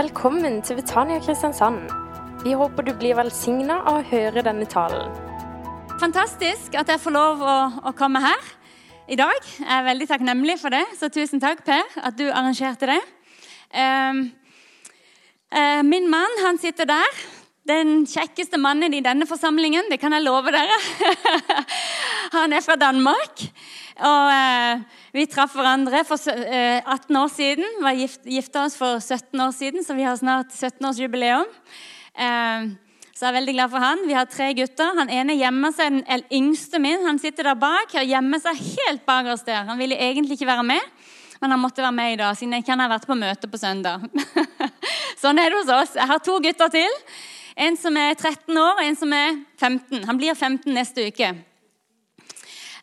Velkommen 0.00 0.62
til 0.64 0.78
Betania 0.78 1.18
Kristiansand. 1.20 1.90
Vi 2.44 2.54
håper 2.56 2.86
du 2.86 2.94
blir 2.96 3.18
velsigna 3.18 3.82
av 3.82 3.98
å 3.98 4.04
høre 4.08 4.40
denne 4.46 4.64
talen. 4.70 5.10
Fantastisk 6.00 6.78
at 6.80 6.88
jeg 6.88 7.02
får 7.02 7.12
lov 7.12 7.42
å, 7.44 7.56
å, 7.90 7.92
komme 7.98 8.22
her 8.24 8.46
i 9.12 9.18
dag. 9.20 9.36
Jeg 9.58 9.66
er 9.74 9.84
veldig 9.84 10.06
takknemlig 10.08 10.56
for 10.62 10.72
det, 10.72 10.80
så 10.96 11.10
tusen 11.12 11.42
takk, 11.42 11.60
Per, 11.66 11.84
at 12.00 12.16
du 12.16 12.30
arrangerte 12.30 12.88
det. 12.88 12.96
Um, 13.76 14.22
uh, 15.52 15.82
min 15.84 16.08
mann 16.08 16.40
han 16.46 16.62
sitter 16.62 16.88
der. 16.88 17.20
Den 17.68 18.06
kjekkeste 18.08 18.56
mannen 18.62 18.96
i 18.96 19.02
denne 19.04 19.28
forsamlingen, 19.28 19.90
det 19.92 20.00
kan 20.00 20.16
jeg 20.16 20.24
love 20.24 20.54
dere. 20.54 20.80
han 22.38 22.56
er 22.56 22.64
fra 22.64 22.80
Danmark. 22.80 23.50
Og 24.00 24.30
eh, 24.32 24.84
vi 25.12 25.26
traff 25.28 25.52
hverandre 25.58 26.00
for 26.08 26.16
18 26.16 26.46
eh, 26.48 27.18
år 27.20 27.32
siden. 27.34 27.66
var 27.84 27.98
gift, 27.98 28.22
Gifta 28.24 28.64
oss 28.64 28.76
for 28.78 29.00
17 29.00 29.40
år 29.44 29.50
siden, 29.52 29.84
så 29.84 29.96
vi 29.96 30.06
har 30.06 30.16
snart 30.16 30.54
17-årsjubileum. 30.56 31.50
Eh, 32.14 32.70
så 33.12 33.26
jeg 33.26 33.34
er 33.34 33.36
veldig 33.36 33.54
glad 33.58 33.72
for 33.74 33.84
han. 33.84 34.06
Vi 34.08 34.16
har 34.16 34.28
tre 34.32 34.46
gutter. 34.56 34.94
Han 34.96 35.12
ene 35.12 35.36
gjemmer 35.36 35.74
seg, 35.76 35.98
den 36.06 36.24
yngste 36.32 36.80
min 36.80 37.04
han 37.04 37.20
sitter 37.20 37.50
der 37.50 37.58
bak. 37.60 37.92
og 37.92 38.08
gjemmer 38.08 38.40
seg 38.40 38.62
helt 38.70 39.04
bak 39.04 39.28
oss 39.34 39.44
der. 39.44 39.66
Han 39.68 39.76
ville 39.80 39.98
egentlig 40.00 40.38
ikke 40.38 40.48
være 40.48 40.64
med, 40.70 40.86
men 41.42 41.52
han 41.52 41.60
måtte 41.60 41.84
være 41.84 41.98
med 41.98 42.14
i 42.14 42.16
dag, 42.22 42.38
siden 42.38 42.56
jeg 42.56 42.64
ikke 42.64 42.78
har 42.80 42.94
vært 42.94 43.04
på 43.10 43.18
møte 43.20 43.52
på 43.52 43.60
søndag. 43.60 44.08
sånn 45.22 45.42
er 45.42 45.52
det 45.52 45.60
hos 45.60 45.74
oss. 45.76 45.92
Jeg 46.00 46.08
har 46.08 46.24
to 46.24 46.38
gutter 46.40 46.72
til. 46.72 46.96
En 47.60 47.76
som 47.76 48.00
er 48.00 48.16
13 48.16 48.56
år, 48.56 48.80
og 48.80 48.82
en 48.86 48.96
som 48.96 49.12
er 49.12 49.36
15. 49.60 50.08
Han 50.08 50.16
blir 50.16 50.32
15 50.32 50.72
neste 50.72 51.10
uke. 51.12 51.34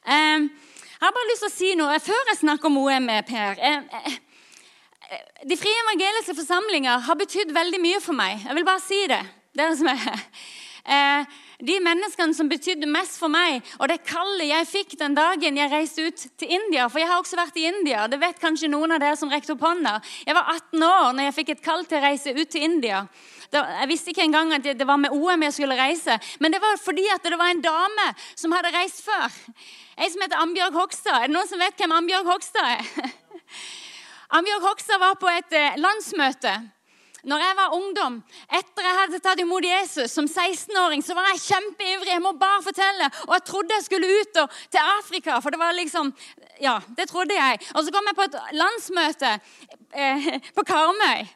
Um, 0.05 0.51
jeg 0.97 1.05
har 1.05 1.13
bare 1.13 1.29
lyst 1.29 1.43
til 1.45 1.51
å 1.51 1.53
si 1.53 1.73
noe 1.77 1.97
før 2.01 2.29
jeg 2.31 2.39
snakker 2.39 2.71
om 2.71 2.77
OM, 2.81 3.09
Per. 3.27 3.59
De 5.45 5.57
frie 5.59 5.81
evangeliske 5.83 6.33
forsamlinger 6.39 7.03
har 7.05 7.19
betydd 7.19 7.53
veldig 7.53 7.79
mye 7.83 7.99
for 8.01 8.17
meg. 8.17 8.41
Jeg 8.41 8.57
vil 8.57 8.65
bare 8.65 8.81
si 8.81 9.03
det. 9.11 9.21
Dere 9.57 9.75
som 9.77 9.91
er 9.91 10.01
eh, 10.97 11.37
De 11.69 11.77
menneskene 11.85 12.33
som 12.37 12.49
betydde 12.49 12.89
mest 12.89 13.15
for 13.21 13.29
meg, 13.33 13.61
og 13.79 13.87
det 13.89 14.03
kallet 14.05 14.49
jeg 14.49 14.69
fikk 14.69 14.97
den 14.99 15.15
dagen 15.17 15.57
jeg 15.57 15.71
reiste 15.71 16.03
ut 16.05 16.25
til 16.37 16.51
India 16.53 16.85
For 16.89 17.01
jeg 17.01 17.09
har 17.09 17.21
også 17.21 17.39
vært 17.39 17.57
i 17.57 17.65
India. 17.69 18.03
Det 18.09 18.19
vet 18.21 18.41
kanskje 18.41 18.69
noen 18.73 18.97
av 18.97 19.01
dere 19.01 19.17
som 19.17 19.29
rekte 19.29 19.53
opp 19.53 19.65
hånda. 19.65 19.99
Jeg 20.25 20.37
var 20.37 20.49
18 20.53 20.85
år 20.89 21.09
når 21.13 21.29
jeg 21.29 21.37
fikk 21.39 21.55
et 21.55 21.65
kall 21.69 21.85
til 21.85 22.01
å 22.01 22.05
reise 22.09 22.33
ut 22.33 22.53
til 22.53 22.67
India. 22.67 23.05
Jeg 23.53 23.87
visste 23.89 24.11
ikke 24.11 24.25
engang 24.27 24.53
at 24.53 24.63
det 24.63 24.87
var 24.87 24.99
med 24.99 25.13
OM 25.15 25.43
jeg 25.47 25.53
skulle 25.55 25.79
reise. 25.79 26.19
Men 26.39 26.53
det 26.53 26.61
var 26.61 26.79
fordi 26.83 27.05
at 27.13 27.23
det 27.23 27.39
var 27.39 27.51
en 27.53 27.63
dame 27.63 28.07
som 28.35 28.55
hadde 28.55 28.73
reist 28.75 29.03
før. 29.05 29.27
Ei 29.97 30.09
som 30.13 30.21
heter 30.21 30.41
Ambjørg 30.43 30.75
Hogstad. 30.77 31.15
Er 31.15 31.27
det 31.27 31.35
noen 31.35 31.49
som 31.49 31.61
vet 31.61 31.77
hvem 31.79 31.95
Ambjørg 31.95 32.31
Hogstad 32.33 32.73
er? 32.75 33.13
Ambjørg 34.37 34.65
Hogstad 34.67 34.99
var 35.01 35.15
på 35.21 35.29
et 35.31 35.55
eh, 35.55 35.77
landsmøte 35.79 36.57
når 37.27 37.41
jeg 37.43 37.55
var 37.57 37.73
ungdom, 37.75 38.17
etter 38.55 38.85
jeg 38.85 38.97
hadde 39.01 39.19
tatt 39.19 39.39
imot 39.43 39.65
Jesus 39.65 40.13
som 40.15 40.27
16-åring, 40.29 41.01
så 41.03 41.15
var 41.17 41.25
jeg 41.33 41.41
kjempeivrig. 41.43 42.11
Jeg 42.13 42.23
må 42.23 42.31
bare 42.39 42.61
fortelle. 42.63 43.09
Og 43.25 43.33
jeg 43.35 43.43
trodde 43.49 43.75
jeg 43.75 43.83
skulle 43.83 44.11
ut 44.21 44.39
og, 44.43 44.53
til 44.71 44.91
Afrika, 44.93 45.39
for 45.43 45.51
det 45.51 45.59
var 45.59 45.75
liksom 45.75 46.13
Ja, 46.61 46.79
det 46.97 47.09
trodde 47.11 47.35
jeg. 47.35 47.59
Og 47.75 47.83
så 47.83 47.91
kom 47.93 48.07
jeg 48.07 48.17
på 48.17 48.25
et 48.29 48.37
landsmøte 48.57 49.33
eh, 49.93 50.29
på 50.57 50.63
Karmøy 50.65 51.27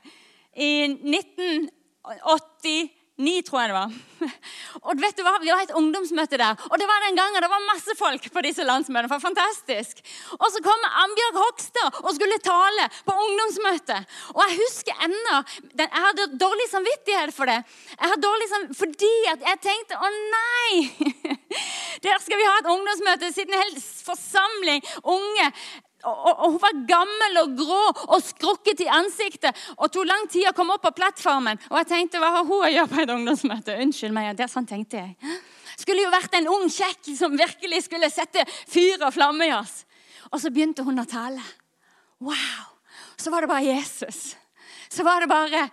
i 0.55 0.71
19... 0.87 1.69
89, 2.01 3.41
tror 3.45 3.59
jeg 3.61 3.69
det 3.69 3.75
var. 3.75 3.91
Og 4.87 5.01
vet 5.01 5.17
du 5.17 5.21
hva? 5.25 5.35
Vi 5.43 5.51
var 5.51 5.61
et 5.61 5.73
ungdomsmøte 5.77 6.39
der. 6.41 6.57
Og 6.71 6.79
det 6.81 6.87
var 6.89 7.03
den 7.05 7.19
gangen 7.19 7.43
det 7.43 7.49
var 7.51 7.67
masse 7.67 7.93
folk 7.99 8.25
på 8.33 8.43
disse 8.45 8.65
landsmøtene. 8.65 9.05
Det 9.05 9.13
var 9.13 9.21
fantastisk. 9.21 10.01
Og 10.39 10.47
så 10.53 10.63
kom 10.65 10.87
Ambjørg 11.03 11.37
Hogstad 11.43 11.99
og 12.01 12.15
skulle 12.17 12.39
tale 12.41 12.87
på 13.05 13.17
ungdomsmøtet. 13.25 14.09
Og 14.33 14.41
jeg 14.47 14.57
husker 14.63 15.05
ennå 15.05 15.37
Jeg 15.83 16.03
hadde 16.07 16.31
dårlig 16.41 16.67
samvittighet 16.71 17.35
for 17.35 17.51
det. 17.51 17.59
Jeg 17.93 18.09
hadde 18.09 18.25
dårlig 18.25 18.49
samvittighet 18.49 18.81
Fordi 18.81 19.13
at 19.35 19.47
jeg 19.49 19.63
tenkte 19.67 20.01
å 20.01 20.11
nei! 20.17 20.73
Der 22.05 22.17
skal 22.23 22.41
vi 22.41 22.49
ha 22.49 22.57
et 22.57 22.73
ungdomsmøte. 22.73 23.27
Det 23.27 23.33
Sitte 23.35 23.53
en 23.53 23.61
hel 23.61 23.77
forsamling 24.09 24.81
unge 25.03 25.51
og, 26.07 26.25
og, 26.31 26.43
Hun 26.53 26.59
var 26.63 26.81
gammel 26.89 27.39
og 27.43 27.53
grå 27.59 27.81
og 28.07 28.23
skrukket 28.25 28.83
i 28.85 28.89
ansiktet 28.91 29.57
og 29.77 29.91
tok 29.93 30.07
lang 30.09 30.27
tid 30.31 30.49
å 30.49 30.55
komme 30.57 30.75
opp 30.77 30.85
på 30.87 30.93
plattformen. 30.97 31.61
Og 31.69 31.79
jeg 31.81 31.89
tenkte, 31.91 32.21
hva 32.21 32.31
har 32.37 32.47
hun 32.47 32.65
å 32.65 32.71
gjøre 32.71 32.91
på 32.91 33.01
et 33.03 33.13
ungdomsmøte? 33.15 33.77
Unnskyld 33.85 34.15
meg, 34.15 34.33
det 34.39 34.47
er 34.47 34.53
sånn 34.53 34.69
tenkte 34.69 35.03
jeg. 35.03 35.37
Skulle 35.81 36.05
jo 36.05 36.13
vært 36.13 36.35
en 36.37 36.49
ung 36.51 36.67
kjekk 36.71 37.13
som 37.17 37.37
virkelig 37.37 37.85
skulle 37.87 38.11
sette 38.13 38.45
fyr 38.49 39.01
og 39.01 39.13
flamme 39.15 39.47
i 39.49 39.55
oss. 39.55 39.81
Og 40.31 40.41
så 40.41 40.51
begynte 40.53 40.85
hun 40.87 41.01
å 41.01 41.07
tale. 41.09 41.43
Wow! 42.21 42.67
Så 43.17 43.33
var 43.33 43.43
det 43.43 43.51
bare 43.51 43.65
Jesus. 43.65 44.35
Så 44.89 45.05
var 45.07 45.23
det 45.23 45.29
bare 45.31 45.67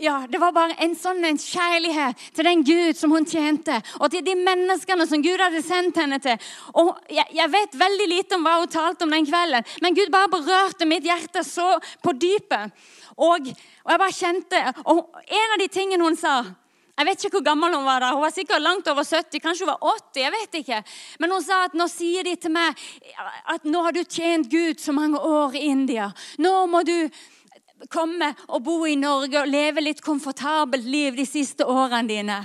ja, 0.00 0.26
det 0.28 0.40
var 0.40 0.54
bare 0.56 0.76
en 0.84 0.94
sånn 0.98 1.24
en 1.28 1.38
kjærlighet 1.40 2.22
til 2.36 2.46
den 2.46 2.64
Gud 2.66 2.98
som 2.98 3.12
hun 3.14 3.26
tjente, 3.28 3.76
og 4.00 4.10
til 4.12 4.24
de 4.24 4.36
menneskene 4.38 5.06
som 5.08 5.22
Gud 5.24 5.42
hadde 5.42 5.62
sendt 5.64 6.00
henne 6.00 6.20
til. 6.22 6.38
Og 6.80 6.94
jeg, 7.12 7.26
jeg 7.36 7.52
vet 7.52 7.76
veldig 7.82 8.08
lite 8.14 8.38
om 8.38 8.46
hva 8.46 8.56
hun 8.62 8.72
talte 8.72 9.06
om 9.06 9.12
den 9.14 9.28
kvelden, 9.28 9.68
men 9.84 9.98
Gud 9.98 10.12
bare 10.12 10.32
berørte 10.32 10.88
mitt 10.88 11.06
hjerte 11.06 11.44
så 11.46 11.74
på 12.04 12.16
dypet. 12.16 12.72
Og, 13.20 13.52
og 13.84 13.90
jeg 13.92 14.00
bare 14.00 14.14
kjente 14.16 14.58
Og 14.88 15.00
en 15.20 15.52
av 15.52 15.58
de 15.60 15.66
tingene 15.68 16.06
hun 16.06 16.14
sa 16.16 16.38
jeg 17.00 17.06
vet 17.08 17.22
ikke 17.24 17.38
hvor 17.38 17.44
gammel 17.46 17.72
hun 17.72 17.86
var 17.86 18.02
da. 18.04 18.10
Hun 18.12 18.20
var 18.20 18.32
sikkert 18.34 18.60
langt 18.60 18.88
over 18.92 19.06
70, 19.08 19.40
kanskje 19.40 19.64
hun 19.64 19.70
var 19.70 19.94
80. 20.12 20.20
jeg 20.20 20.32
vet 20.34 20.56
ikke. 20.58 20.80
Men 21.22 21.32
hun 21.32 21.44
sa 21.46 21.62
at 21.64 21.76
nå 21.78 21.86
sier 21.88 22.26
de 22.28 22.34
til 22.36 22.52
meg 22.52 22.82
at 23.48 23.64
nå 23.64 23.80
har 23.86 23.96
du 23.96 24.02
tjent 24.04 24.50
Gud 24.52 24.82
så 24.82 24.92
mange 24.92 25.16
år 25.16 25.56
i 25.56 25.62
India. 25.72 26.10
Nå 26.44 26.52
må 26.68 26.82
du 26.84 27.08
komme 27.88 28.34
og 28.48 28.64
bo 28.64 28.84
i 28.86 28.96
Norge 28.98 29.40
og 29.40 29.48
leve 29.48 29.80
litt 29.84 30.02
komfortabelt 30.04 30.84
liv 30.84 31.16
de 31.16 31.26
siste 31.28 31.66
årene 31.66 32.08
dine. 32.08 32.40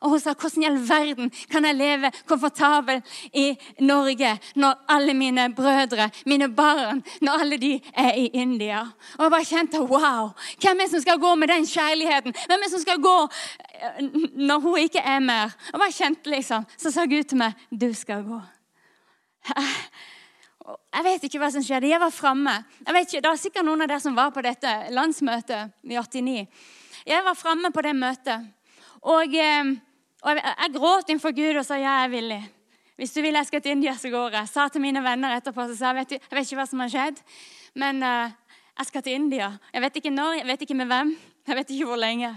Og 0.00 0.10
hun 0.10 0.20
sa, 0.20 0.32
'Hvordan 0.32 0.62
i 0.62 0.66
all 0.66 0.88
verden 0.88 1.30
kan 1.50 1.64
jeg 1.64 1.74
leve 1.74 2.10
komfortabelt 2.26 3.04
i 3.34 3.58
Norge 3.80 4.38
når 4.56 4.84
alle 4.88 5.14
mine 5.14 5.54
brødre, 5.54 6.10
mine 6.26 6.48
barn, 6.56 7.04
når 7.20 7.32
alle 7.40 7.56
de 7.56 7.80
er 7.94 8.12
i 8.14 8.26
India?' 8.26 8.92
Og 9.18 9.22
jeg 9.22 9.30
bare 9.30 9.44
kjente 9.44 9.80
wow! 9.80 10.30
Hvem 10.60 10.78
er 10.78 10.82
det 10.82 10.90
som 10.90 11.00
skal 11.00 11.18
gå 11.18 11.34
med 11.34 11.48
den 11.48 11.66
kjærligheten? 11.66 12.34
Hvem 12.46 12.58
er 12.58 12.62
det 12.62 12.70
som 12.70 12.80
skal 12.80 13.02
gå 13.02 13.28
eh, 13.74 14.04
når 14.34 14.58
hun 14.58 14.78
ikke 14.78 14.98
er 14.98 15.18
mer? 15.18 15.44
Og 15.44 15.72
jeg 15.72 15.80
bare 15.80 15.92
kjente 15.92 16.30
liksom, 16.30 16.66
Så 16.76 16.90
sa 16.90 17.04
Gud 17.04 17.22
til 17.22 17.38
meg, 17.38 17.52
'Du 17.70 17.92
skal 17.92 18.24
gå'. 18.24 18.42
Jeg 20.90 21.06
vet 21.06 21.24
ikke 21.26 21.38
hva 21.38 21.50
som 21.54 21.62
skjedde. 21.62 21.90
Jeg 21.90 22.02
var 22.02 22.10
framme. 22.10 22.56
Det 22.82 23.22
var 23.22 23.38
sikkert 23.38 23.66
noen 23.66 23.84
av 23.84 23.90
dere 23.92 24.02
som 24.02 24.16
var 24.16 24.32
på 24.34 24.42
dette 24.42 24.72
landsmøtet 24.90 25.70
i 25.86 25.98
89. 25.98 26.40
Jeg 27.06 27.24
var 27.24 27.38
framme 27.38 27.70
på 27.70 27.84
det 27.86 27.94
møtet. 27.96 28.48
Og, 29.00 29.32
eh, 29.32 29.70
og 30.20 30.34
jeg, 30.34 30.42
jeg, 30.44 30.72
gråt 30.74 31.08
innenfor 31.08 31.36
Gud 31.36 31.60
og 31.60 31.64
sa 31.64 31.78
ja, 31.78 32.00
jeg 32.02 32.08
er 32.08 32.12
villig. 32.16 32.40
Hvis 33.00 33.14
du 33.14 33.22
vil 33.24 33.38
jeg 33.38 33.48
skal 33.48 33.62
til 33.64 33.78
India, 33.78 33.94
så 33.96 34.10
går 34.12 34.36
jeg. 34.36 34.50
Sa 34.50 34.66
til 34.68 34.82
mine 34.82 35.00
venner 35.00 35.38
etterpå 35.38 35.64
så 35.70 35.78
sa 35.78 35.92
jeg 35.94 36.02
vet, 36.02 36.18
jeg 36.18 36.36
vet 36.36 36.50
ikke 36.50 36.58
hva 36.58 36.66
som 36.68 36.82
har 36.84 36.90
skjedd, 36.92 37.22
men 37.80 38.02
uh, 38.04 38.34
jeg 38.76 38.90
skal 38.90 39.04
til 39.06 39.16
India. 39.16 39.46
Jeg 39.72 39.84
vet 39.86 39.96
ikke 40.02 40.12
når, 40.12 40.34
jeg 40.42 40.48
vet 40.50 40.64
ikke 40.66 40.76
med 40.82 40.90
hvem, 40.90 41.14
jeg 41.48 41.56
vet 41.56 41.72
ikke 41.72 41.88
hvor 41.88 42.02
lenge. 42.02 42.34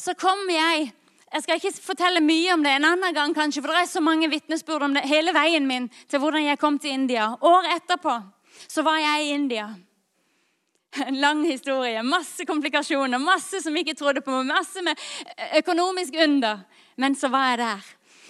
Så 0.00 0.14
kom 0.16 0.40
jeg 0.48 0.88
jeg 1.34 1.42
skal 1.42 1.58
ikke 1.58 1.82
fortelle 1.82 2.20
mye 2.22 2.52
om 2.54 2.62
det 2.62 2.76
en 2.76 2.86
annen 2.92 3.14
gang, 3.16 3.32
kanskje, 3.34 3.62
for 3.62 3.72
det 3.72 3.80
er 3.82 3.90
så 3.90 4.02
mange 4.04 4.28
vitnesbyrd 4.30 4.84
om 4.86 4.92
det 4.94 5.02
hele 5.10 5.34
veien 5.34 5.66
min 5.66 5.88
til 6.06 6.22
hvordan 6.22 6.46
jeg 6.46 6.60
kom 6.62 6.78
til 6.78 6.94
India. 6.94 7.32
Året 7.42 7.80
etterpå 7.80 8.14
så 8.68 8.84
var 8.86 9.00
jeg 9.02 9.24
i 9.24 9.32
India. 9.34 9.66
En 11.08 11.16
lang 11.18 11.40
historie, 11.42 12.04
masse 12.06 12.46
komplikasjoner, 12.46 13.18
masse 13.18 13.58
som 13.64 13.74
ikke 13.76 13.96
trodde 13.98 14.22
på 14.22 14.44
masse 14.46 14.82
med 14.86 15.00
økonomisk 15.58 16.14
under. 16.22 16.62
Men 17.02 17.18
så 17.18 17.32
var 17.34 17.48
jeg 17.48 17.58
der. 17.64 17.88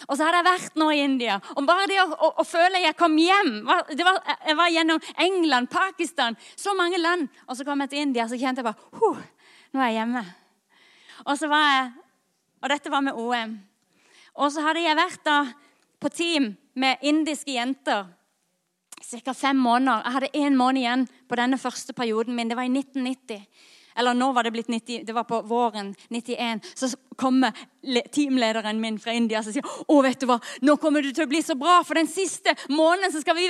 Og 0.08 0.16
så 0.16 0.24
hadde 0.24 0.40
jeg 0.40 0.46
vært 0.46 0.78
nå 0.80 0.86
i 0.92 1.02
India. 1.04 1.36
Og 1.58 1.66
bare 1.68 1.88
det 1.90 1.98
å, 2.00 2.06
å, 2.08 2.30
å 2.40 2.46
føle 2.48 2.80
jeg 2.86 2.96
kom 2.96 3.18
hjem 3.20 3.52
var, 3.68 3.84
Jeg 3.88 4.56
var 4.56 4.72
gjennom 4.72 5.02
England, 5.20 5.68
Pakistan, 5.72 6.36
så 6.56 6.72
mange 6.76 7.00
land. 7.00 7.28
Og 7.48 7.56
så 7.56 7.68
kom 7.68 7.84
jeg 7.84 7.92
til 7.92 8.06
India, 8.06 8.24
så 8.28 8.40
kjente 8.40 8.64
jeg 8.64 8.70
bare 8.72 9.12
Nå 9.74 9.82
er 9.82 9.92
jeg 9.92 9.98
hjemme. 10.00 10.24
Og 11.24 11.36
så 11.36 11.52
var 11.52 11.68
jeg 11.68 11.92
og 12.64 12.72
dette 12.72 12.90
var 12.90 13.04
med 13.04 13.18
OM. 13.20 13.58
Og 14.40 14.50
så 14.50 14.64
hadde 14.64 14.82
jeg 14.82 14.96
vært 14.96 15.24
da 15.26 15.38
på 16.00 16.08
team 16.08 16.54
med 16.80 17.04
indiske 17.04 17.52
jenter 17.52 18.06
ca. 19.04 19.34
fem 19.36 19.56
måneder. 19.56 20.00
Jeg 20.04 20.12
hadde 20.16 20.32
én 20.40 20.56
måned 20.56 20.80
igjen 20.80 21.06
på 21.28 21.36
denne 21.36 21.60
første 21.60 21.92
perioden 21.92 22.34
min. 22.34 22.48
Det 22.48 22.56
var 22.56 22.64
i 22.64 22.72
1990. 22.72 23.44
Eller 23.96 24.14
nå 24.14 24.32
var 24.34 24.42
det 24.42 24.50
blitt 24.50 24.68
90, 24.68 25.04
det 25.06 25.14
var 25.14 25.26
på 25.28 25.38
våren 25.46 25.92
91. 26.10 26.64
Så 26.74 26.88
kommer 27.16 27.52
teamlederen 28.10 28.80
min 28.82 28.98
fra 28.98 29.14
India 29.14 29.38
og 29.38 29.46
sier 29.46 29.68
å 29.86 30.00
vet 30.02 30.18
du 30.18 30.26
hva, 30.26 30.40
nå 30.66 30.74
kommer 30.82 31.04
du 31.04 31.12
til 31.14 31.28
å 31.28 31.30
bli 31.30 31.38
så 31.46 31.54
bra, 31.58 31.76
for 31.86 31.94
den 31.94 32.10
siste 32.10 32.56
måneden 32.72 33.14
så 33.14 33.22
skal 33.22 33.38
vi 33.38 33.46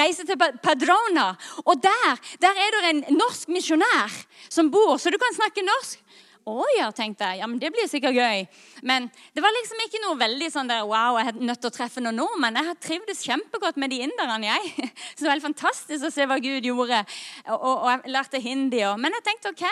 reise 0.00 0.26
til 0.26 0.40
Padrona. 0.64 1.28
Og 1.62 1.78
der, 1.84 2.24
der 2.42 2.58
er 2.64 2.74
det 2.74 2.90
en 2.90 3.04
norsk 3.20 3.54
misjonær 3.54 4.18
som 4.48 4.72
bor, 4.74 4.96
så 4.98 5.14
du 5.14 5.20
kan 5.22 5.38
snakke 5.38 5.62
norsk. 5.62 6.00
Å 6.44 6.64
ja, 6.76 6.90
tenkte 6.92 7.24
jeg. 7.24 7.40
Ja, 7.40 7.46
men 7.48 7.58
Det 7.60 7.70
blir 7.72 7.88
sikkert 7.88 8.18
gøy. 8.18 8.42
Men 8.84 9.06
det 9.32 9.40
var 9.40 9.54
liksom 9.56 9.80
ikke 9.86 10.00
noe 10.02 10.18
veldig 10.20 10.50
sånn 10.52 10.68
der, 10.68 10.82
wow, 10.84 11.16
jeg 11.16 11.32
er 11.32 11.38
nødt 11.40 11.62
til 11.62 11.70
å 11.70 11.74
treffe 11.74 12.02
noen 12.04 12.20
nordmenn. 12.20 12.58
Jeg 12.60 12.68
har 12.68 12.80
trivdes 12.84 13.22
kjempegodt 13.24 13.80
med 13.80 13.94
de 13.94 14.02
inderne. 14.04 14.50
jeg. 14.52 14.90
Så 15.14 15.24
det 15.24 15.30
var 15.30 15.38
helt 15.38 15.48
fantastisk 15.48 16.04
å 16.04 16.12
se 16.12 16.26
hva 16.28 16.36
Gud 16.44 16.68
gjorde. 16.68 17.00
Og, 17.48 17.56
og, 17.56 17.76
og 17.78 17.88
jeg 17.94 18.16
lærte 18.16 18.42
hindi. 18.44 18.82
òg. 18.84 19.00
men 19.00 19.16
jeg 19.16 19.24
tenkte 19.30 19.54
OK. 19.54 19.64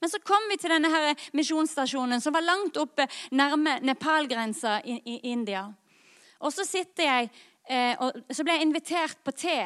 Men 0.00 0.10
så 0.10 0.18
kom 0.24 0.46
vi 0.48 0.56
til 0.56 0.72
denne 0.72 0.88
her 0.88 1.26
misjonsstasjonen 1.36 2.22
som 2.24 2.32
var 2.32 2.46
langt 2.46 2.78
oppe 2.80 3.04
nærme 3.36 3.76
Nepal-grensa 3.84 4.78
i, 4.80 4.96
i, 5.04 5.18
India. 5.28 5.66
Og 6.40 6.54
så 6.54 6.64
sitter 6.64 7.04
jeg, 7.04 7.30
eh, 7.68 7.98
og 8.00 8.16
så 8.32 8.46
ble 8.46 8.56
jeg 8.56 8.64
invitert 8.64 9.20
på 9.26 9.34
te 9.36 9.58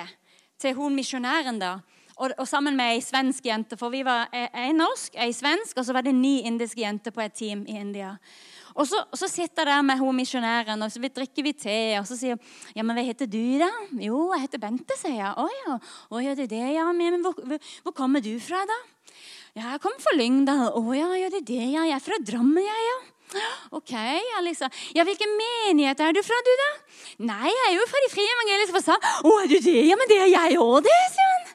til 0.59 0.75
hun 0.75 0.97
misjonæren 0.97 1.61
da. 1.63 1.77
Og, 2.15 2.31
og, 2.39 2.47
sammen 2.47 2.77
med 2.79 2.95
ei 2.95 3.01
svensk 3.03 3.47
jente, 3.49 3.77
for 3.79 3.91
vi 3.91 4.05
var 4.07 4.29
ei 4.33 4.71
norsk, 4.77 5.17
ei 5.19 5.33
svensk, 5.35 5.77
og 5.81 5.87
så 5.87 5.97
var 5.97 6.05
det 6.07 6.15
ni 6.15 6.45
indiske 6.47 6.85
jenter 6.85 7.15
på 7.15 7.25
et 7.25 7.35
team 7.35 7.65
i 7.67 7.75
India. 7.81 8.13
Og 8.75 8.89
så, 8.91 9.01
så 9.15 9.29
sitter 9.31 9.63
jeg 9.63 9.71
der 9.71 9.83
med 9.87 10.01
hun 10.03 10.17
misjonæren, 10.19 10.83
og 10.83 10.91
så 10.91 11.03
drikker 11.03 11.47
vi 11.47 11.53
te. 11.55 11.79
Og 12.01 12.07
så 12.11 12.19
sier 12.19 12.35
hun 12.35 12.75
ja, 12.75 12.83
men 12.83 12.99
hva 12.99 13.05
heter 13.07 13.31
du, 13.31 13.43
da? 13.63 13.71
Jo, 14.03 14.27
jeg 14.35 14.47
heter 14.49 14.63
Bente, 14.63 14.99
sier 14.99 15.15
jeg. 15.21 15.31
Å 15.31 15.47
ja, 15.61 15.79
å, 16.11 16.23
ja 16.23 16.35
det 16.39 16.49
er 16.49 16.53
det, 16.55 16.67
ja. 16.75 16.89
Men 16.95 17.23
hvor, 17.23 17.39
hvor, 17.39 17.95
kommer 17.95 18.23
du 18.25 18.33
fra, 18.43 18.65
da? 18.67 18.81
Ja, 19.55 19.69
jeg 19.77 19.83
kommer 19.83 20.03
fra 20.03 20.17
Lyngdal. 20.19 20.73
Å 20.75 20.99
ja, 20.99 21.11
ja, 21.23 21.31
det 21.31 21.45
er 21.45 21.51
det, 21.53 21.63
ja. 21.77 21.87
Jeg 21.87 21.99
er 22.01 22.07
fra 22.07 22.19
Drammen, 22.27 22.63
jeg, 22.67 22.87
ja. 22.91 23.01
Ok, 23.75 23.95
Alisa. 24.39 24.69
Ja, 24.95 25.07
Hvilken 25.07 25.31
menighet 25.39 26.03
er 26.03 26.15
du 26.15 26.23
fra, 26.27 26.39
du, 26.47 26.55
da? 26.61 26.71
Nei, 27.31 27.51
jeg 27.51 27.67
er 27.71 27.77
jo 27.79 27.91
fra 27.91 28.03
de 28.03 28.11
frie 28.13 28.39
evangeliske 28.39 28.79
forsamling. 28.81 29.19
Å, 29.23 29.37
er 29.43 29.51
du 29.55 29.59
det? 29.71 29.81
Ja, 29.87 29.99
men 29.99 30.11
det 30.11 30.23
er 30.27 30.33
jeg 30.35 30.63
òg, 30.63 30.81
det, 30.87 31.03
sier 31.15 31.37
hun. 31.37 31.54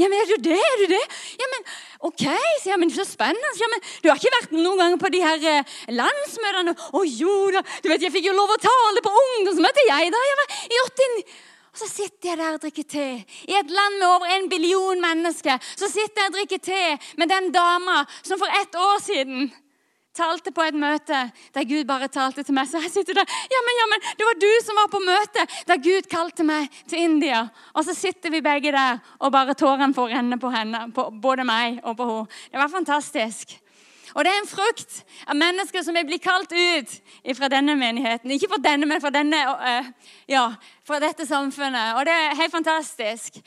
Ja, 0.00 0.08
men 0.10 0.18
er 0.18 0.30
du 0.32 0.36
det? 0.48 0.58
Er 0.58 0.82
du 0.82 0.86
det? 0.90 1.02
Ja, 1.40 1.48
men 1.54 1.66
OK, 2.08 2.24
sier 2.24 2.74
jeg. 2.74 2.80
Men 2.82 2.92
så 2.94 3.06
spennende. 3.08 3.54
Ja, 3.60 3.70
men 3.72 3.82
du 4.02 4.10
har 4.10 4.20
ikke 4.20 4.34
vært 4.36 4.54
noen 4.58 4.82
gang 4.82 4.98
på 5.00 5.10
de 5.14 5.22
her 5.24 5.48
eh, 5.54 5.74
landsmøtene? 5.94 6.74
Å 6.74 7.02
jo 7.08 7.40
da. 7.54 7.64
Du 7.84 7.90
vet, 7.92 8.02
jeg 8.02 8.14
fikk 8.14 8.28
jo 8.28 8.36
lov 8.36 8.54
å 8.54 8.60
tale 8.62 9.04
på 9.04 9.16
ungdomsmøtet, 9.22 9.88
jeg, 9.90 10.14
da. 10.14 10.22
Jeg 10.28 10.40
var 10.42 10.54
i 10.68 10.80
89. 10.84 11.34
Og 11.74 11.80
så 11.82 11.88
sitter 11.90 12.28
jeg 12.28 12.38
der 12.38 12.54
og 12.54 12.62
drikker 12.62 12.86
te. 12.86 13.08
I 13.50 13.56
et 13.58 13.72
land 13.74 13.98
med 13.98 14.06
over 14.06 14.30
en 14.30 14.44
billion 14.50 15.00
mennesker 15.02 15.58
så 15.74 15.88
sitter 15.90 16.22
jeg 16.22 16.30
og 16.30 16.36
drikker 16.36 16.60
te 16.62 16.82
med 17.18 17.32
den 17.32 17.50
dama 17.54 18.04
som 18.20 18.38
for 18.38 18.60
ett 18.60 18.78
år 18.78 19.00
siden 19.02 19.48
talte 20.14 20.52
på 20.54 20.62
et 20.62 20.76
møte 20.78 21.20
der 21.54 21.66
Gud 21.68 21.84
bare 21.88 22.08
talte 22.12 22.44
til 22.44 22.56
meg. 22.56 22.68
Så 22.70 22.82
jeg 22.84 22.92
sitter 22.94 23.18
der. 23.20 23.34
Ja, 23.50 23.62
men, 23.66 23.80
ja, 23.80 23.88
men, 23.90 24.06
det 24.18 24.28
var 24.28 24.38
du 24.40 24.50
som 24.66 24.78
var 24.78 24.92
på 24.92 25.02
møte 25.02 25.46
der 25.68 25.82
Gud 25.82 26.08
kalte 26.10 26.46
meg 26.46 26.70
til 26.90 27.02
India. 27.02 27.44
Og 27.74 27.86
så 27.88 27.96
sitter 27.96 28.32
vi 28.34 28.44
begge 28.44 28.72
der, 28.74 29.02
og 29.18 29.34
bare 29.34 29.56
tårene 29.58 29.94
får 29.96 30.14
renne 30.14 30.38
på 30.40 30.52
henne. 30.54 30.86
På 30.94 31.10
både 31.10 31.46
meg 31.48 31.82
og 31.82 31.98
på 31.98 32.08
henne. 32.08 32.40
Det 32.52 32.62
var 32.62 32.72
fantastisk. 32.72 33.58
Og 34.14 34.22
det 34.22 34.30
er 34.30 34.40
en 34.40 34.46
frukt 34.46 35.00
av 35.26 35.34
mennesker 35.34 35.82
som 35.82 35.96
er 35.98 36.06
blitt 36.06 36.22
kalt 36.22 36.52
ut 36.54 36.92
fra 37.34 37.48
denne 37.50 37.74
menigheten. 37.74 38.30
Ikke 38.30 38.52
fra 38.52 38.60
denne, 38.62 38.86
men 38.86 39.02
fra, 39.02 39.10
denne, 39.10 39.40
eh, 39.66 39.88
ja, 40.30 40.44
fra 40.86 41.00
dette 41.02 41.26
samfunnet. 41.26 41.96
Og 41.98 42.04
det 42.06 42.14
er 42.14 42.36
helt 42.38 42.54
fantastisk. 42.54 43.40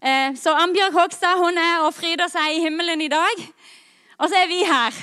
Eh, 0.00 0.32
så 0.40 0.54
Ambjørg 0.62 0.96
Hogstad 0.96 1.42
hun 1.42 1.60
er 1.60 1.84
og 1.84 1.92
fryder 1.96 2.32
seg 2.32 2.56
i 2.56 2.62
himmelen 2.64 3.04
i 3.04 3.10
dag. 3.12 3.44
Og 4.16 4.30
så 4.30 4.40
er 4.40 4.48
vi 4.48 4.62
her. 4.64 4.96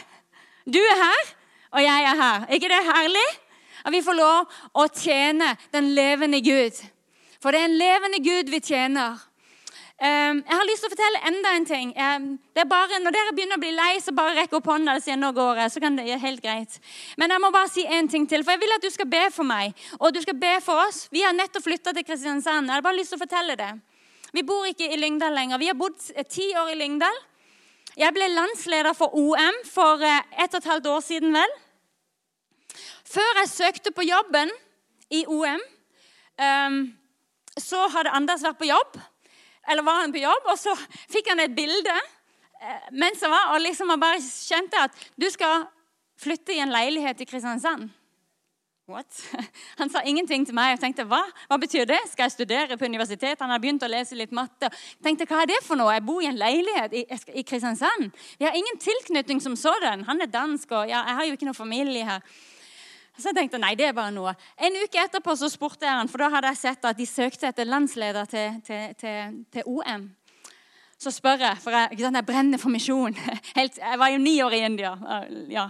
Du 0.65 0.79
er 0.79 0.97
her, 1.01 1.33
og 1.71 1.83
jeg 1.83 2.09
er 2.11 2.21
her. 2.21 2.45
Er 2.47 2.59
ikke 2.59 2.69
det 2.71 2.83
herlig? 2.85 3.27
At 3.81 3.93
vi 3.93 4.03
får 4.05 4.17
lov 4.17 4.57
å 4.77 4.87
tjene 4.93 5.55
den 5.73 5.93
levende 5.97 6.41
Gud. 6.45 6.77
For 7.41 7.53
det 7.53 7.61
er 7.61 7.69
en 7.71 7.79
levende 7.79 8.21
Gud 8.21 8.51
vi 8.53 8.59
tjener. 8.61 9.17
Ehm, 10.01 10.39
jeg 10.41 10.57
har 10.57 10.65
lyst 10.65 10.81
til 10.81 10.89
å 10.89 10.93
fortelle 10.95 11.19
enda 11.29 11.49
en 11.53 11.65
ting. 11.65 11.89
Ehm, 11.93 12.27
det 12.53 12.63
er 12.63 12.69
bare, 12.69 12.99
når 13.03 13.13
dere 13.13 13.33
begynner 13.37 13.59
å 13.59 13.61
bli 13.61 13.71
lei, 13.73 13.99
så 14.01 14.13
bare 14.17 14.33
rekk 14.33 14.55
opp 14.57 14.69
hånda 14.71 14.95
og 14.97 15.03
si 15.05 15.13
nå 15.13 15.29
går 15.37 15.61
jeg. 15.61 15.71
så 15.71 15.79
kan 15.79 15.95
det 15.95 16.07
gjøre 16.07 16.25
helt 16.25 16.41
greit. 16.41 16.79
Men 17.17 17.29
jeg 17.29 17.41
må 17.41 17.51
bare 17.53 17.69
si 17.69 17.85
en 17.85 18.07
ting 18.07 18.25
til, 18.27 18.43
for 18.43 18.51
jeg 18.51 18.61
vil 18.61 18.75
at 18.75 18.81
du 18.81 18.89
skal 18.89 19.05
be 19.05 19.29
for 19.29 19.43
meg. 19.43 19.73
Og 19.99 20.13
du 20.13 20.21
skal 20.21 20.33
be 20.33 20.55
for 20.61 20.87
oss. 20.87 21.07
Vi 21.11 21.21
har 21.21 21.33
nettopp 21.33 21.63
flytta 21.63 21.93
til 21.93 22.03
Kristiansand. 22.03 22.65
Jeg 22.65 22.73
har 22.73 22.81
bare 22.81 22.97
lyst 22.97 23.13
til 23.13 23.19
å 23.19 23.25
fortelle 23.25 23.55
det. 23.55 23.71
Vi 24.33 24.41
bor 24.41 24.65
ikke 24.65 24.89
i 24.89 24.97
Lyngdal 24.97 25.33
lenger. 25.33 25.57
Vi 25.57 25.67
har 25.67 25.77
bodd 25.77 25.97
ti 26.29 26.49
år 26.55 26.73
i 26.73 26.79
Lyngdal. 26.81 27.17
Jeg 28.01 28.15
ble 28.15 28.25
landsleder 28.33 28.95
for 28.97 29.13
OM 29.13 29.57
for 29.67 30.01
et 30.01 30.39
ett 30.41 30.55
og 30.55 30.63
et 30.63 30.69
halvt 30.71 30.87
år 30.89 31.03
siden, 31.05 31.35
vel. 31.35 31.51
Før 33.05 33.41
jeg 33.41 33.51
søkte 33.51 33.91
på 33.93 34.05
jobben 34.07 34.49
i 35.13 35.21
OM, 35.29 35.61
um, 36.41 36.79
så 37.59 37.83
hadde 37.93 38.13
Anders 38.17 38.45
vært 38.47 38.57
på 38.57 38.69
jobb. 38.71 38.97
Eller 39.69 39.85
var 39.85 40.01
han 40.01 40.15
på 40.15 40.23
jobb, 40.23 40.49
og 40.49 40.57
så 40.57 40.73
fikk 41.11 41.29
han 41.29 41.43
et 41.43 41.53
bilde 41.53 41.93
uh, 41.93 42.89
mens 42.95 43.21
han 43.21 43.35
var, 43.35 43.53
og 43.53 43.61
liksom 43.61 43.93
han 43.93 44.01
bare 44.01 44.23
kjente 44.23 44.81
at 44.87 44.97
du 45.19 45.27
skal 45.29 45.67
flytte 46.21 46.55
i 46.55 46.61
en 46.63 46.73
leilighet 46.73 47.21
i 47.21 47.29
Kristiansand. 47.29 47.91
What? 48.89 49.05
Han 49.79 49.89
sa 49.89 50.01
ingenting 50.05 50.45
til 50.45 50.55
meg. 50.57 50.73
Jeg 50.73 50.79
tenkte, 50.81 51.05
hva? 51.09 51.21
Hva 51.47 51.57
betyr 51.61 51.85
det? 51.89 51.99
Skal 52.11 52.27
jeg 52.27 52.33
studere 52.33 52.77
på 52.77 52.87
universitet? 52.89 53.39
Han 53.39 53.53
hadde 53.53 53.63
begynt 53.63 53.85
å 53.85 53.89
lese 53.91 54.17
litt 54.17 54.33
matte. 54.35 54.71
Jeg 54.97 55.05
tenkte, 55.05 55.27
hva 55.29 55.43
er 55.43 55.51
det 55.53 55.59
for 55.65 55.79
noe? 55.79 55.93
Jeg 55.93 56.05
bor 56.07 56.23
i 56.23 56.29
en 56.29 56.39
leilighet 56.39 56.95
i, 56.97 57.03
i 57.37 57.45
Kristiansand. 57.47 58.09
Vi 58.39 58.47
har 58.47 58.57
ingen 58.57 58.81
tilknytning 58.81 59.43
som 59.43 59.55
sådan. 59.59 60.05
Han 60.09 60.25
er 60.25 60.31
dansk, 60.33 60.73
og 60.73 60.89
ja, 60.89 61.03
jeg 61.07 61.19
har 61.19 61.29
jo 61.29 61.37
ikke 61.37 61.49
noe 61.51 61.57
familie 61.57 62.07
her. 62.07 62.25
Så 63.17 63.29
jeg 63.29 63.37
tenkte 63.37 63.59
nei, 63.61 63.75
det 63.77 63.89
er 63.89 63.93
bare 63.93 64.13
noe. 64.15 64.33
En 64.57 64.79
uke 64.81 65.03
etterpå 65.03 65.35
så 65.37 65.51
spurte 65.51 65.85
jeg 65.85 65.99
han, 65.99 66.09
for 66.09 66.23
da 66.23 66.31
hadde 66.33 66.53
jeg 66.55 66.61
sett 66.63 66.87
at 66.89 66.97
de 66.97 67.05
søkte 67.05 67.51
etter 67.51 67.69
landsleder 67.69 68.29
til, 68.31 68.57
til, 68.65 68.95
til, 68.97 69.37
til 69.53 69.67
OM 69.69 70.09
så 71.01 71.09
spør 71.09 71.41
jeg, 71.41 71.57
for 71.63 71.73
jeg, 71.73 71.97
sant, 71.97 72.17
jeg 72.19 72.25
brenner 72.27 72.61
for 72.61 72.69
misjon. 72.69 73.15
Jeg 73.55 73.97
var 73.97 74.11
jo 74.13 74.19
ni 74.21 74.35
år 74.43 74.53
i 74.53 74.59
India. 74.65 74.91
Ja. 75.49 75.63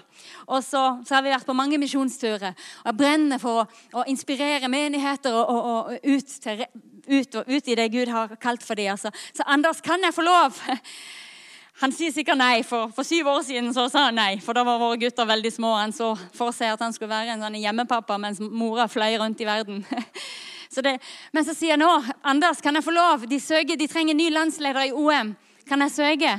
Og 0.47 0.59
så, 0.63 0.81
så, 1.07 1.15
har 1.15 1.23
vi 1.23 1.31
vært 1.31 1.47
på 1.47 1.55
mange 1.55 1.79
misjonsturer. 1.79 2.51
Og 2.83 2.89
jeg 2.89 2.97
brenner 2.99 3.39
for 3.39 3.61
å, 3.61 3.65
å 4.01 4.03
inspirere 4.11 4.67
menigheter 4.71 5.33
og, 5.33 5.49
og, 5.53 5.69
og 5.71 6.11
ut, 6.11 6.35
til, 6.43 6.65
ut, 7.07 7.39
ut, 7.47 7.71
i 7.71 7.77
det 7.79 7.87
Gud 7.93 8.11
har 8.11 8.35
kalt 8.43 8.65
for 8.65 8.75
dem. 8.75 8.91
Altså. 8.91 9.13
Så 9.31 9.47
Anders, 9.47 9.79
kan 9.85 10.03
jeg 10.03 10.15
få 10.15 10.27
lov? 10.27 10.59
Han 11.81 11.95
sier 11.95 12.11
sikkert 12.13 12.37
nei, 12.37 12.61
for 12.67 12.91
for 12.93 13.07
syv 13.07 13.31
år 13.31 13.41
siden 13.47 13.71
så 13.73 13.87
sa 13.89 14.03
han 14.09 14.19
nei. 14.19 14.35
For 14.43 14.53
da 14.53 14.61
var 14.67 14.77
våre 14.77 14.99
gutter 15.01 15.25
veldig 15.25 15.49
små. 15.55 15.71
Han 15.79 15.95
så 15.95 16.11
for 16.35 16.53
seg 16.53 16.75
at 16.75 16.83
han 16.83 16.93
skulle 16.93 17.09
være 17.09 17.33
en 17.33 17.41
sånn 17.41 17.57
hjemmepappa 17.57 18.19
mens 18.21 18.37
mora 18.43 18.85
fløy 18.91 19.15
rundt 19.17 19.41
i 19.41 19.47
verden. 19.49 19.81
Så 20.71 20.81
det, 20.81 20.97
men 21.35 21.43
så 21.43 21.55
sier 21.55 21.73
jeg 21.73 21.81
nå, 21.81 21.89
Anders, 22.23 22.61
kan 22.63 22.77
jeg 22.77 22.85
få 22.85 22.93
lov? 22.95 23.25
De 23.27 23.39
søker, 23.43 23.75
de 23.75 23.89
trenger 23.91 24.15
ny 24.15 24.29
landsleder 24.31 24.87
i 24.87 24.93
OM. 24.95 25.33
Kan 25.67 25.83
jeg 25.83 25.91
søke? 25.91 26.35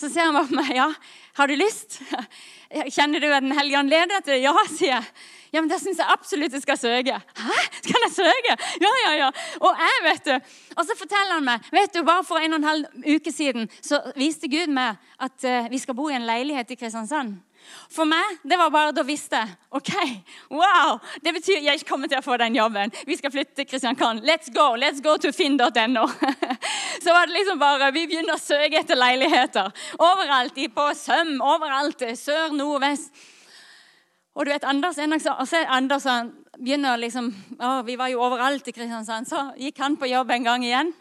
Så 0.00 0.08
ser 0.10 0.26
han 0.26 0.38
på 0.40 0.56
meg. 0.58 0.72
Ja, 0.74 0.88
har 1.38 1.50
du 1.50 1.54
lyst? 1.54 2.00
Kjenner 2.94 3.22
du 3.22 3.28
at 3.30 3.44
Den 3.44 3.54
hellige 3.54 3.78
ånd 3.78 3.92
leder 3.92 4.24
det? 4.26 4.40
Ja, 4.42 4.54
sier 4.72 4.96
jeg. 4.96 5.06
Ja, 5.50 5.60
men 5.60 5.68
det 5.70 5.80
syns 5.82 5.98
jeg 5.98 6.06
absolutt 6.14 6.54
jeg 6.54 6.62
skal 6.62 6.78
søke. 6.78 7.16
Hæ? 7.18 7.58
Skal 7.82 8.06
jeg 8.06 8.12
søke? 8.14 8.56
Ja, 8.82 8.90
ja, 9.04 9.12
ja. 9.18 9.30
Og 9.58 9.82
jeg, 9.82 10.02
vet 10.06 10.28
du. 10.28 10.52
Og 10.76 10.84
så 10.86 10.96
forteller 10.98 11.36
han 11.36 11.46
meg 11.46 11.70
vet 11.74 11.94
du, 11.94 12.02
Bare 12.06 12.26
for 12.26 12.42
en 12.42 12.54
og 12.54 12.60
en 12.62 12.68
halv 12.68 13.06
uke 13.16 13.32
siden 13.34 13.70
så 13.82 13.98
viste 14.18 14.50
Gud 14.50 14.70
meg 14.74 14.98
at 15.20 15.46
uh, 15.46 15.70
vi 15.70 15.78
skal 15.82 15.98
bo 15.98 16.08
i 16.10 16.16
en 16.18 16.26
leilighet 16.26 16.70
i 16.70 16.78
Kristiansand. 16.78 17.34
For 17.90 18.06
meg, 18.06 18.38
det 18.46 18.58
var 18.58 18.70
bare 18.70 18.92
da 18.94 19.02
visste 19.06 19.38
jeg 19.40 19.54
OK, 19.74 19.90
wow! 20.54 20.98
Det 21.22 21.32
betyr 21.34 21.58
jeg 21.64 21.80
ikke 21.80 21.88
kommer 21.88 22.10
til 22.10 22.20
å 22.20 22.24
få 22.24 22.36
den 22.40 22.54
jobben. 22.54 22.92
Vi 23.06 23.16
skal 23.18 23.32
flytte 23.34 23.56
til 23.58 23.66
Kristiansand. 23.70 24.22
Let's 24.26 24.50
go! 24.54 24.72
Let's 24.78 25.02
go 25.02 25.16
to 25.18 25.32
finn.no. 25.34 26.06
Så 27.04 27.14
var 27.14 27.26
det 27.26 27.36
liksom 27.36 27.58
bare 27.58 27.90
Vi 27.94 28.06
begynner 28.10 28.36
å 28.36 28.42
søke 28.42 28.78
etter 28.82 28.98
leiligheter. 28.98 29.70
Overalt. 29.98 30.58
På 30.74 30.88
Søm, 30.94 31.36
overalt. 31.42 32.04
Sør, 32.18 32.54
nord, 32.54 32.80
vest. 32.84 33.10
Og 34.34 34.46
du 34.46 34.52
vet, 34.52 34.64
Anders, 34.64 34.96
så 35.22 35.64
Anders 35.66 36.06
begynner 36.58 37.00
liksom 37.00 37.32
å, 37.58 37.80
Vi 37.86 37.98
var 37.98 38.12
jo 38.12 38.22
overalt 38.22 38.70
i 38.70 38.74
Kristiansand. 38.74 39.30
Så 39.30 39.48
gikk 39.58 39.82
han 39.82 39.98
på 39.98 40.10
jobb 40.10 40.30
en 40.36 40.46
gang 40.46 40.66
igjen. 40.66 40.94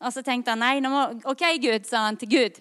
Og 0.00 0.12
så 0.14 0.24
tenkte 0.24 0.54
han 0.54 0.64
nei, 0.64 0.78
nå 0.80 0.92
må, 0.92 1.04
OK, 1.28 1.44
Gud, 1.60 1.84
sa 1.88 2.06
han 2.08 2.16
til 2.20 2.32
Gud. 2.32 2.60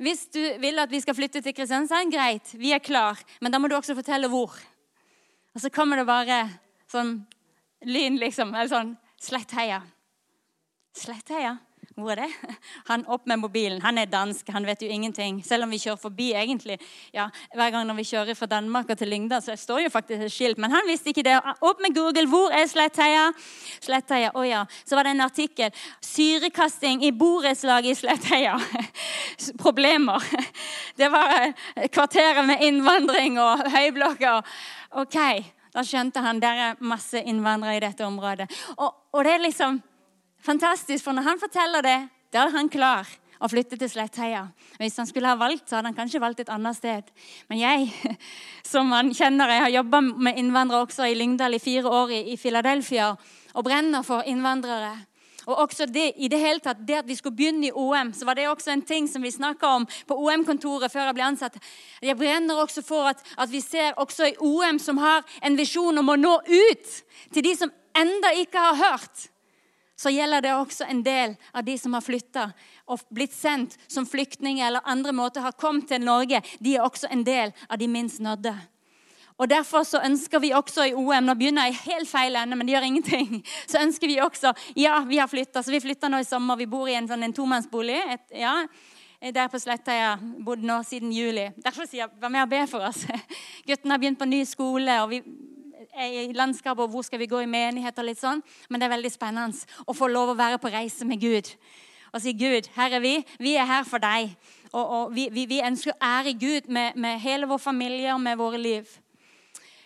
Hvis 0.00 0.24
du 0.32 0.40
vil 0.62 0.80
at 0.80 0.90
vi 0.92 1.02
skal 1.02 1.16
flytte 1.16 1.42
til 1.44 1.52
Kristiansand, 1.52 2.12
greit, 2.12 2.54
vi 2.56 2.72
er 2.72 2.80
klar. 2.80 3.20
Men 3.44 3.52
da 3.52 3.60
må 3.60 3.68
du 3.68 3.76
også 3.76 3.96
fortelle 3.98 4.30
hvor. 4.32 4.54
Og 5.52 5.60
så 5.60 5.68
kommer 5.72 6.00
det 6.00 6.06
bare 6.08 6.42
sånn 6.88 7.18
lyn, 7.84 8.16
liksom. 8.20 8.54
Eller 8.54 8.70
sånn 8.70 8.94
Slettheia. 9.20 9.82
Slettheia? 10.96 11.58
Hvor 11.98 12.10
er 12.10 12.22
det? 12.22 12.54
Han 12.90 13.02
opp 13.10 13.26
med 13.26 13.40
mobilen. 13.42 13.80
Han 13.82 13.98
er 13.98 14.06
dansk, 14.06 14.48
han 14.48 14.66
vet 14.66 14.82
jo 14.82 14.88
ingenting. 14.88 15.40
Selv 15.44 15.64
om 15.64 15.70
vi 15.70 15.78
kjører 15.78 15.98
forbi 15.98 16.30
egentlig. 16.38 16.78
Ja, 17.14 17.28
Hver 17.54 17.70
gang 17.70 17.86
når 17.86 17.98
vi 17.98 18.06
kjører 18.12 18.38
fra 18.38 18.46
Danmark 18.46 18.92
til 18.98 19.10
Lyngdal, 19.10 19.42
så 19.42 19.56
står 19.56 19.84
jo 19.84 19.90
faktisk 19.90 20.22
et 20.22 20.32
skilt. 20.32 20.58
Men 20.58 20.70
han 20.70 20.86
visste 20.86 21.10
ikke 21.10 21.26
det. 21.26 21.36
Opp 21.60 21.82
med 21.82 21.94
Google. 21.94 22.28
Hvor 22.30 22.54
er 22.54 22.66
Slettheia? 22.70 23.28
Slettheia, 23.82 24.30
å 24.34 24.40
oh 24.40 24.48
ja. 24.48 24.64
Så 24.84 24.96
var 24.96 25.08
det 25.08 25.16
en 25.16 25.26
artikkel. 25.26 25.74
Syrekasting 26.00 27.04
i 27.04 27.12
borettslaget 27.12 27.90
i 27.90 28.00
Slettheia. 28.04 28.56
Problemer. 29.64 30.22
Det 31.00 31.08
var 31.08 31.30
eh, 31.42 31.88
kvarteret 31.88 32.44
med 32.46 32.62
innvandring 32.62 33.38
og 33.40 33.66
høyblokker. 33.72 34.42
OK. 35.00 35.18
Da 35.74 35.84
skjønte 35.86 36.22
han 36.22 36.40
der 36.42 36.64
er 36.70 36.82
masse 36.82 37.20
innvandrere 37.22 37.78
i 37.78 37.84
dette 37.84 38.06
området. 38.06 38.50
Og, 38.76 38.90
og 39.14 39.24
det 39.24 39.36
er 39.36 39.44
liksom 39.44 39.78
fantastisk, 40.44 41.04
for 41.04 41.16
når 41.16 41.28
han 41.28 41.42
forteller 41.42 41.84
det, 41.86 41.98
da 42.32 42.46
er 42.46 42.56
han 42.56 42.70
klar. 42.72 43.08
å 43.40 43.48
flytte 43.48 43.78
til 43.80 43.88
Slettheia. 43.88 44.42
Hvis 44.76 44.98
han 45.00 45.06
skulle 45.08 45.30
ha 45.30 45.36
valgt, 45.40 45.64
så 45.64 45.78
hadde 45.78 45.88
han 45.88 45.96
kanskje 45.96 46.20
valgt 46.20 46.42
et 46.42 46.50
annet 46.52 46.76
sted. 46.76 47.06
Men 47.48 47.56
jeg, 47.56 48.16
som 48.72 48.92
han 48.92 49.14
kjenner, 49.16 49.48
jeg 49.48 49.62
har 49.64 49.76
jobba 49.78 50.02
med 50.04 50.36
innvandrere 50.36 50.84
også 50.84 51.06
i 51.08 51.16
Lyngdal 51.16 51.56
i 51.56 51.62
fire 51.62 51.88
år 51.88 52.12
i 52.18 52.36
Philadelphia 52.36 53.14
og 53.54 53.64
brenner 53.64 54.04
for 54.04 54.28
innvandrere. 54.28 54.92
Og 55.46 55.58
også 55.58 55.86
det, 55.86 56.12
i 56.16 56.28
det 56.28 56.38
hele 56.38 56.60
tatt, 56.60 56.82
det 56.86 56.98
at 57.00 57.08
vi 57.08 57.16
skulle 57.16 57.36
begynne 57.36 57.70
i 57.70 57.72
OM, 57.74 58.12
så 58.12 58.28
var 58.28 58.36
det 58.36 58.48
også 58.48 58.74
en 58.74 58.84
ting 58.86 59.08
som 59.08 59.22
vi 59.22 59.32
snakka 59.32 59.72
om 59.80 59.86
på 60.06 60.16
OM-kontoret 60.20 60.92
før 60.92 61.08
jeg 61.08 61.16
ble 61.16 61.26
ansatt. 61.26 61.56
Jeg 62.02 62.18
brenner 62.20 62.60
også 62.60 62.84
for 62.86 63.08
at, 63.10 63.24
at, 63.38 63.50
vi 63.50 63.60
ser 63.64 63.96
også 63.96 64.28
i 64.30 64.36
OM 64.36 64.78
som 64.78 65.00
har 65.00 65.24
en 65.42 65.56
visjon 65.58 65.98
om 65.98 66.12
å 66.12 66.18
nå 66.20 66.36
ut 66.44 66.96
til 67.32 67.46
de 67.46 67.56
som 67.56 67.72
enda 67.96 68.34
ikke 68.38 68.68
har 68.68 68.78
hørt. 68.84 69.29
Så 70.00 70.08
gjelder 70.14 70.40
det 70.40 70.52
også 70.56 70.86
en 70.88 71.02
del 71.04 71.34
av 71.52 71.64
de 71.66 71.76
som 71.78 71.92
har 71.92 72.04
flytta 72.04 72.46
og 72.88 73.02
blitt 73.12 73.34
sendt 73.36 73.74
som 73.84 74.06
flyktninger 74.08 74.64
eller 74.64 74.86
andre 74.88 75.12
måter 75.12 75.44
har 75.44 75.52
kommet 75.60 75.90
til 75.90 76.00
Norge. 76.00 76.40
De 76.58 76.76
er 76.76 76.86
også 76.86 77.10
en 77.12 77.24
del 77.26 77.52
av 77.68 77.76
de 77.82 77.88
minst 77.88 78.22
nådde. 78.24 78.54
Og 79.40 79.48
Derfor 79.48 79.84
så 79.88 80.00
ønsker 80.04 80.40
vi 80.40 80.52
også 80.56 80.86
i 80.88 80.94
OM 80.96 81.24
Nå 81.24 81.34
begynner 81.36 81.68
jeg 81.68 81.80
helt 81.84 82.08
feil 82.08 82.36
ende, 82.36 82.56
men 82.56 82.68
det 82.68 82.74
gjør 82.74 82.88
ingenting. 82.88 83.42
Så 83.68 83.80
ønsker 83.80 84.08
vi 84.08 84.18
også 84.24 84.54
Ja, 84.76 85.02
vi 85.08 85.20
har 85.20 85.28
flytta. 85.28 85.62
Så 85.62 85.72
vi 85.72 85.80
flytta 85.84 86.08
nå 86.08 86.20
i 86.20 86.28
sommer. 86.28 86.56
Vi 86.60 86.68
bor 86.68 86.88
i 86.88 86.96
en 86.96 87.08
sånn 87.08 87.24
en 87.24 87.36
tomannsbolig. 87.36 88.00
Et, 88.16 88.26
ja, 88.40 88.56
der 89.20 89.52
på 89.52 89.60
Sletta. 89.60 89.96
Jeg 89.96 90.10
har 90.10 90.26
bodd 90.44 90.64
nå 90.64 90.80
siden 90.88 91.12
juli. 91.12 91.50
Derfor 91.60 91.88
sier 91.88 92.06
jeg 92.06 92.20
vær 92.20 92.32
med 92.32 92.44
og 92.44 92.52
be 92.52 92.66
for 92.72 92.88
oss. 92.88 93.04
Guttene 93.68 93.96
har 93.96 94.02
begynt 94.02 94.20
på 94.20 94.28
ny 94.28 94.44
skole. 94.48 95.00
og 95.04 95.12
vi 95.12 95.22
er 95.94 96.24
i 96.24 96.32
landskapet, 96.36 96.82
og 96.84 96.90
hvor 96.92 97.04
skal 97.06 97.20
vi 97.22 97.28
gå 97.30 97.40
i 97.40 97.48
menighet 97.48 97.98
og 97.98 98.04
litt 98.08 98.20
sånn. 98.20 98.42
Men 98.68 98.80
det 98.80 98.88
er 98.88 98.96
veldig 98.96 99.12
spennende 99.12 99.86
å 99.86 99.96
få 99.96 100.10
lov 100.10 100.32
å 100.32 100.38
være 100.38 100.60
på 100.60 100.72
reise 100.72 101.06
med 101.08 101.20
Gud. 101.22 101.48
Og 102.12 102.20
si, 102.20 102.32
'Gud, 102.34 102.66
her 102.74 102.96
er 102.98 103.00
vi. 103.00 103.14
Vi 103.38 103.54
er 103.54 103.66
her 103.66 103.84
for 103.84 104.02
deg.' 104.02 104.34
Og, 104.72 104.86
og 104.86 105.14
vi, 105.14 105.28
vi, 105.34 105.46
vi, 105.50 105.58
ønsker 105.66 105.90
å 105.90 105.98
ære 105.98 106.36
Gud 106.38 106.68
med, 106.70 106.94
med 106.94 107.18
hele 107.18 107.46
vår 107.50 107.58
familie 107.58 108.12
og 108.14 108.20
med 108.22 108.36
våre 108.38 108.58
liv. 108.58 108.86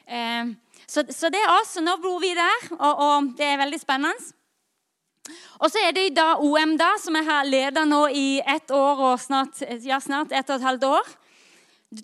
Eh, 0.05 0.51
så, 0.87 1.05
så, 1.09 1.31
det 1.33 1.41
er 1.41 1.53
oss. 1.55 1.79
Nå 1.81 1.97
bor 2.03 2.19
vi 2.21 2.35
der, 2.37 2.67
og, 2.75 3.01
og, 3.01 3.31
det 3.39 3.47
er 3.49 3.63
veldig 3.63 3.81
spennende. 3.81 4.35
Og 5.57 5.71
så 5.73 5.81
er 5.81 5.95
det 5.97 6.11
da 6.19 6.35
OM, 6.37 6.77
da, 6.77 6.91
som 7.01 7.17
jeg 7.17 7.25
har 7.25 7.49
leda 7.49 7.87
nå 7.89 8.03
i 8.13 8.43
ett 8.45 8.71
år 8.77 9.01
og 9.09 9.21
snart, 9.23 9.63
ja, 9.81 9.97
snart 10.05 10.37
ett 10.37 10.51
og 10.51 10.59
et 10.59 10.69
halvt 10.69 10.85
år. 10.91 11.15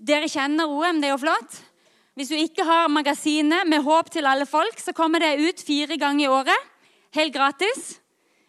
Dere 0.08 0.30
kjenner 0.30 0.72
OM, 0.72 1.02
det 1.02 1.10
er 1.10 1.12
jo 1.12 1.20
flott. 1.20 1.60
Hvis 2.18 2.32
du 2.32 2.36
ikke 2.36 2.66
har 2.66 2.90
magasinet 2.90 3.68
med 3.70 3.84
håp 3.86 4.10
til 4.10 4.26
alle 4.26 4.46
folk, 4.48 4.78
så 4.82 4.92
kommer 4.96 5.22
det 5.22 5.38
ut 5.40 5.62
fire 5.62 5.96
ganger 6.00 6.26
i 6.26 6.30
året. 6.30 6.70
Helt 7.14 7.34
gratis. 7.34 8.00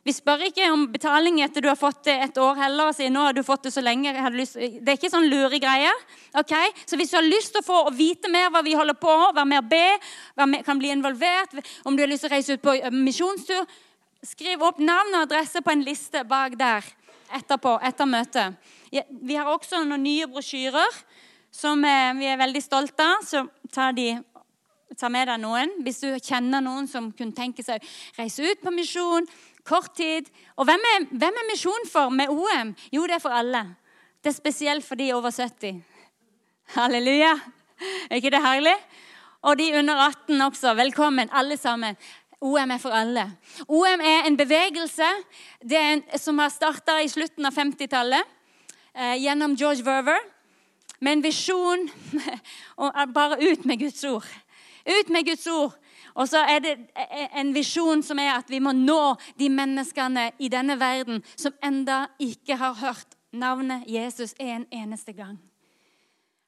Vi 0.02 0.14
spør 0.18 0.48
ikke 0.48 0.66
om 0.74 0.88
betaling 0.90 1.38
etter 1.46 1.62
du 1.62 1.68
har 1.70 1.78
fått 1.78 2.08
det 2.08 2.16
et 2.24 2.38
år 2.42 2.58
heller. 2.58 2.90
og 2.90 2.96
sier 2.98 3.12
nå 3.14 3.22
har 3.22 3.36
du 3.38 3.44
fått 3.46 3.68
Det 3.68 3.74
så 3.76 3.84
lenge. 3.86 4.14
Det 4.14 4.90
er 4.90 4.98
ikke 4.98 5.12
sånn 5.14 5.30
lure 5.30 5.60
greier. 5.62 5.94
Okay? 6.42 6.74
Så 6.90 6.98
hvis 6.98 7.14
du 7.14 7.20
har 7.20 7.28
lyst 7.28 7.54
til 7.54 7.62
å 7.62 7.68
få 7.68 7.84
å 7.86 7.94
vite 7.94 8.32
mer 8.34 8.50
hva 8.50 8.64
vi 8.66 8.74
holder 8.74 8.98
på 8.98 9.14
være 9.36 9.46
med 9.46 9.62
og 9.62 9.70
be, 9.70 9.86
med, 10.42 10.66
kan 10.66 10.82
bli 10.82 10.90
involvert, 10.90 11.54
om 11.86 11.96
du 11.96 12.02
har 12.02 12.10
lyst 12.10 12.26
til 12.26 12.32
å 12.32 12.34
reise 12.34 12.58
ut 12.58 12.66
på 12.66 12.74
misjonstur, 12.98 13.70
skriv 14.26 14.66
opp 14.66 14.82
navn 14.82 15.14
og 15.14 15.28
adresse 15.28 15.62
på 15.62 15.74
en 15.74 15.86
liste 15.86 16.26
bak 16.26 16.58
der 16.58 16.86
etterpå, 17.38 17.78
etter 17.86 18.10
møtet. 18.10 18.58
Vi 18.90 19.38
har 19.38 19.54
også 19.54 19.84
noen 19.86 20.02
nye 20.04 20.26
brosjyrer 20.28 20.98
som 21.52 21.82
vi 21.84 22.28
er 22.32 22.40
veldig 22.40 22.62
stolte 22.64 23.06
av. 23.06 23.26
Så 23.28 23.44
ta, 23.74 23.92
de, 23.92 24.16
ta 24.98 25.12
med 25.12 25.28
deg 25.30 25.42
noen 25.44 25.78
hvis 25.86 26.02
du 26.04 26.10
kjenner 26.18 26.64
noen 26.64 26.90
som 26.90 27.12
kunne 27.16 27.36
tenke 27.38 27.64
seg 27.66 27.82
å 27.82 28.22
reise 28.22 28.48
ut 28.48 28.64
på 28.64 28.74
misjon 28.76 29.30
Kort 29.68 29.94
tid. 29.94 30.26
Og 30.58 30.66
hvem 30.66 30.86
er, 30.96 31.04
hvem 31.12 31.36
er 31.38 31.50
misjon 31.52 31.88
for 31.90 32.10
med 32.14 32.32
OM? 32.34 32.74
Jo, 32.94 33.06
det 33.06 33.20
er 33.20 33.24
for 33.24 33.36
alle. 33.36 33.62
Det 34.22 34.32
er 34.32 34.38
spesielt 34.38 34.86
for 34.86 34.98
de 34.98 35.12
over 35.14 35.34
70. 35.34 35.82
Halleluja. 36.76 37.36
Er 38.10 38.18
ikke 38.18 38.34
det 38.34 38.42
herlig? 38.42 38.76
Og 39.46 39.58
de 39.58 39.72
under 39.80 40.02
18 40.08 40.42
også. 40.48 40.74
Velkommen, 40.78 41.30
alle 41.34 41.58
sammen. 41.58 41.98
OM 42.42 42.74
er 42.74 42.82
for 42.82 42.94
alle. 42.94 43.28
OM 43.68 44.02
er 44.02 44.26
en 44.26 44.38
bevegelse 44.38 45.08
er 45.70 45.80
en, 45.80 46.04
som 46.18 46.40
har 46.42 46.50
starta 46.50 46.98
i 47.02 47.10
slutten 47.10 47.46
av 47.46 47.54
50-tallet 47.54 48.24
eh, 48.96 49.18
gjennom 49.22 49.54
George 49.58 49.86
Verver. 49.86 50.22
Med 51.02 51.18
en 51.18 51.24
visjon 51.26 51.88
bare 53.16 53.40
ut 53.42 53.66
med 53.66 53.80
Guds 53.80 54.04
ord. 54.06 54.28
Ut 54.86 55.10
med 55.10 55.26
Guds 55.26 55.48
ord. 55.48 55.78
Og 56.14 56.28
så 56.28 56.42
er 56.44 56.60
det 56.60 56.76
en 57.38 57.54
visjon 57.56 58.04
som 58.04 58.20
er 58.20 58.34
at 58.36 58.50
vi 58.52 58.60
må 58.60 58.74
nå 58.76 59.16
de 59.40 59.48
menneskene 59.50 60.32
i 60.40 60.50
denne 60.52 60.76
verden 60.80 61.24
som 61.36 61.56
enda 61.64 62.06
ikke 62.20 62.58
har 62.60 62.76
hørt 62.82 63.16
navnet 63.32 63.88
Jesus 63.88 64.36
en 64.40 64.66
eneste 64.72 65.16
gang. 65.16 65.40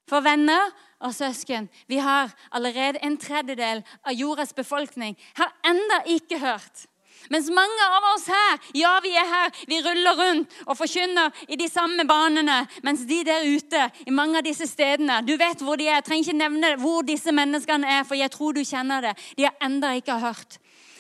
For 0.10 0.19
venner 0.19 0.74
og 1.00 1.13
søsken, 1.15 1.69
vi 1.88 1.98
har 2.03 2.33
allerede 2.51 3.00
en 3.03 3.17
tredjedel 3.17 3.83
av 4.03 4.13
jordas 4.13 4.51
befolkning 4.53 5.15
har 5.39 5.53
enda 5.65 6.01
ikke 6.12 6.41
hørt 6.43 6.88
mens 7.31 7.49
mange 7.53 7.87
av 7.87 8.07
oss 8.13 8.25
her, 8.31 8.59
ja, 8.77 8.93
vi 9.03 9.13
er 9.15 9.27
her, 9.29 9.51
vi 9.69 9.79
ruller 9.85 10.17
rundt 10.19 10.57
og 10.65 10.77
forkynner 10.77 11.45
i 11.47 11.57
de 11.59 11.67
samme 11.71 12.05
banene. 12.09 12.63
Mens 12.83 13.05
de 13.09 13.21
der 13.27 13.45
ute, 13.47 13.85
i 14.07 14.11
mange 14.11 14.41
av 14.41 14.47
disse 14.47 14.67
stedene 14.67 15.21
Du 15.27 15.35
vet 15.37 15.61
hvor 15.61 15.79
de 15.79 15.87
er. 15.87 15.99
Jeg 16.01 16.07
trenger 16.07 16.27
ikke 16.27 16.39
nevne 16.39 16.73
hvor 16.81 17.05
disse 17.07 17.31
menneskene 17.31 17.89
er, 17.99 18.03
for 18.07 18.19
jeg 18.19 18.31
tror 18.33 18.53
du 18.53 18.63
kjenner 18.65 19.05
det. 19.07 19.13
De 19.37 19.47
har 19.47 19.55
enda 19.63 19.93
ikke 19.95 20.19
hørt. 20.19 20.57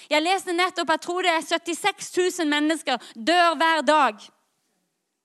Jeg 0.09 0.23
leste 0.23 0.53
nettopp 0.53 0.91
jeg 0.93 1.03
tror 1.03 1.25
det 1.25 1.33
er 1.33 1.47
76 1.47 2.11
000 2.39 2.49
mennesker 2.49 3.11
dør 3.15 3.55
hver 3.57 3.81
dag 3.87 4.21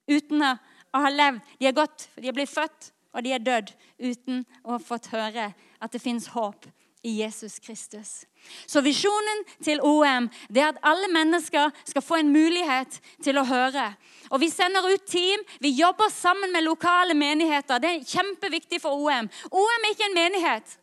uten 0.09 0.45
å 0.45 0.55
ha 1.03 1.13
levd. 1.13 1.43
De 1.61 1.69
er 1.69 1.77
gått, 1.77 2.09
de 2.17 2.31
er 2.31 2.37
blitt 2.37 2.53
født, 2.53 2.93
og 3.13 3.25
de 3.25 3.35
er 3.35 3.45
dødd 3.45 3.75
uten 3.99 4.45
å 4.65 4.77
ha 4.77 4.81
fått 4.83 5.11
høre 5.13 5.51
at 5.53 5.93
det 5.93 6.03
fins 6.03 6.31
håp 6.33 6.67
i 7.09 7.21
Jesus 7.23 7.59
Kristus. 7.59 8.25
Så 8.67 8.81
visjonen 8.85 9.45
til 9.65 9.81
OM 9.85 10.29
det 10.53 10.63
er 10.63 10.73
at 10.73 10.83
alle 10.87 11.09
mennesker 11.13 11.71
skal 11.89 12.05
få 12.05 12.21
en 12.21 12.33
mulighet 12.33 13.01
til 13.25 13.41
å 13.41 13.47
høre. 13.49 13.87
Og 14.31 14.41
Vi 14.41 14.51
sender 14.53 14.85
ut 14.93 15.07
team, 15.09 15.41
vi 15.61 15.73
jobber 15.79 16.13
sammen 16.13 16.53
med 16.53 16.67
lokale 16.67 17.15
menigheter. 17.15 17.81
Det 17.81 17.91
er 17.91 18.05
kjempeviktig 18.05 18.81
for 18.83 18.93
OM. 18.93 19.31
OM 19.51 19.87
er 19.87 19.95
ikke 19.95 20.09
en 20.11 20.19
menighet. 20.21 20.77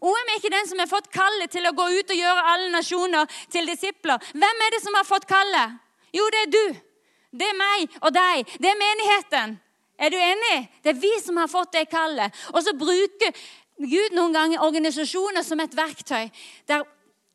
OM 0.00 0.30
er 0.30 0.40
ikke 0.40 0.52
den 0.52 0.68
som 0.68 0.80
har 0.80 0.90
fått 0.90 1.12
kallet 1.12 1.52
til 1.52 1.68
å 1.68 1.74
gå 1.76 1.86
ut 1.98 2.10
og 2.12 2.22
gjøre 2.22 2.48
alle 2.52 2.72
nasjoner 2.72 3.38
til 3.52 3.68
disipler. 3.68 4.20
Hvem 4.32 4.64
er 4.66 4.74
det 4.74 4.82
som 4.84 4.96
har 4.96 5.08
fått 5.08 5.28
kallet? 5.28 5.76
Jo, 6.16 6.24
det 6.32 6.42
er 6.46 6.50
du. 6.52 6.80
Det 7.36 7.48
er 7.52 7.56
meg 7.58 8.00
og 8.02 8.12
deg. 8.16 8.56
Det 8.60 8.72
er 8.72 8.80
menigheten. 8.80 9.56
Er 9.96 10.12
du 10.12 10.16
enig? 10.20 10.56
Det 10.84 10.92
er 10.92 11.00
vi 11.00 11.12
som 11.24 11.38
har 11.40 11.48
fått 11.48 11.72
det 11.72 11.86
kallet. 11.88 12.32
Og 12.52 12.60
så 12.64 12.76
bruker 12.76 13.32
Gud 13.76 14.14
noen 14.16 14.32
ganger 14.32 14.64
organisasjoner 14.64 15.44
som 15.44 15.60
et 15.60 15.76
verktøy 15.76 16.30
der, 16.68 16.84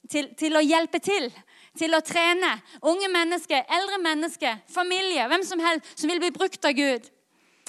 til, 0.10 0.32
til, 0.38 0.58
å 0.58 0.64
hjelpe 0.66 1.02
til. 1.04 1.30
Til 1.78 1.94
å 1.96 2.02
trene 2.04 2.50
unge 2.84 3.08
mennesker, 3.14 3.64
eldre 3.72 4.02
mennesker, 4.04 4.58
familie, 4.68 5.28
hvem 5.32 5.46
som 5.48 5.62
helst 5.64 5.94
som 5.96 6.12
vil 6.12 6.20
bli 6.20 6.32
brukt 6.36 6.66
av 6.68 6.76
Gud. 6.76 7.08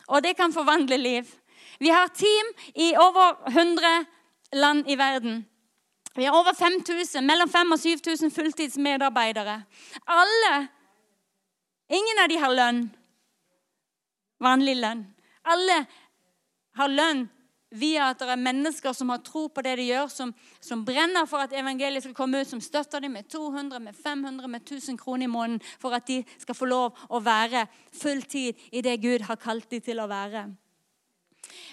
Og 0.09 0.25
det 0.25 0.35
kan 0.39 0.55
forvandle 0.55 0.99
liv. 0.99 1.29
Vi 1.79 1.93
har 1.93 2.11
team 2.11 2.51
i 2.75 2.93
over 2.99 3.45
100 3.53 3.93
land 4.59 4.91
i 4.91 4.97
verden. 4.99 5.45
Vi 6.17 6.27
har 6.27 6.35
over 6.37 6.53
5000, 6.53 7.23
mellom 7.25 7.49
5000 7.49 7.73
og 7.73 7.81
7000 7.81 8.35
fulltidsmedarbeidere. 8.35 9.63
Alle 10.07 10.55
Ingen 11.93 12.23
av 12.23 12.29
de 12.29 12.39
har 12.41 12.53
lønn. 12.57 12.79
Vanlig 14.41 14.79
lønn. 14.81 15.03
Alle 15.45 15.75
har 16.79 16.89
lønn 16.89 17.27
via 17.73 18.11
at 18.13 18.21
det 18.21 18.29
er 18.33 18.41
mennesker 18.41 18.95
som 18.97 19.11
har 19.13 19.23
tro 19.25 19.47
på 19.49 19.65
det 19.65 19.77
de 19.81 19.89
gjør, 19.89 20.11
som, 20.13 20.33
som, 20.61 20.85
brenner 20.85 21.27
for 21.29 21.45
at 21.45 21.55
evangeliet 21.57 22.05
skal 22.05 22.17
komme 22.17 22.43
ut, 22.43 22.51
som 22.51 22.61
støtter 22.61 23.01
dem 23.01 23.17
med 23.17 23.29
200, 23.33 23.81
med 23.81 23.97
500, 23.97 24.49
med 24.49 24.61
1000 24.61 24.99
kroner 25.01 25.27
i 25.27 25.33
måneden 25.33 25.63
for 25.81 25.97
at 25.97 26.07
de 26.09 26.23
skal 26.39 26.59
få 26.59 26.69
lov 26.69 26.99
å 27.09 27.23
være 27.25 27.67
fulltid 27.97 28.69
i 28.73 28.85
det 28.85 28.99
Gud 29.03 29.27
har 29.29 29.41
kalt 29.41 29.71
dem 29.71 29.83
til 29.85 30.03
å 30.03 30.11
være. 30.11 30.51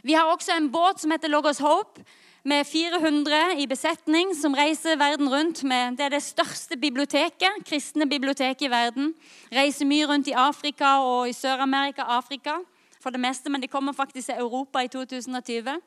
Vi 0.03 0.15
har 0.15 0.27
også 0.27 0.55
en 0.55 0.71
båt 0.71 1.01
som 1.01 1.11
heter 1.11 1.31
Logos 1.31 1.61
Hope, 1.63 2.03
med 2.43 2.63
400 2.65 3.59
i 3.59 3.65
besetning, 3.67 4.31
som 4.35 4.55
reiser 4.55 4.97
verden 4.97 5.27
rundt. 5.29 5.63
Med, 5.67 5.97
det 5.99 6.05
er 6.07 6.13
det 6.15 6.23
største 6.23 6.77
biblioteket, 6.79 7.65
kristne 7.67 8.07
biblioteket 8.09 8.67
i 8.67 8.71
verden. 8.71 9.11
Reiser 9.51 9.85
mye 9.85 10.07
rundt 10.07 10.31
i 10.31 10.37
Afrika 10.37 10.99
og 11.03 11.27
i 11.29 11.35
Sør-Amerika. 11.35 12.07
Afrika 12.15 12.61
for 12.99 13.15
det 13.15 13.21
meste, 13.23 13.49
men 13.49 13.61
de 13.61 13.71
kommer 13.71 13.95
faktisk 13.95 14.27
til 14.27 14.41
Europa 14.41 14.83
i 14.83 14.91
2020. 14.91 15.79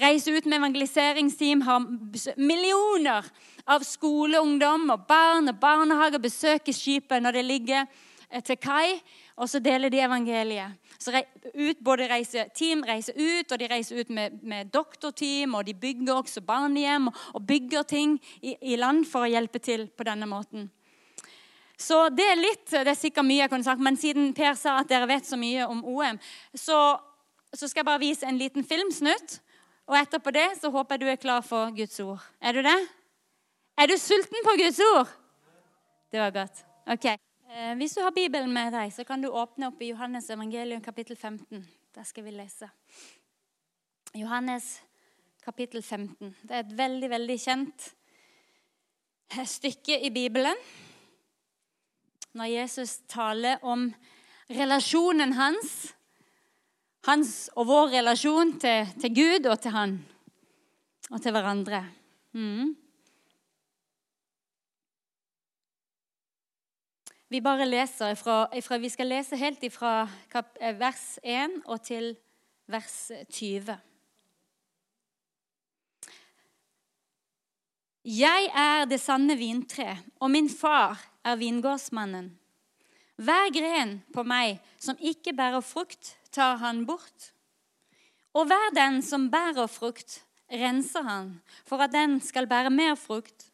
Reiser 0.00 0.36
ut 0.36 0.46
med 0.46 0.58
evangeliseringsteam, 0.58 1.60
har 1.60 1.84
millioner 2.36 3.26
av 3.66 3.84
skoleungdom 3.84 4.90
og 4.94 5.04
barn 5.08 5.52
og 5.52 5.58
barnehager 5.60 6.22
besøker 6.22 6.72
skipet 6.72 7.22
når 7.22 7.38
det 7.38 7.44
ligger 7.44 7.84
eh, 8.30 8.42
til 8.42 8.56
kai, 8.56 9.00
og 9.36 9.48
så 9.48 9.60
deler 9.60 9.92
de 9.92 10.00
evangeliet. 10.00 10.78
Så 10.98 11.12
ut, 11.54 11.78
både 11.84 12.06
reiser, 12.08 12.48
Team 12.54 12.84
reiser 12.86 13.16
ut, 13.18 13.52
og 13.52 13.58
de 13.58 13.68
reiser 13.68 14.00
ut 14.00 14.10
med, 14.10 14.38
med 14.42 14.70
doktorteam, 14.72 15.54
og 15.54 15.66
de 15.66 15.74
bygger 15.74 16.14
også 16.14 16.44
barnehjem 16.46 17.08
og 17.10 17.46
bygger 17.46 17.82
ting 17.82 18.20
i, 18.40 18.54
i 18.62 18.76
land 18.76 19.04
for 19.10 19.26
å 19.26 19.32
hjelpe 19.32 19.58
til 19.58 19.88
på 19.90 20.06
denne 20.06 20.28
måten. 20.30 20.70
Så 21.82 21.98
det 22.14 22.26
er 22.30 22.38
litt 22.38 22.66
Det 22.70 22.86
er 22.86 22.98
sikkert 22.98 23.26
mye 23.26 23.42
jeg 23.42 23.50
kunne 23.52 23.66
sagt, 23.66 23.82
men 23.82 23.98
siden 23.98 24.30
Per 24.36 24.54
sa 24.58 24.78
at 24.80 24.90
dere 24.90 25.08
vet 25.10 25.26
så 25.26 25.38
mye 25.40 25.66
om 25.66 25.82
OM, 25.84 26.20
så, 26.54 26.78
så 27.52 27.68
skal 27.68 27.82
jeg 27.82 27.88
bare 27.90 28.02
vise 28.02 28.28
en 28.28 28.38
liten 28.40 28.66
filmsnutt. 28.66 29.40
Og 29.90 29.98
etterpå 29.98 30.32
det 30.34 30.46
så 30.60 30.70
håper 30.72 30.96
jeg 30.96 31.02
du 31.02 31.10
er 31.10 31.20
klar 31.20 31.42
for 31.44 31.72
Guds 31.76 31.98
ord. 32.00 32.22
Er 32.40 32.54
du 32.54 32.62
det? 32.64 32.78
Er 33.76 33.90
du 33.90 33.96
sulten 33.98 34.46
på 34.46 34.54
Guds 34.60 34.78
ord? 34.92 35.10
Det 36.12 36.20
var 36.20 36.30
godt. 36.30 36.62
Ok. 36.92 37.08
Eh, 37.08 37.74
hvis 37.80 37.96
du 37.96 38.02
har 38.04 38.14
Bibelen 38.14 38.52
med 38.52 38.72
deg, 38.72 38.92
så 38.94 39.04
kan 39.04 39.22
du 39.22 39.28
åpne 39.28 39.68
opp 39.72 39.82
i 39.82 39.90
Johannes 39.90 40.30
evangelium 40.30 40.80
kapittel 40.84 41.16
15. 41.16 41.66
Der 41.94 42.06
skal 42.08 42.24
vi 42.24 42.36
lese. 42.36 42.68
Johannes 44.14 44.78
kapittel 45.44 45.82
15. 45.82 46.36
Det 46.42 46.56
er 46.56 46.64
et 46.64 46.78
veldig, 46.78 47.10
veldig 47.10 47.38
kjent 47.40 47.90
stykke 49.56 49.98
i 50.06 50.10
Bibelen. 50.14 50.56
Når 52.32 52.48
Jesus 52.48 52.98
taler 53.12 53.60
om 53.62 53.90
relasjonen 54.52 55.34
hans, 55.36 55.92
hans 57.04 57.50
og 57.56 57.66
vår 57.68 57.92
relasjon 57.98 58.54
til, 58.62 58.88
til 59.02 59.14
Gud 59.14 59.48
og 59.50 59.58
til 59.60 59.74
han 59.74 59.98
og 61.10 61.20
til 61.20 61.34
hverandre. 61.34 61.82
Mm. 62.32 62.72
Vi 67.32 67.40
bare 67.40 67.68
leser 67.68 68.12
ifra, 68.12 68.46
ifra, 68.56 68.76
Vi 68.76 68.88
skal 68.88 69.08
lese 69.08 69.36
helt 69.36 69.64
fra 69.72 70.08
kap, 70.30 70.56
vers 70.60 71.18
1 71.22 71.62
og 71.64 71.80
til 71.82 72.16
vers 72.66 73.10
20. 73.32 73.76
Jeg 78.04 78.50
er 78.56 78.84
det 78.84 79.00
sanne 79.00 79.36
vintre, 79.38 79.96
og 80.20 80.30
min 80.30 80.50
far 80.50 81.11
er 81.24 81.38
vingårdsmannen. 81.40 82.32
Hver 83.22 83.50
gren 83.54 84.00
på 84.14 84.24
meg 84.26 84.58
som 84.80 84.98
ikke 84.98 85.34
bærer 85.36 85.62
frukt, 85.64 86.16
tar 86.32 86.56
han 86.62 86.86
bort. 86.88 87.32
Og 88.32 88.46
hver 88.48 88.72
den 88.74 89.02
som 89.04 89.30
bærer 89.30 89.68
frukt, 89.70 90.22
renser 90.52 91.04
han, 91.06 91.40
for 91.68 91.82
at 91.84 91.92
den 91.92 92.20
skal 92.24 92.48
bære 92.48 92.70
mer 92.72 92.94
frukt. 92.96 93.50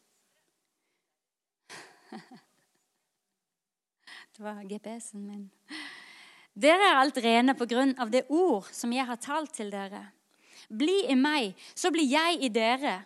Det 4.38 4.44
var 4.44 4.62
GPS-en 4.62 5.26
min. 5.26 5.50
Dere 6.54 6.92
er 6.92 7.00
alt 7.00 7.16
rene 7.22 7.54
på 7.58 7.66
grunn 7.70 7.92
av 7.98 8.10
det 8.10 8.24
ord 8.30 8.68
som 8.74 8.92
jeg 8.94 9.06
har 9.06 9.18
talt 9.18 9.50
til 9.54 9.70
dere. 9.70 10.04
Bli 10.70 11.10
i 11.10 11.16
meg, 11.18 11.54
så 11.74 11.90
blir 11.90 12.06
jeg 12.06 12.38
i 12.46 12.48
dere. 12.52 13.00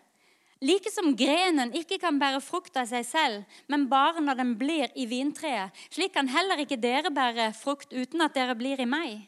Like 0.62 0.92
som 0.94 1.10
grenen 1.18 1.72
ikke 1.74 1.98
kan 1.98 2.20
bære 2.22 2.38
frukt 2.44 2.76
av 2.78 2.86
seg 2.86 3.02
selv, 3.06 3.56
men 3.66 3.88
bare 3.90 4.22
når 4.22 4.38
den 4.38 4.52
blir 4.60 4.92
i 4.94 5.08
vintreet, 5.10 5.74
slik 5.90 6.14
kan 6.14 6.30
heller 6.30 6.62
ikke 6.62 6.78
dere 6.78 7.10
bære 7.10 7.48
frukt 7.58 7.90
uten 7.90 8.22
at 8.22 8.36
dere 8.36 8.54
blir 8.54 8.78
i 8.78 8.86
meg. 8.86 9.24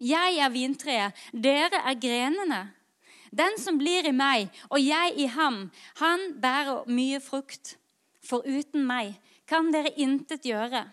Jeg 0.00 0.38
er 0.38 0.52
vintreet, 0.54 1.18
dere 1.34 1.82
er 1.82 1.98
grenene. 1.98 2.60
Den 3.30 3.58
som 3.62 3.76
blir 3.78 4.06
i 4.06 4.14
meg 4.14 4.48
og 4.70 4.78
jeg 4.82 5.18
i 5.18 5.26
ham, 5.34 5.66
han 5.98 6.24
bærer 6.40 6.86
mye 6.86 7.20
frukt. 7.22 7.76
For 8.22 8.46
uten 8.46 8.86
meg 8.86 9.16
kan 9.50 9.70
dere 9.74 9.92
intet 9.98 10.46
gjøre. 10.46 10.84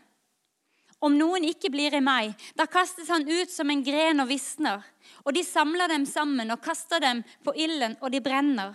Om 0.98 1.13
noen 1.13 1.46
ikke 1.46 1.70
blir 1.70 1.94
i 1.94 2.01
meg, 2.01 2.34
da 2.58 2.65
kastes 2.65 3.10
han 3.13 3.27
ut 3.29 3.51
som 3.53 3.70
en 3.70 3.84
gren 3.86 4.24
og 4.24 4.32
visner. 4.32 4.82
Og 5.25 5.36
de 5.38 5.44
samler 5.46 5.91
dem 5.91 6.08
sammen 6.10 6.50
og 6.50 6.63
kaster 6.65 7.03
dem 7.03 7.22
på 7.46 7.53
ilden, 7.53 7.94
og 8.01 8.10
de 8.10 8.22
brenner. 8.24 8.74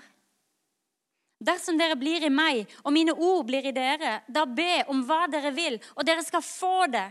Dersom 1.42 1.78
dere 1.78 1.96
blir 1.98 2.22
i 2.22 2.30
meg, 2.30 2.68
og 2.84 2.94
mine 2.94 3.14
ord 3.16 3.46
blir 3.48 3.66
i 3.66 3.74
dere, 3.74 4.20
da 4.30 4.44
be 4.46 4.84
om 4.92 5.02
hva 5.08 5.24
dere 5.30 5.50
vil, 5.56 5.80
og 5.96 6.06
dere 6.06 6.22
skal 6.22 6.44
få 6.46 6.86
det. 6.92 7.08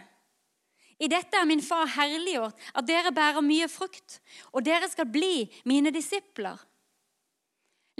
I 1.01 1.09
dette 1.11 1.35
er 1.35 1.47
min 1.49 1.63
far 1.65 1.89
herliggjort, 1.97 2.57
at 2.77 2.87
dere 2.87 3.11
bærer 3.11 3.43
mye 3.43 3.67
frukt, 3.71 4.19
og 4.53 4.63
dere 4.63 4.87
skal 4.91 5.09
bli 5.09 5.49
mine 5.67 5.91
disipler. 5.91 6.59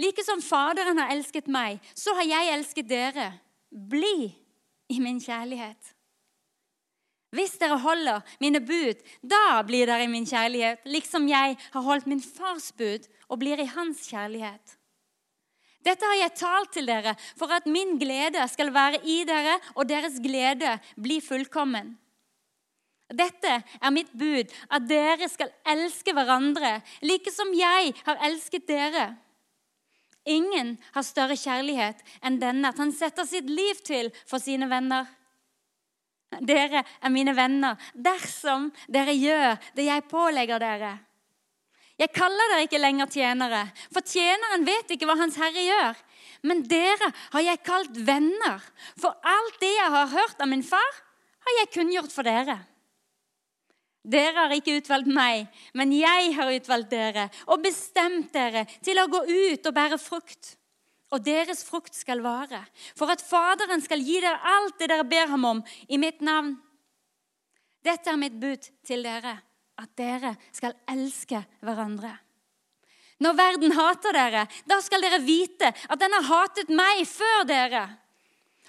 Like 0.00 0.24
som 0.24 0.40
Faderen 0.42 1.00
har 1.02 1.12
elsket 1.12 1.50
meg, 1.52 1.82
så 1.94 2.14
har 2.16 2.26
jeg 2.26 2.54
elsket 2.54 2.88
dere. 2.88 3.32
Bli 3.68 4.30
i 4.92 5.00
min 5.02 5.20
kjærlighet. 5.20 5.92
Hvis 7.32 7.56
dere 7.60 7.78
holder 7.80 8.20
mine 8.40 8.60
bud, 8.60 9.00
da 9.24 9.62
blir 9.64 9.88
dere 9.88 10.04
i 10.04 10.10
min 10.12 10.26
kjærlighet, 10.28 10.84
liksom 10.84 11.28
jeg 11.30 11.56
har 11.72 11.84
holdt 11.86 12.08
min 12.08 12.20
fars 12.20 12.70
bud 12.76 13.08
og 13.28 13.40
blir 13.40 13.60
i 13.60 13.68
hans 13.72 14.04
kjærlighet. 14.08 14.76
Dette 15.82 16.06
har 16.06 16.18
jeg 16.20 16.36
talt 16.38 16.72
til 16.76 16.86
dere 16.86 17.16
for 17.38 17.50
at 17.54 17.66
min 17.66 17.96
glede 17.98 18.44
skal 18.50 18.70
være 18.74 19.02
i 19.02 19.22
dere, 19.28 19.58
og 19.74 19.88
deres 19.90 20.20
glede 20.22 20.76
bli 20.94 21.18
fullkommen. 21.24 21.96
Dette 23.12 23.58
er 23.60 23.92
mitt 23.92 24.12
bud, 24.16 24.48
at 24.72 24.86
dere 24.88 25.28
skal 25.28 25.52
elske 25.68 26.14
hverandre, 26.16 26.78
like 27.04 27.32
som 27.34 27.50
jeg 27.56 27.92
har 28.06 28.22
elsket 28.28 28.64
dere. 28.68 29.10
Ingen 30.24 30.76
har 30.94 31.04
større 31.04 31.36
kjærlighet 31.36 32.00
enn 32.22 32.38
denne, 32.40 32.70
at 32.70 32.78
han 32.78 32.94
setter 32.94 33.26
sitt 33.26 33.50
liv 33.50 33.82
til 33.84 34.12
for 34.22 34.42
sine 34.42 34.68
venner. 34.70 35.10
Dere 36.40 36.84
er 37.02 37.12
mine 37.12 37.34
venner 37.36 37.80
dersom 37.92 38.70
dere 38.88 39.12
gjør 39.18 39.58
det 39.76 39.88
jeg 39.90 40.06
pålegger 40.08 40.62
dere. 40.62 40.92
Jeg 42.02 42.10
kaller 42.16 42.50
dere 42.50 42.66
ikke 42.66 42.80
lenger 42.82 43.10
tjenere, 43.14 43.62
for 43.94 44.02
tjeneren 44.02 44.66
vet 44.66 44.90
ikke 44.90 45.06
hva 45.06 45.14
hans 45.20 45.38
herre 45.38 45.62
gjør. 45.62 46.00
Men 46.42 46.64
dere 46.66 47.12
har 47.30 47.44
jeg 47.46 47.62
kalt 47.62 47.98
venner, 48.08 48.64
for 48.98 49.14
alt 49.22 49.60
det 49.62 49.70
jeg 49.70 49.94
har 49.94 50.10
hørt 50.10 50.42
av 50.42 50.50
min 50.50 50.64
far, 50.66 50.96
har 51.46 51.58
jeg 51.60 51.70
kunngjort 51.76 52.14
for 52.14 52.26
dere. 52.26 52.58
Dere 54.02 54.34
har 54.34 54.54
ikke 54.56 54.80
utvalgt 54.80 55.12
meg, 55.14 55.46
men 55.78 55.94
jeg 55.94 56.32
har 56.34 56.50
utvalgt 56.50 56.90
dere 56.90 57.28
og 57.46 57.62
bestemt 57.62 58.32
dere 58.34 58.64
til 58.82 58.98
å 58.98 59.06
gå 59.10 59.22
ut 59.28 59.70
og 59.70 59.76
bære 59.76 60.00
frukt. 60.02 60.56
Og 61.12 61.22
deres 61.22 61.62
frukt 61.68 61.94
skal 61.94 62.22
vare, 62.24 62.64
for 62.96 63.12
at 63.12 63.22
Faderen 63.22 63.84
skal 63.84 64.02
gi 64.02 64.18
dere 64.24 64.40
alt 64.56 64.80
det 64.80 64.88
dere 64.90 65.06
ber 65.06 65.30
ham 65.30 65.44
om 65.44 65.62
i 65.86 66.00
mitt 66.00 66.24
navn. 66.24 66.56
Dette 67.84 68.10
er 68.10 68.18
mitt 68.18 68.38
bud 68.42 68.66
til 68.86 69.04
dere, 69.06 69.36
at 69.80 69.90
dere 69.98 70.34
skal 70.52 70.74
elske 70.90 71.40
hverandre. 71.64 72.12
Når 73.22 73.36
verden 73.38 73.74
hater 73.76 74.16
dere, 74.16 74.46
da 74.66 74.80
skal 74.82 75.02
dere 75.04 75.22
vite 75.22 75.70
at 75.70 76.00
den 76.00 76.14
har 76.16 76.26
hatet 76.26 76.72
meg 76.74 77.04
før 77.06 77.44
dere. 77.48 77.84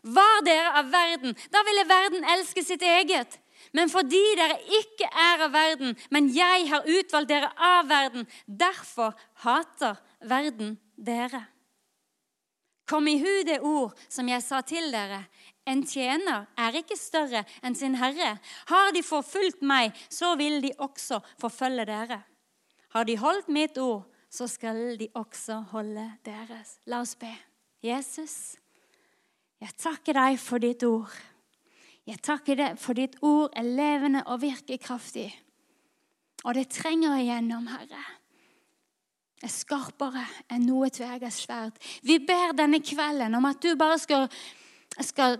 Var 0.04 0.44
dere 0.46 0.74
av 0.82 0.92
verden, 0.92 1.34
da 1.50 1.64
ville 1.66 1.88
verden 1.90 2.28
elske 2.36 2.64
sitt 2.66 2.84
eget. 2.84 3.40
Men 3.74 3.90
fordi 3.90 4.22
dere 4.38 4.60
ikke 4.82 5.08
er 5.08 5.46
av 5.48 5.54
verden, 5.54 5.96
men 6.12 6.28
jeg 6.36 6.68
har 6.70 6.86
utvalgt 6.86 7.32
dere 7.32 7.50
av 7.56 7.88
verden, 7.90 8.28
derfor 8.46 9.16
hater 9.46 9.98
verden 10.28 10.76
dere. 11.00 11.46
Kom 12.90 13.08
i 13.08 13.16
hu 13.18 13.44
det 13.48 13.62
ord 13.64 13.96
som 14.12 14.28
jeg 14.28 14.44
sa 14.44 14.60
til 14.68 14.92
dere. 14.92 15.24
En 15.70 15.84
tjener 15.88 16.48
er 16.60 16.76
ikke 16.76 16.98
større 17.00 17.44
enn 17.64 17.76
sin 17.78 17.96
herre. 18.02 18.36
Har 18.68 18.92
de 18.96 19.04
forfulgt 19.06 19.64
meg, 19.64 19.96
så 20.12 20.34
vil 20.40 20.60
de 20.64 20.74
også 20.84 21.22
forfølge 21.40 21.86
dere. 21.88 22.20
Har 22.94 23.08
de 23.08 23.16
holdt 23.18 23.48
mitt 23.50 23.78
ord, 23.82 24.04
så 24.30 24.48
skal 24.50 24.98
de 25.00 25.08
også 25.16 25.62
holde 25.72 26.06
deres. 26.26 26.78
La 26.90 27.00
oss 27.02 27.16
be. 27.16 27.32
Jesus, 27.84 28.56
jeg 29.64 29.76
takker 29.80 30.18
deg 30.18 30.40
for 30.42 30.64
ditt 30.64 30.84
ord. 30.88 31.12
Jeg 32.04 32.20
takker 32.24 32.60
deg 32.60 32.80
for 32.82 33.00
ditt 33.00 33.16
ord 33.24 33.54
er 33.56 33.68
levende 33.68 34.26
og 34.28 34.42
virkekraftig. 34.44 35.30
Og 36.44 36.58
det 36.58 36.68
trenger 36.76 37.16
jeg 37.16 37.30
gjennom, 37.30 37.70
Herre. 37.72 38.04
Er 39.44 39.52
skarpere 39.52 40.24
enn 40.52 40.66
noe 40.68 40.90
tveget 40.92 41.36
sverd. 41.36 41.80
Vi 42.04 42.18
ber 42.24 42.56
denne 42.56 42.80
kvelden 42.84 43.36
om 43.40 43.48
at 43.48 43.64
du 43.64 43.72
bare 43.80 44.00
skal, 44.00 44.28
skal 45.00 45.40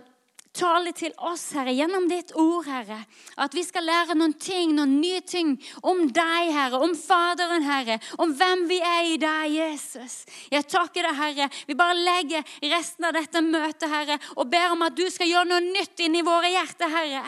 Tale 0.54 0.92
til 0.94 1.10
oss, 1.26 1.48
Herre, 1.56 1.72
gjennom 1.74 2.04
ditt 2.06 2.30
ord, 2.38 2.68
Herre. 2.68 3.00
At 3.42 3.56
vi 3.56 3.64
skal 3.66 3.88
lære 3.88 4.14
noen 4.14 4.36
ting, 4.38 4.70
noen 4.76 5.00
nye 5.00 5.18
ting 5.26 5.56
om 5.82 6.04
deg, 6.14 6.50
Herre, 6.54 6.78
om 6.78 6.92
Faderen, 6.94 7.64
Herre, 7.66 7.96
om 8.22 8.30
hvem 8.38 8.62
vi 8.70 8.76
er 8.78 9.08
i 9.10 9.16
deg, 9.18 9.56
Jesus. 9.56 10.20
Jeg 10.54 10.68
takker 10.70 11.08
deg, 11.08 11.16
Herre. 11.18 11.48
Vi 11.66 11.74
bare 11.74 11.96
legger 11.98 12.46
resten 12.70 13.08
av 13.08 13.16
dette 13.16 13.42
møtet, 13.42 13.88
Herre, 13.90 14.20
og 14.36 14.46
ber 14.52 14.76
om 14.76 14.84
at 14.86 14.94
du 14.94 15.08
skal 15.10 15.32
gjøre 15.32 15.48
noe 15.50 15.64
nytt 15.64 16.04
inni 16.06 16.22
våre 16.22 16.52
hjerter, 16.52 16.92
Herre. 16.92 17.24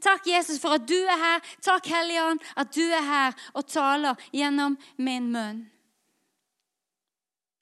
Takk, 0.00 0.28
Jesus, 0.30 0.60
for 0.62 0.76
at 0.78 0.86
du 0.88 0.96
er 0.96 1.20
her. 1.20 1.50
Takk, 1.64 1.88
Hellige 1.92 2.22
Ånd, 2.24 2.40
at 2.56 2.72
du 2.72 2.84
er 2.84 3.04
her 3.04 3.36
og 3.52 3.66
taler 3.68 4.16
gjennom 4.32 4.78
min 4.96 5.28
munn. 5.34 5.58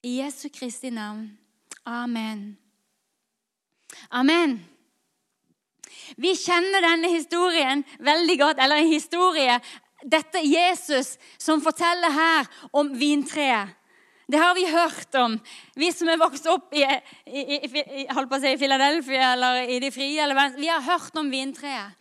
I 0.07 0.20
Jesu 0.20 0.46
Kristi 0.54 0.92
navn. 0.94 1.33
Amen. 1.83 2.54
Amen. 4.11 4.73
Vi 6.20 6.35
kjenner 6.38 6.85
denne 6.85 7.11
historien 7.11 7.83
veldig 7.98 8.37
godt, 8.40 8.61
eller 8.62 8.83
en 8.83 8.92
historie 8.92 9.59
Dette 10.05 10.42
Jesus 10.44 11.14
som 11.40 11.62
forteller 11.64 12.12
her 12.12 12.48
om 12.77 12.90
vintreet. 12.98 13.72
Det 14.29 14.40
har 14.40 14.55
vi 14.57 14.64
hørt 14.68 15.14
om, 15.20 15.38
vi 15.77 15.90
som 15.92 16.09
er 16.09 16.20
vokst 16.20 16.46
opp 16.48 16.72
i, 16.77 16.83
i, 17.29 17.42
i, 17.57 17.68
si, 17.68 18.53
i 18.53 18.59
Philadelphia 18.61 19.33
eller 19.33 19.68
i 19.68 19.79
de 19.81 19.90
frie. 19.92 20.20
Eller, 20.22 20.57
vi 20.57 20.68
har 20.68 20.85
hørt 20.85 21.16
om 21.20 21.29
vintreet. 21.33 21.96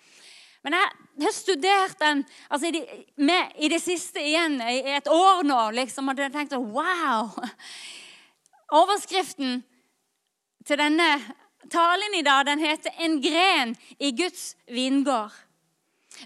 Men 0.63 0.77
jeg 0.77 1.25
har 1.25 1.35
studert 1.35 1.99
den 1.99 2.23
altså 2.47 2.71
de, 2.71 2.81
med, 3.19 3.51
i 3.59 3.67
det 3.71 3.81
siste 3.83 4.23
igjen, 4.23 4.55
i 4.63 4.95
et 4.95 5.09
år 5.11 5.43
nå, 5.47 5.59
liksom, 5.75 6.07
og 6.07 6.19
jeg 6.19 6.31
tenkte 6.31 6.61
wow! 6.63 7.33
Overskriften 8.73 9.59
til 10.65 10.79
denne 10.79 11.09
talen 11.71 12.13
i 12.13 12.21
dag 12.21 12.45
den 12.45 12.59
heter 12.59 12.91
'En 12.97 13.21
gren 13.21 13.77
i 13.99 14.11
Guds 14.11 14.55
vingård'. 14.67 15.39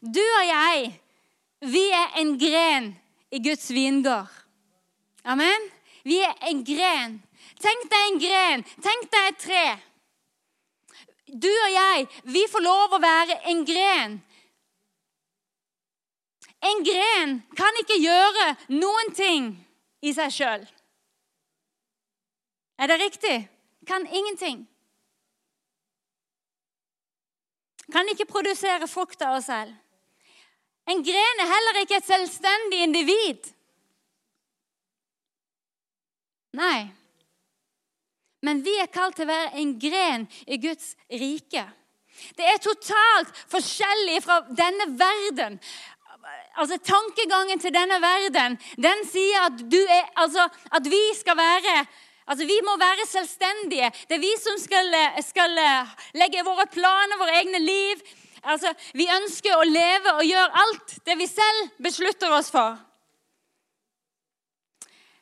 Du 0.02 0.24
og 0.40 0.46
jeg, 0.48 1.02
vi 1.62 1.90
er 1.90 2.20
en 2.20 2.38
gren 2.40 2.96
i 3.32 3.40
Guds 3.44 3.70
vingård. 3.74 4.28
Amen. 5.24 5.72
Vi 6.04 6.20
er 6.20 6.34
en 6.42 6.64
gren. 6.66 7.24
Tenk 7.60 7.90
deg 7.92 8.06
en 8.12 8.20
gren. 8.20 8.64
Tenk 8.64 9.12
deg 9.12 9.28
et 9.30 9.38
tre. 9.38 9.66
Du 11.28 11.50
og 11.50 11.72
jeg, 11.72 12.08
vi 12.24 12.46
får 12.52 12.64
lov 12.64 12.96
å 12.96 13.02
være 13.04 13.40
en 13.52 13.66
gren. 13.68 14.22
En 16.64 16.84
gren 16.84 17.36
kan 17.58 17.82
ikke 17.82 18.00
gjøre 18.00 18.48
noen 18.70 19.12
ting 19.16 19.50
i 20.02 20.14
seg 20.16 20.32
sjøl. 20.34 20.64
Er 22.78 22.88
det 22.88 23.00
riktig? 23.02 23.38
Kan 23.88 24.08
ingenting. 24.08 24.64
Kan 27.94 28.10
ikke 28.12 28.28
produsere 28.30 28.88
frukt 28.90 29.22
av 29.24 29.38
oss 29.38 29.48
selv. 29.50 29.74
En 30.88 31.04
gren 31.04 31.44
er 31.44 31.52
heller 31.52 31.82
ikke 31.82 32.00
et 32.00 32.08
selvstendig 32.08 32.84
individ. 32.86 33.50
Nei. 36.56 36.88
Men 38.46 38.62
vi 38.64 38.78
er 38.80 38.92
kalt 38.92 39.18
til 39.18 39.28
å 39.28 39.34
være 39.34 39.60
en 39.62 39.74
gren 39.82 40.28
i 40.48 40.60
Guds 40.64 40.94
rike. 41.12 41.66
Det 42.38 42.48
er 42.48 42.62
totalt 42.64 43.34
forskjellig 43.52 44.22
fra 44.26 44.40
denne 44.48 44.88
verden. 44.98 45.60
Altså, 46.58 46.80
Tankegangen 46.82 47.60
til 47.62 47.74
denne 47.76 48.00
verden 48.02 48.58
den 48.82 49.04
sier 49.10 49.46
at, 49.50 49.62
er, 49.62 50.08
altså, 50.24 50.48
at 50.74 50.90
vi 50.90 51.04
skal 51.20 51.38
være 51.38 51.76
Altså, 52.28 52.46
Vi 52.46 52.60
må 52.64 52.78
være 52.78 53.08
selvstendige. 53.08 53.92
Det 54.10 54.18
er 54.18 54.26
vi 54.26 54.34
som 54.40 54.58
skal, 54.60 54.96
skal 55.24 55.60
legge 56.14 56.46
våre 56.46 56.68
planer, 56.72 57.20
våre 57.20 57.38
egne 57.40 57.60
liv. 57.64 58.04
Altså, 58.44 58.74
Vi 58.94 59.08
ønsker 59.08 59.56
å 59.56 59.64
leve 59.64 60.18
og 60.20 60.28
gjøre 60.28 60.66
alt 60.66 61.00
det 61.06 61.18
vi 61.18 61.28
selv 61.28 61.72
beslutter 61.84 62.32
oss 62.32 62.52
for. 62.52 62.78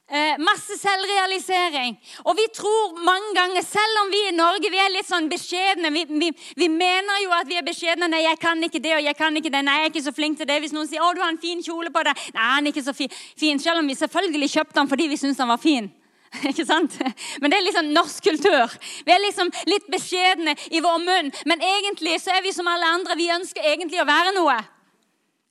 Eh, 0.06 0.38
masse 0.38 0.76
selvrealisering. 0.78 1.96
Og 2.30 2.36
vi 2.38 2.44
tror 2.54 3.00
mange 3.02 3.32
ganger, 3.34 3.64
selv 3.66 4.02
om 4.04 4.12
vi 4.14 4.20
i 4.28 4.36
Norge 4.38 4.70
vi 4.70 4.78
er 4.78 4.92
litt 4.94 5.08
sånn 5.10 5.26
beskjedne 5.32 5.90
vi, 5.90 6.04
vi, 6.06 6.30
vi, 6.62 6.68
mener 6.70 7.24
jo 7.24 7.34
at 7.34 7.50
vi 7.50 7.58
er 7.58 7.66
beskjedne. 7.66 8.06
'Nei, 8.06 8.22
jeg 8.22 8.38
kan 8.38 8.62
ikke 8.62 8.84
det, 8.84 8.94
og 9.00 9.02
jeg 9.02 9.18
kan 9.18 9.34
ikke 9.34 9.50
det. 9.50 9.64
Nei, 9.66 9.80
jeg 9.80 9.88
er 9.88 9.94
ikke 9.96 10.06
så 10.06 10.14
flink 10.14 10.38
til 10.38 10.46
det.' 10.46 10.60
Hvis 10.62 10.78
noen 10.78 10.88
sier 10.88 11.02
'Å, 11.02 11.10
du 11.16 11.24
har 11.26 11.34
en 11.34 11.42
fin 11.42 11.64
kjole 11.66 11.90
på 11.90 12.06
deg.' 12.06 12.22
Nei, 12.38 12.50
han 12.54 12.68
er 12.68 12.76
ikke 12.76 12.86
så 12.86 12.94
fin. 12.94 13.60
Selv 13.60 13.82
om 13.82 13.88
vi 13.88 13.98
selvfølgelig 13.98 14.52
kjøpte 14.54 14.78
den 14.78 14.92
fordi 14.94 15.08
vi 15.10 15.18
syntes 15.18 15.42
han 15.42 15.50
var 15.50 15.58
fin. 15.58 15.90
Ikke 16.50 16.66
sant? 16.68 16.98
Men 17.42 17.52
det 17.52 17.60
er 17.60 17.66
liksom 17.68 17.92
norsk 17.96 18.24
kultur. 18.30 18.78
Vi 19.06 19.14
er 19.14 19.24
liksom 19.24 19.52
litt 19.70 19.88
beskjedne 19.92 20.56
i 20.72 20.82
vår 20.84 21.02
munn. 21.04 21.32
Men 21.46 21.64
egentlig 21.64 22.20
så 22.24 22.36
er 22.36 22.46
vi 22.46 22.54
som 22.56 22.68
alle 22.70 22.90
andre. 22.98 23.18
Vi 23.20 23.32
ønsker 23.34 23.68
egentlig 23.74 24.02
å 24.02 24.10
være 24.10 24.36
noe. 24.38 24.58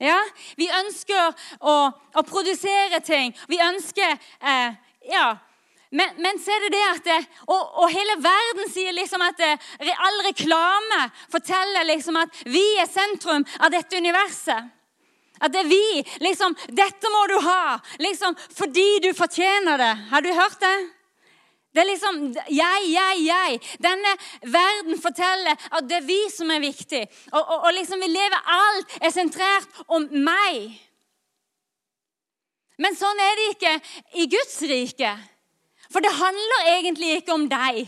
Ja, 0.03 0.19
Vi 0.59 0.67
ønsker 0.67 1.31
å, 1.63 1.73
å 2.19 2.23
produsere 2.27 2.99
ting. 2.99 3.35
Vi 3.47 3.61
ønsker 3.63 4.15
eh, 4.15 4.79
Ja. 5.11 5.35
Men, 5.95 6.09
men, 6.19 6.39
så 6.41 6.51
er 6.51 6.63
det 6.65 6.71
det 6.73 6.85
at 6.89 7.05
det, 7.05 7.17
og, 7.45 7.61
og, 7.79 7.85
hele 7.93 8.17
verden 8.19 8.67
sier 8.67 8.91
liksom 8.91 9.21
at 9.23 9.37
det, 9.39 9.53
all 9.93 10.17
reklame 10.25 10.97
forteller 11.31 11.85
liksom 11.87 12.17
at 12.19 12.41
vi 12.51 12.63
er 12.81 12.89
sentrum 12.89 13.45
av 13.61 13.71
dette 13.71 14.01
universet. 14.01 14.74
At 15.45 15.53
det 15.53 15.61
er 15.61 15.69
vi. 15.69 16.03
liksom, 16.25 16.55
Dette 16.73 17.11
må 17.13 17.25
du 17.29 17.37
ha 17.45 17.77
liksom, 18.01 18.37
fordi 18.57 18.87
du 19.03 19.11
fortjener 19.13 19.77
det. 19.81 19.93
Har 20.09 20.25
du 20.25 20.31
hørt 20.33 20.59
det? 20.61 20.77
Det 21.75 21.83
er 21.83 21.89
liksom 21.89 22.19
jeg, 22.55 22.83
jeg, 22.87 23.21
jeg. 23.27 23.59
Denne 23.83 24.13
verden 24.47 24.95
forteller 25.01 25.59
at 25.75 25.89
det 25.89 25.99
er 25.99 26.07
vi 26.07 26.21
som 26.31 26.51
er 26.55 26.63
viktig. 26.63 27.01
Og, 27.33 27.41
og, 27.41 27.65
og 27.67 27.75
liksom 27.75 27.99
vi 27.99 28.13
lever 28.13 28.51
Alt 28.55 28.95
er 29.01 29.11
sentrert 29.11 29.83
om 29.91 30.07
meg. 30.23 30.71
Men 32.79 32.95
sånn 32.95 33.19
er 33.23 33.35
det 33.39 33.49
ikke 33.53 33.73
i 34.23 34.29
Guds 34.31 34.55
rike. 34.71 35.11
For 35.91 36.03
det 36.03 36.15
handler 36.15 36.71
egentlig 36.77 37.11
ikke 37.19 37.35
om 37.35 37.45
deg. 37.51 37.83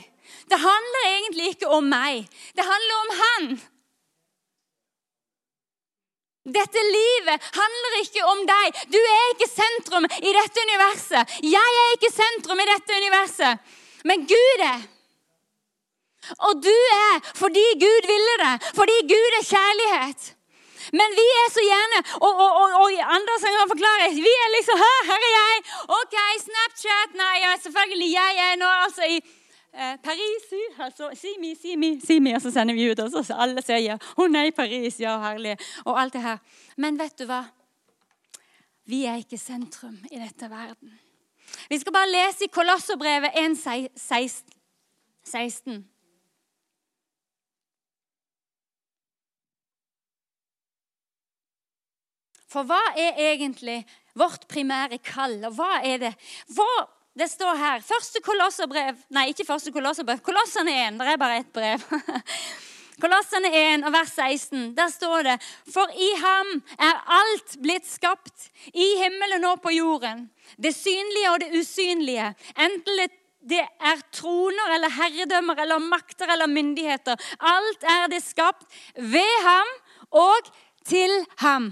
Det 0.52 0.60
handler 0.60 1.10
egentlig 1.13 1.50
ikke 1.56 1.72
om 1.80 1.88
meg. 1.91 2.28
Det 2.56 2.67
handler 2.67 3.02
om 3.02 3.17
Han. 3.24 3.50
Dette 6.48 6.84
livet 6.84 7.48
handler 7.58 7.98
ikke 8.00 8.24
om 8.32 8.44
deg. 8.48 8.78
Du 8.94 9.00
er 9.00 9.26
ikke 9.34 9.50
sentrum 9.52 10.08
i 10.08 10.32
dette 10.38 10.64
universet. 10.70 11.40
Jeg 11.44 11.80
er 11.84 11.96
ikke 11.98 12.14
sentrum 12.14 12.62
i 12.64 12.70
dette 12.70 13.02
universet. 13.02 13.76
Men 14.08 14.24
Gud 14.30 14.64
er. 14.64 14.86
Og 16.48 16.64
du 16.64 16.74
er 16.74 17.20
fordi 17.36 17.66
Gud 17.84 18.10
ville 18.12 18.36
det. 18.44 18.56
Fordi 18.80 18.98
Gud 19.12 19.38
er 19.40 19.48
kjærlighet. 19.52 20.34
Men 20.96 21.16
vi 21.20 21.26
er 21.42 21.50
så 21.52 21.64
gjerne 21.68 21.98
Og, 22.24 22.32
og, 22.32 22.52
og, 22.62 22.76
og 22.82 23.00
Anders 23.16 23.44
kan 23.44 23.72
forklare. 23.74 24.12
Vi 24.16 24.34
er 24.44 24.54
liksom 24.56 24.80
Her, 24.84 25.00
her 25.10 25.26
er 25.30 25.34
jeg. 25.40 25.58
OK, 26.00 26.16
Snapchat. 26.46 27.18
Nei, 27.24 27.36
ja, 27.44 27.52
selvfølgelig. 27.64 28.12
Jeg 28.14 28.40
er 28.46 28.56
nå 28.62 28.70
altså 28.86 29.04
i 29.16 29.20
eh, 29.78 29.98
Paris. 30.04 30.48
Altså, 30.80 31.10
si 31.13 31.36
mi, 31.40 31.56
si 31.56 31.76
mi, 31.76 32.00
si 32.02 32.20
mi. 32.20 32.34
Og 32.34 32.42
så 32.42 32.52
sender 32.52 32.76
vi 32.76 32.92
ut, 32.92 33.00
og 33.00 33.12
så 33.13 33.38
alle 33.38 33.62
sier 33.66 33.98
hun 34.18 34.36
er 34.36 34.50
i 34.50 34.56
Paris. 34.56 35.00
Ja, 35.00 35.18
herlig. 35.22 35.58
Og 35.86 36.02
alt 36.02 36.13
det 36.13 36.22
her. 36.22 36.38
Men 36.78 37.00
vet 37.00 37.18
du 37.20 37.26
hva? 37.30 37.44
Vi 38.88 39.04
er 39.06 39.20
ikke 39.20 39.38
sentrum 39.38 39.98
i 40.12 40.20
dette 40.20 40.50
verden. 40.50 41.00
Vi 41.70 41.80
skal 41.80 41.94
bare 41.94 42.12
lese 42.12 42.48
i 42.48 42.52
Kolosserbrevet 42.52 43.36
1,16. 43.40 45.84
For 52.48 52.63
hva 52.63 52.80
er 52.96 53.20
egentlig 53.34 53.82
vårt 54.18 54.48
primære 54.48 55.02
kall, 55.04 55.42
og 55.46 55.58
hva 55.60 55.82
er 55.84 56.00
det? 56.06 56.13
Hva, 56.56 56.88
det 57.17 57.30
står 57.32 57.58
her 57.58 57.84
Første 57.86 58.21
kolosserbrev 58.25 58.97
Nei, 59.15 59.30
ikke 59.32 59.47
første 59.47 59.73
kolosserbrev. 59.73 60.21
Kolossene 60.25 60.73
1. 60.88 60.97
Det 60.99 61.13
er 61.13 61.21
bare 61.21 61.41
ett 61.41 61.53
brev. 61.53 61.86
Kolossene 63.01 63.51
1 63.53 63.86
og 63.86 63.93
vers 63.93 64.15
16, 64.15 64.71
der 64.77 64.89
står 64.89 65.27
det 65.27 65.36
For 65.73 65.91
i 65.93 66.10
ham 66.21 66.51
er 66.82 67.03
alt 67.19 67.58
blitt 67.62 67.86
skapt, 67.86 68.49
i 68.73 68.88
himmelen 69.03 69.45
og 69.45 69.62
på 69.62 69.73
jorden. 69.75 70.27
Det 70.58 70.73
synlige 70.75 71.32
og 71.32 71.41
det 71.43 71.51
usynlige. 71.60 72.32
Enten 72.58 73.03
det 73.47 73.62
er 73.63 74.01
troner 74.12 74.73
eller 74.75 74.91
herredømmer 74.91 75.62
eller 75.62 75.80
makter 75.80 76.34
eller 76.34 76.49
myndigheter. 76.51 77.15
Alt 77.39 77.86
er 77.86 78.08
det 78.12 78.23
skapt 78.25 78.65
ved 78.97 79.36
ham 79.45 79.75
og 80.12 80.49
til 80.88 81.13
ham. 81.43 81.69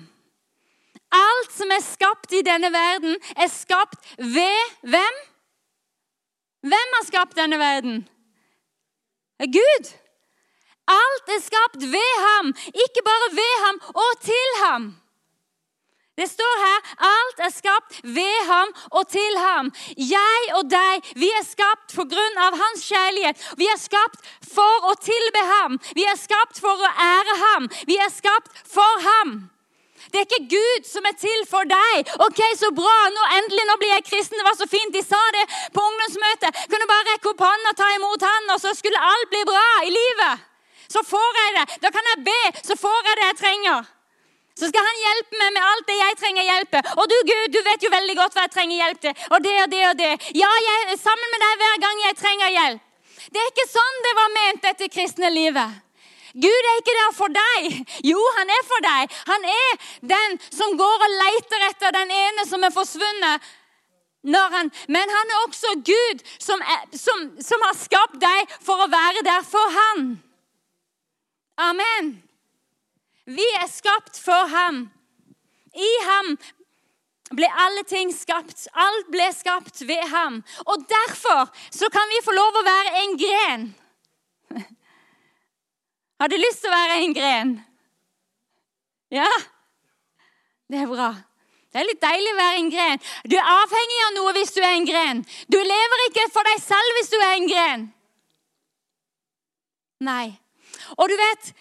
Alt 1.16 1.54
som 1.56 1.72
er 1.72 1.84
skapt 1.84 2.34
i 2.36 2.44
denne 2.46 2.72
verden, 2.74 3.18
er 3.36 3.50
skapt 3.52 4.16
ved 4.18 4.76
hvem? 4.84 5.24
Hvem 6.66 6.98
har 6.98 7.06
skapt 7.06 7.38
denne 7.38 7.60
verden? 7.62 8.04
Gud. 9.58 9.86
Alt 10.88 11.32
er 11.36 11.42
skapt 11.42 11.82
ved 11.96 12.14
ham, 12.28 12.54
ikke 12.86 13.02
bare 13.06 13.30
ved 13.40 13.56
ham 13.66 13.82
og 13.94 14.22
til 14.22 14.50
ham. 14.64 14.94
Det 16.18 16.30
står 16.30 16.60
her 16.66 16.80
alt 17.06 17.40
er 17.48 17.52
skapt 17.52 17.98
ved 18.04 18.38
ham 18.52 18.70
og 18.92 19.08
til 19.08 19.38
ham. 19.38 19.72
Jeg 19.98 20.54
og 20.58 20.70
deg, 20.72 21.10
vi 21.16 21.28
er 21.40 21.44
skapt 21.44 21.96
for 21.96 22.08
grunn 22.08 22.40
av 22.40 22.56
hans 22.62 22.86
kjærlighet. 22.88 23.42
Vi 23.60 23.68
er 23.68 23.82
skapt 23.82 24.22
for 24.54 24.88
å 24.92 24.94
tilbe 25.02 25.44
ham. 25.50 25.76
Vi 25.98 26.08
er 26.08 26.16
skapt 26.20 26.62
for 26.64 26.86
å 26.88 26.94
ære 27.08 27.36
ham. 27.42 27.68
Vi 27.90 28.00
er 28.00 28.14
skapt 28.14 28.56
for 28.64 29.04
ham. 29.10 29.36
Det 30.16 30.22
er 30.24 30.28
ikke 30.30 30.56
Gud 30.56 30.88
som 30.88 31.04
er 31.12 31.20
til 31.20 31.46
for 31.52 31.68
deg. 31.68 32.08
Ok, 32.24 32.40
Så 32.56 32.72
bra, 32.72 32.96
nå 33.12 33.30
endelig 33.36 33.68
nå 33.68 33.76
blir 33.84 33.92
jeg 33.98 34.08
kristen. 34.08 34.40
Det 34.40 34.48
var 34.48 34.56
så 34.56 34.68
fint. 34.72 34.96
De 34.96 35.04
sa 35.04 35.20
det 35.36 35.44
på 35.76 35.84
ungdomsmøtet. 35.84 36.64
Kunne 36.72 36.88
bare 36.88 37.10
rekke 37.12 37.34
opp 37.36 37.48
hånden 37.50 37.72
og 37.76 37.80
ta 37.84 37.94
imot 38.00 38.28
han, 38.32 38.52
og 38.56 38.64
så 38.64 38.72
skulle 38.80 39.08
alt 39.12 39.32
bli 39.34 39.44
bra 39.52 39.70
i 39.84 39.92
livet 40.00 40.52
så 40.96 41.04
får 41.04 41.38
jeg 41.42 41.52
det. 41.58 41.66
Da 41.84 41.92
kan 41.92 42.10
jeg 42.12 42.24
be, 42.30 42.42
så 42.64 42.78
får 42.80 42.98
jeg 43.10 43.20
det 43.20 43.28
jeg 43.28 43.38
trenger. 43.44 43.92
Så 44.56 44.70
skal 44.72 44.86
han 44.88 45.00
hjelpe 45.04 45.40
meg 45.42 45.56
med 45.56 45.68
alt 45.70 45.88
det 45.90 45.96
jeg 46.00 46.18
trenger 46.20 46.46
hjelp 46.50 46.76
til. 46.76 46.92
Og 47.02 47.08
du 47.12 47.16
Gud, 47.30 47.48
du 47.56 47.60
vet 47.66 47.84
jo 47.84 47.92
veldig 47.92 48.16
godt 48.20 48.38
hva 48.38 48.46
jeg 48.46 48.54
trenger 48.56 48.78
hjelp 48.80 49.02
til. 49.04 49.24
Og 49.36 49.44
det 49.44 49.56
og 49.64 49.72
det 49.74 49.82
og 49.90 49.98
det. 50.00 50.12
Ja, 50.42 50.52
jeg 50.68 50.86
er 50.94 51.02
sammen 51.02 51.34
med 51.34 51.44
deg 51.44 51.64
hver 51.64 51.82
gang 51.86 52.04
jeg 52.06 52.20
trenger 52.22 52.54
hjelp. 52.58 52.86
Det 53.36 53.42
er 53.42 53.52
ikke 53.52 53.68
sånn 53.68 54.00
det 54.06 54.14
var 54.16 54.32
ment, 54.38 54.64
dette 54.64 54.88
kristne 54.94 55.34
livet. 55.34 55.85
Gud 56.36 56.68
er 56.70 56.80
ikke 56.82 56.96
der 56.96 57.14
for 57.16 57.32
deg. 57.32 57.76
Jo, 58.04 58.20
han 58.38 58.50
er 58.52 58.64
for 58.68 58.84
deg. 58.84 59.14
Han 59.30 59.46
er 59.52 59.78
den 60.14 60.40
som 60.52 60.76
går 60.80 61.06
og 61.08 61.14
leter 61.22 61.70
etter 61.70 61.96
den 61.96 62.12
ene 62.12 62.44
som 62.50 62.66
er 62.68 62.76
forsvunnet. 62.76 63.54
Han, 64.26 64.72
men 64.90 65.12
han 65.16 65.32
er 65.32 65.42
også 65.46 65.72
Gud 65.86 66.24
som, 66.42 66.62
som, 66.92 67.28
som, 67.46 67.62
har 67.62 67.76
skapt 67.78 68.18
deg 68.20 68.56
for 68.58 68.82
å 68.82 68.90
være 68.90 69.22
der 69.28 69.46
for 69.46 69.76
han. 69.78 70.08
Amen. 71.62 72.12
Vi 73.26 73.46
er 73.62 73.70
skapt 73.72 74.18
for 74.20 74.50
ham. 74.50 74.88
I 75.76 75.92
ham 76.10 76.36
ble 77.38 77.48
alle 77.64 77.86
ting 77.88 78.12
skapt. 78.14 78.68
Alt 78.74 79.14
ble 79.14 79.30
skapt 79.38 79.86
ved 79.88 80.04
ham. 80.12 80.42
Og 80.66 80.84
derfor 80.90 81.48
så 81.70 81.90
kan 81.94 82.12
vi 82.12 82.26
få 82.26 82.36
lov 82.36 82.60
å 82.60 82.68
være 82.68 83.02
en 83.06 83.18
gren. 83.22 83.68
Har 86.26 86.30
du 86.30 86.40
lyst 86.42 86.64
til 86.64 86.72
å 86.72 86.74
være 86.74 86.94
en 87.06 87.12
gren? 87.14 87.50
Ja? 89.14 89.28
Det 90.66 90.80
er 90.82 90.88
bra. 90.90 91.12
Det 91.70 91.78
er 91.78 91.86
litt 91.86 92.02
deilig 92.02 92.32
å 92.32 92.40
være 92.40 92.62
en 92.64 92.72
gren. 92.74 93.04
Du 93.30 93.36
er 93.38 93.52
avhengig 93.52 94.00
av 94.08 94.16
noe 94.16 94.34
hvis 94.34 94.56
du 94.56 94.58
er 94.64 94.72
en 94.72 94.88
gren. 94.90 95.22
Du 95.54 95.60
lever 95.60 96.04
ikke 96.08 96.26
for 96.34 96.50
deg 96.50 96.64
selv 96.64 96.98
hvis 96.98 97.14
du 97.14 97.20
er 97.20 97.36
en 97.36 97.46
gren. 97.52 97.86
Nei. 100.10 100.26
Og 100.98 101.14
du 101.14 101.16
vet 101.22 101.54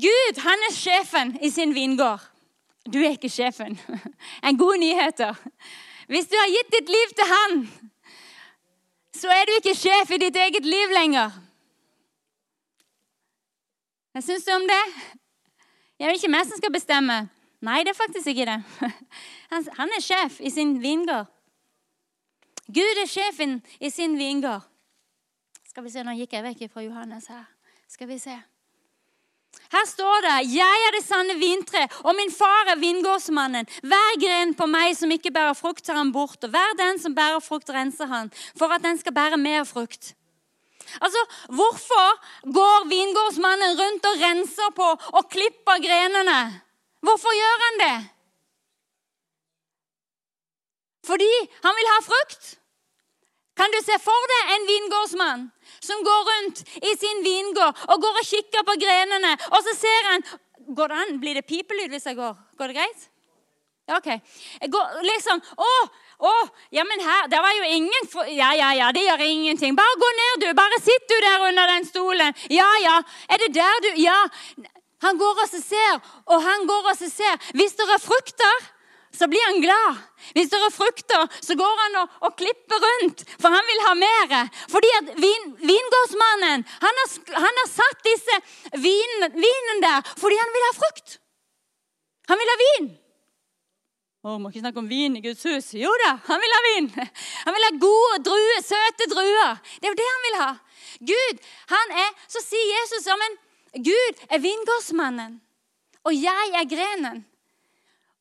Gud, 0.00 0.42
han 0.46 0.66
er 0.70 0.74
sjefen 0.78 1.36
i 1.44 1.52
sin 1.52 1.76
vingård. 1.76 2.24
Du 2.88 3.02
er 3.02 3.18
ikke 3.18 3.34
sjefen. 3.36 3.76
En 4.48 4.56
god 4.64 4.80
nyhet. 4.80 5.26
Hvis 6.08 6.32
du 6.32 6.40
har 6.40 6.56
gitt 6.56 6.72
ditt 6.78 6.96
liv 6.96 7.16
til 7.20 7.34
han, 7.36 7.62
så 9.12 9.28
er 9.36 9.44
du 9.44 9.58
ikke 9.60 9.76
sjef 9.76 10.16
i 10.16 10.24
ditt 10.24 10.40
eget 10.40 10.64
liv 10.64 11.00
lenger. 11.02 11.41
Hva 14.12 14.20
syns 14.20 14.44
du 14.44 14.52
om 14.52 14.66
det? 14.68 14.82
Jeg 15.98 16.08
vil 16.08 16.18
ikke 16.18 16.32
meg 16.32 16.48
som 16.48 16.58
skal 16.60 16.74
bestemme. 16.74 17.18
Nei, 17.62 17.80
det 17.86 17.94
er 17.94 17.98
faktisk 17.98 18.32
ikke 18.32 18.48
det. 18.48 18.58
Han 19.78 19.94
er 19.96 20.02
sjef 20.02 20.40
i 20.42 20.50
sin 20.50 20.76
vingård. 20.82 21.30
Gud 22.72 23.00
er 23.02 23.08
sjefen 23.08 23.60
i 23.80 23.90
sin 23.90 24.18
vingård. 24.18 24.64
Skal 25.68 25.84
vi 25.86 25.92
se, 25.92 26.04
Nå 26.04 26.12
gikk 26.18 26.34
jeg 26.36 26.44
vekk 26.44 26.66
fra 26.72 26.84
Johannes 26.84 27.30
her. 27.32 27.46
Skal 27.88 28.10
vi 28.10 28.18
se. 28.20 28.34
Her 29.72 29.86
står 29.88 30.20
det 30.24 30.52
'Jeg 30.52 30.78
er 30.86 30.92
det 30.96 31.04
sanne 31.04 31.34
vintreet, 31.38 31.92
og 32.04 32.14
min 32.16 32.30
far 32.30 32.72
er 32.72 32.80
vingårdsmannen'. 32.80 33.68
Hver 33.80 34.12
gren 34.20 34.54
på 34.54 34.66
meg 34.66 34.96
som 34.96 35.10
ikke 35.10 35.32
bærer 35.32 35.54
frukt, 35.54 35.84
tar 35.84 35.96
han 35.96 36.12
bort, 36.12 36.44
og 36.44 36.50
hver 36.50 36.72
den 36.78 36.98
som 36.98 37.14
bærer 37.14 37.40
frukt, 37.40 37.70
renser 37.70 38.06
han, 38.06 38.32
for 38.56 38.68
at 38.68 38.82
den 38.82 38.98
skal 38.98 39.12
bære 39.12 39.36
mer 39.36 39.64
frukt. 39.64 40.14
Altså, 41.00 41.22
Hvorfor 41.58 42.08
går 42.58 42.88
vingårdsmannen 42.88 43.78
rundt 43.80 44.08
og 44.10 44.24
renser 44.24 44.74
på 44.76 44.88
og 45.18 45.28
klipper 45.30 45.84
grenene? 45.86 46.40
Hvorfor 47.02 47.34
gjør 47.34 47.62
han 47.66 47.78
det? 47.84 47.96
Fordi 51.06 51.32
han 51.64 51.78
vil 51.78 51.90
ha 51.92 52.00
frukt. 52.06 52.58
Kan 53.58 53.72
du 53.74 53.80
se 53.84 53.96
for 54.00 54.28
deg 54.32 54.52
en 54.54 54.68
vingårdsmann 54.68 55.48
som 55.82 56.04
går 56.06 56.28
rundt 56.30 56.62
i 56.80 56.92
sin 56.96 57.24
vingård 57.24 57.82
og 57.90 58.04
går 58.04 58.20
og 58.20 58.28
kikker 58.28 58.64
på 58.68 58.76
grenene, 58.80 59.32
og 59.50 59.60
så 59.66 59.76
ser 59.76 60.10
han 60.12 60.24
Går 60.62 60.88
det 60.88 60.98
an? 61.02 61.16
Blir 61.18 61.34
det 61.34 61.42
pipelyd 61.48 61.90
hvis 61.90 62.04
jeg 62.06 62.14
går? 62.16 62.36
Går 62.58 62.70
det 62.70 62.76
greit? 62.76 63.08
OK. 63.90 64.06
Jeg 64.62 64.70
går 64.70 65.00
liksom 65.02 65.40
Å, 65.58 65.70
å, 66.22 66.32
ja, 66.70 66.84
men 66.86 67.00
her 67.02 67.28
Det 67.30 67.40
var 67.42 67.54
jo 67.56 67.70
ingen 67.76 68.10
Ja, 68.30 68.52
ja, 68.54 68.72
ja, 68.78 68.90
det 68.94 69.02
gjør 69.02 69.24
ingenting. 69.26 69.74
Bare 69.78 69.98
gå 69.98 70.10
ned, 70.18 70.44
du. 70.44 70.52
Bare 70.54 70.78
sitt 70.82 71.08
du 71.10 71.16
der 71.24 71.48
under 71.48 71.72
den 71.74 71.88
stolen. 71.88 72.36
Ja, 72.50 72.68
ja. 72.82 73.00
Er 73.28 73.42
det 73.42 73.54
der 73.56 73.82
du 73.86 73.90
Ja. 74.02 74.20
Han 75.02 75.18
går 75.18 75.40
og 75.42 75.48
ser, 75.50 75.98
og 76.30 76.42
han 76.42 76.66
går 76.66 76.92
og 76.92 76.96
ser. 76.96 77.34
Hvis 77.58 77.74
det 77.74 77.88
er 77.90 77.98
frukter 77.98 78.70
så 79.12 79.28
blir 79.28 79.44
han 79.44 79.60
glad. 79.60 79.98
Hvis 80.32 80.50
det 80.50 80.58
er 80.58 80.72
frukter, 80.72 81.26
så 81.44 81.56
går 81.58 81.80
han 81.82 81.98
og, 82.02 82.14
og 82.26 82.36
klipper 82.40 82.80
rundt, 82.86 83.24
for 83.40 83.52
han 83.52 83.66
vil 83.68 83.82
ha 83.86 83.92
mer. 83.98 84.32
Fordi 84.72 84.92
at 85.00 85.10
vin, 85.20 85.50
Vingårdsmannen 85.60 86.64
han 86.84 87.00
har, 87.02 87.12
han 87.44 87.60
har 87.60 87.68
satt 87.68 88.06
disse 88.06 88.38
vin, 88.86 89.28
vinen 89.36 89.84
der 89.84 90.00
fordi 90.16 90.38
han 90.40 90.56
vil 90.56 90.68
ha 90.68 90.72
frukt. 90.78 91.18
Han 92.30 92.40
vil 92.40 92.52
ha 92.54 92.58
vin. 92.62 92.90
Å, 94.22 94.36
må 94.38 94.52
ikke 94.52 94.62
snakke 94.62 94.78
om 94.78 94.86
vin 94.86 95.16
i 95.18 95.22
Guds 95.24 95.42
hus. 95.50 95.72
Jo 95.74 95.90
da, 96.04 96.12
han 96.28 96.42
vil 96.42 96.52
ha 96.54 96.60
vin. 96.68 96.88
Han 97.42 97.56
vil 97.56 97.66
ha 97.66 97.70
gode 97.82 98.20
druer, 98.28 98.60
søte 98.62 99.08
druer. 99.10 99.56
Det 99.80 99.88
er 99.88 99.94
jo 99.94 99.98
det 99.98 100.10
han 100.10 100.26
vil 100.28 100.38
ha. 100.38 100.50
Gud, 101.10 101.40
han 101.72 101.94
er, 102.04 102.12
Så 102.30 102.42
sier 102.44 102.70
Jesus 102.76 103.08
ja, 103.10 103.16
men 103.18 103.38
Gud 103.82 104.24
er 104.28 104.42
vingårdsmannen, 104.44 105.38
og 106.06 106.14
jeg 106.14 106.54
er 106.54 106.68
grenen. 106.70 107.22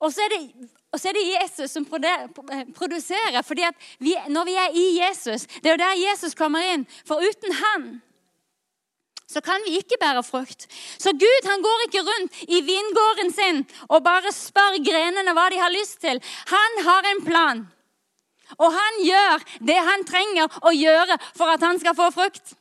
Og 0.02 0.14
så 0.16 0.26
er 0.26 0.34
det 0.34 0.70
så 1.00 1.08
er 1.08 1.16
det 1.16 1.28
Jesus 1.30 1.72
som 1.72 1.86
produserer. 1.86 3.42
fordi 3.42 3.64
vi, 4.00 4.16
Når 4.28 4.46
vi 4.46 4.54
er 4.54 4.74
i 4.76 5.00
Jesus, 5.00 5.46
det 5.46 5.66
er 5.66 5.72
jo 5.72 5.84
der 5.86 6.10
Jesus 6.10 6.36
kommer 6.36 6.60
inn. 6.74 6.88
For 7.06 7.16
uten 7.16 7.54
han 7.54 8.02
så 9.32 9.42
kan 9.42 9.64
vi 9.66 9.80
ikke 9.80 10.00
bære 10.02 10.24
frukt. 10.28 10.68
Så 11.00 11.14
Gud 11.24 11.50
han 11.50 11.64
går 11.64 11.86
ikke 11.88 12.06
rundt 12.10 12.42
i 12.48 12.62
vingården 12.68 13.32
sin 13.34 13.62
og 13.88 14.04
bare 14.04 14.34
spør 14.36 14.80
grenene 14.86 15.36
hva 15.38 15.50
de 15.54 15.62
har 15.62 15.74
lyst 15.74 16.02
til. 16.04 16.20
Han 16.52 16.82
har 16.88 17.12
en 17.12 17.24
plan. 17.26 17.68
Og 18.60 18.74
han 18.76 19.04
gjør 19.08 19.46
det 19.68 19.78
han 19.88 20.04
trenger 20.08 20.58
å 20.68 20.74
gjøre 20.76 21.18
for 21.38 21.52
at 21.54 21.64
han 21.64 21.80
skal 21.80 21.96
få 21.96 22.10
frukt. 22.12 22.58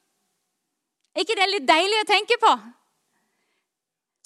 Er 1.17 1.25
ikke 1.25 1.39
det 1.39 1.49
litt 1.51 1.67
deilig 1.67 2.05
å 2.05 2.11
tenke 2.13 2.39
på? 2.39 2.53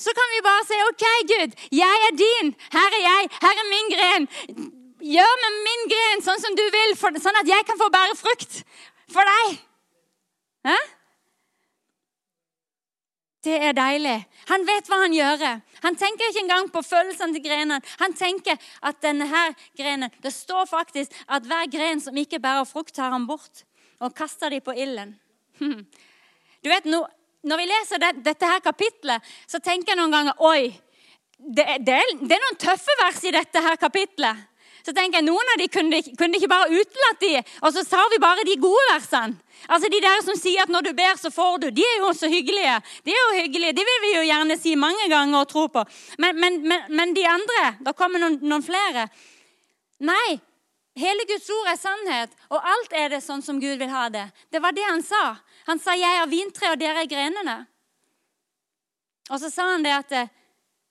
Så 0.05 0.13
kan 0.13 0.33
vi 0.35 0.43
bare 0.45 0.65
si 0.69 0.81
OK, 0.89 1.05
Gud, 1.31 1.53
jeg 1.73 2.07
er 2.09 2.17
din. 2.19 2.51
Her 2.75 2.97
er 2.99 3.05
jeg. 3.05 3.29
Her 3.45 3.61
er 3.63 3.69
min 3.71 3.93
gren. 3.95 4.27
Gjør 5.15 5.37
med 5.45 5.61
min 5.69 5.87
gren 5.93 6.25
sånn 6.27 6.43
som 6.43 6.57
du 6.59 6.65
vil, 6.75 6.97
for, 6.99 7.15
sånn 7.23 7.41
at 7.41 7.49
jeg 7.49 7.65
kan 7.69 7.81
få 7.81 7.89
bære 7.95 8.19
frukt 8.19 8.61
for 9.15 9.31
deg. 9.31 9.57
Hæ? 10.69 10.77
Det 13.45 13.57
er 13.61 13.75
deilig. 13.77 14.17
Han 14.49 14.65
vet 14.65 14.89
hva 14.89 15.01
han 15.03 15.15
gjør. 15.15 15.43
Han 15.85 15.99
tenker 16.01 16.31
ikke 16.31 16.45
engang 16.47 16.71
på 16.73 16.83
følelsene 16.85 17.37
til 17.37 17.45
grenene. 17.45 17.81
Han 18.01 18.17
tenker 18.17 18.57
at 18.83 19.03
denne 19.05 19.29
her 19.29 19.53
grenen 19.77 20.13
Det 20.23 20.33
står 20.33 20.65
faktisk 20.71 21.13
at 21.29 21.45
hver 21.45 21.69
gren 21.73 22.01
som 22.01 22.17
ikke 22.17 22.41
bærer 22.41 22.65
frukt, 22.65 22.95
tar 22.95 23.13
han 23.13 23.27
bort 23.27 23.65
og 24.01 24.15
kaster 24.17 24.51
dem 24.51 24.65
på 24.65 24.73
ilden. 24.77 25.19
Du 26.65 26.71
vet, 26.73 26.87
når 26.89 27.59
vi 27.61 27.65
leser 27.69 28.01
dette 28.25 28.49
her 28.49 28.63
kapitlet, 28.65 29.21
så 29.47 29.59
tenker 29.61 29.93
jeg 29.93 29.99
noen 29.99 30.15
ganger 30.15 30.39
Oi, 30.49 30.71
det, 31.37 31.67
det, 31.85 31.99
det, 32.23 32.33
er 32.33 32.41
noen 32.41 32.57
tøffe 32.57 32.95
vers 33.03 33.19
i 33.29 33.33
dette 33.35 33.61
her 33.61 33.77
kapitlet. 33.77 34.47
Så 34.85 34.93
tenker 34.93 35.19
jeg, 35.19 35.25
Noen 35.25 35.51
av 35.55 35.61
de 35.61 35.67
kunne, 35.73 36.01
kunne 36.19 36.37
ikke 36.37 36.51
bare 36.53 36.69
utelatt 36.69 37.23
de, 37.23 37.33
og 37.65 37.73
så 37.73 37.85
sa 37.87 38.03
vi 38.13 38.21
bare 38.21 38.45
de 38.45 38.59
gode 38.61 38.85
versene. 38.91 39.41
Altså 39.65 39.89
De 39.89 40.01
der 40.05 40.21
som 40.27 40.37
sier 40.37 40.63
at 40.63 40.69
'når 40.69 40.83
du 40.85 40.93
ber, 40.93 41.17
så 41.17 41.31
får 41.31 41.59
du', 41.59 41.71
de 41.71 41.83
er 41.83 41.99
jo 41.99 42.13
så 42.13 42.29
hyggelige. 42.29 42.83
De 43.05 43.11
er 43.11 43.23
jo 43.25 43.43
hyggelige, 43.43 43.73
de 43.73 43.85
vil 43.89 44.01
vi 44.03 44.17
jo 44.17 44.25
gjerne 44.29 44.59
si 44.61 44.75
mange 44.75 45.09
ganger 45.09 45.39
og 45.39 45.49
tro 45.49 45.67
på. 45.67 45.85
Men, 46.19 46.41
men, 46.41 46.69
men, 46.69 46.81
men 46.89 47.15
de 47.15 47.25
andre, 47.27 47.79
da 47.81 47.93
kommer 47.93 48.19
noen, 48.19 48.39
noen 48.43 48.63
flere. 48.63 49.09
Nei, 50.01 50.41
hele 50.97 51.25
Guds 51.33 51.49
ord 51.49 51.71
er 51.73 51.81
sannhet, 51.81 52.31
og 52.51 52.61
alt 52.61 52.93
er 52.93 53.09
det 53.09 53.23
sånn 53.25 53.43
som 53.43 53.61
Gud 53.61 53.79
vil 53.79 53.89
ha 53.89 54.09
det. 54.09 54.27
Det 54.53 54.61
var 54.61 54.73
det 54.73 54.85
han 54.85 55.03
sa. 55.03 55.37
Han 55.67 55.79
sa 55.79 55.95
'jeg 55.95 56.23
er 56.23 56.27
vintre, 56.27 56.71
og 56.73 56.79
dere 56.79 57.01
er 57.03 57.09
grenene'. 57.09 57.67
Og 59.31 59.41
så 59.41 59.51
sa 59.51 59.71
han 59.73 59.83
det 59.83 59.93
at 59.93 60.13
eh, 60.13 60.29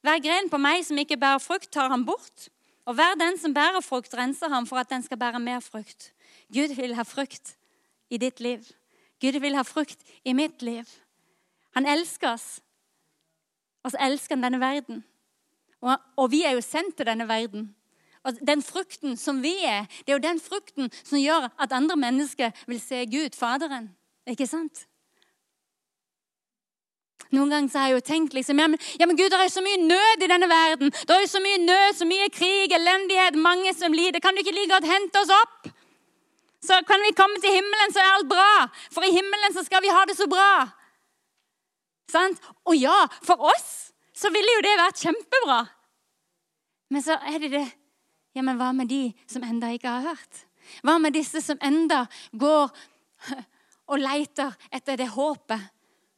hver 0.01 0.19
gren 0.23 0.49
på 0.49 0.58
meg 0.58 0.84
som 0.86 0.97
ikke 0.97 1.19
bærer 1.19 1.39
frukt, 1.39 1.69
tar 1.71 1.89
han 1.89 2.06
bort. 2.06 2.49
Og 2.86 2.93
hver 2.93 3.15
den 3.19 3.38
som 3.39 3.54
bærer 3.54 3.82
frukt, 3.82 4.13
renser 4.17 4.50
ham 4.50 4.67
for 4.67 4.78
at 4.78 4.89
den 4.89 5.04
skal 5.04 5.17
bære 5.19 5.39
mer 5.39 5.60
frukt. 5.60 6.12
Gud 6.54 6.76
vil 6.76 6.96
ha 6.96 7.04
frukt 7.04 7.56
i 8.10 8.17
ditt 8.17 8.39
liv. 8.39 8.65
Gud 9.22 9.39
vil 9.39 9.56
ha 9.56 9.62
frukt 9.62 10.04
i 10.26 10.34
mitt 10.34 10.62
liv. 10.62 10.86
Han 11.74 11.86
elsker 11.86 12.34
oss, 12.34 12.60
og 13.84 13.91
så 13.91 13.98
elsker 14.00 14.36
han 14.36 14.43
denne 14.43 14.60
verden. 14.60 15.04
Og, 15.82 15.98
og 16.15 16.32
vi 16.32 16.43
er 16.43 16.52
jo 16.52 16.62
sendt 16.62 16.98
til 16.98 17.08
denne 17.08 17.28
verden. 17.28 17.76
Og 18.24 18.38
Den 18.48 18.62
frukten 18.63 19.17
som 19.17 19.41
vi 19.43 19.56
er, 19.67 19.86
det 20.06 20.13
er 20.13 20.17
jo 20.19 20.28
den 20.28 20.39
frukten 20.39 20.91
som 21.04 21.19
gjør 21.19 21.50
at 21.60 21.72
andre 21.76 21.96
mennesker 21.96 22.52
vil 22.67 22.82
se 22.82 23.06
Gud, 23.06 23.36
Faderen. 23.36 23.89
Ikke 24.28 24.48
sant? 24.48 24.88
Noen 27.34 27.50
ganger 27.50 27.72
så 27.72 27.82
har 27.82 27.89
jeg 27.89 27.98
jo 27.98 28.06
tenkt 28.06 28.36
liksom, 28.38 28.60
ja 28.62 28.67
men, 28.69 28.82
ja, 29.02 29.08
men 29.10 29.17
Gud, 29.17 29.32
det 29.34 29.39
er 29.41 29.50
så 29.50 29.63
mye 29.65 29.80
nød 29.82 30.22
i 30.22 30.30
denne 30.30 30.50
verden. 30.50 30.91
Det 30.93 31.15
er 31.15 31.24
jo 31.24 31.32
så 31.32 31.41
mye 31.41 31.62
nød, 31.63 31.96
så 31.98 32.06
mye 32.06 32.28
krig, 32.30 32.76
elendighet, 32.78 33.39
mange 33.41 33.74
som 33.74 33.96
lider. 33.96 34.22
Kan 34.22 34.38
du 34.38 34.43
ikke 34.43 34.54
like 34.54 34.69
godt 34.69 34.89
hente 34.89 35.24
oss 35.24 35.34
opp? 35.34 35.72
Så 36.63 36.78
kan 36.88 37.02
vi 37.04 37.15
komme 37.17 37.41
til 37.41 37.56
himmelen, 37.58 37.91
så 37.91 38.04
er 38.04 38.12
alt 38.13 38.30
bra. 38.30 38.52
For 38.93 39.04
i 39.04 39.12
himmelen 39.12 39.56
så 39.56 39.65
skal 39.65 39.82
vi 39.84 39.91
ha 39.91 40.06
det 40.08 40.15
så 40.15 40.30
bra. 40.30 40.69
Sant? 42.13 42.39
Og 42.69 42.78
ja, 42.78 43.02
for 43.26 43.50
oss 43.50 43.69
så 44.13 44.30
ville 44.32 44.58
jo 44.60 44.63
det 44.63 44.78
vært 44.80 45.02
kjempebra. 45.02 45.60
Men 46.93 47.04
så 47.04 47.17
er 47.17 47.39
det 47.41 47.56
det 47.58 47.67
Ja, 48.34 48.41
men 48.41 48.58
hva 48.58 48.72
med 48.74 48.89
de 48.89 49.12
som 49.30 49.43
enda 49.46 49.67
ikke 49.69 49.91
har 49.93 50.08
hørt? 50.08 50.39
Hva 50.82 50.96
med 50.98 51.13
disse 51.13 51.38
som 51.43 51.60
enda 51.62 52.08
går 52.34 52.72
og 53.91 54.02
leter 54.02 54.56
etter 54.74 54.98
det 54.98 55.12
håpet 55.13 55.62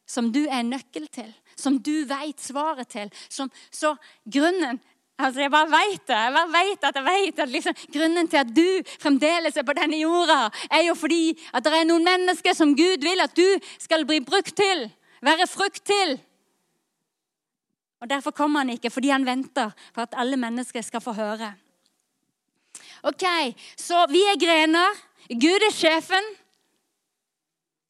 som 0.07 0.31
du 0.31 0.43
er 0.45 0.65
nøkkel 0.65 1.07
til, 1.13 1.31
som 1.57 1.79
du 1.81 2.05
veit 2.09 2.41
svaret 2.41 2.89
til. 2.93 3.11
Som, 3.29 3.51
så 3.71 3.95
grunnen 4.25 4.81
Altså, 5.15 5.41
Jeg 5.41 5.51
bare 5.51 5.71
veit 5.71 6.07
det. 6.07 6.15
Jeg 6.15 6.33
bare 6.35 6.51
vet 6.51 6.83
at 6.83 6.95
jeg 6.95 7.05
vet 7.05 7.39
at 7.39 7.49
liksom, 7.49 7.75
Grunnen 7.93 8.27
til 8.27 8.37
at 8.37 8.49
du 8.51 8.67
fremdeles 8.99 9.57
er 9.57 9.63
på 9.63 9.75
denne 9.77 9.95
jorda, 9.95 10.49
er 10.67 10.81
jo 10.89 10.95
fordi 10.95 11.37
at 11.53 11.63
det 11.63 11.71
er 11.71 11.87
noen 11.87 12.03
mennesker 12.03 12.53
som 12.53 12.73
Gud 12.75 12.99
vil 12.99 13.23
at 13.23 13.31
du 13.31 13.45
skal 13.79 14.03
bli 14.05 14.19
brukt 14.19 14.55
til. 14.59 14.89
Være 15.23 15.47
frukt 15.47 15.85
til. 15.87 16.17
Og 18.03 18.09
Derfor 18.09 18.31
kommer 18.31 18.59
han 18.59 18.69
ikke, 18.69 18.91
fordi 18.91 19.09
han 19.09 19.25
venter 19.25 19.71
på 19.93 20.01
at 20.03 20.13
alle 20.19 20.37
mennesker 20.37 20.81
skal 20.81 21.01
få 21.01 21.15
høre. 21.15 21.53
Ok, 23.03 23.23
Så 23.77 24.05
vi 24.11 24.19
er 24.21 24.39
grener. 24.39 24.99
Gud 25.29 25.63
er 25.63 25.73
sjefen. 25.73 26.27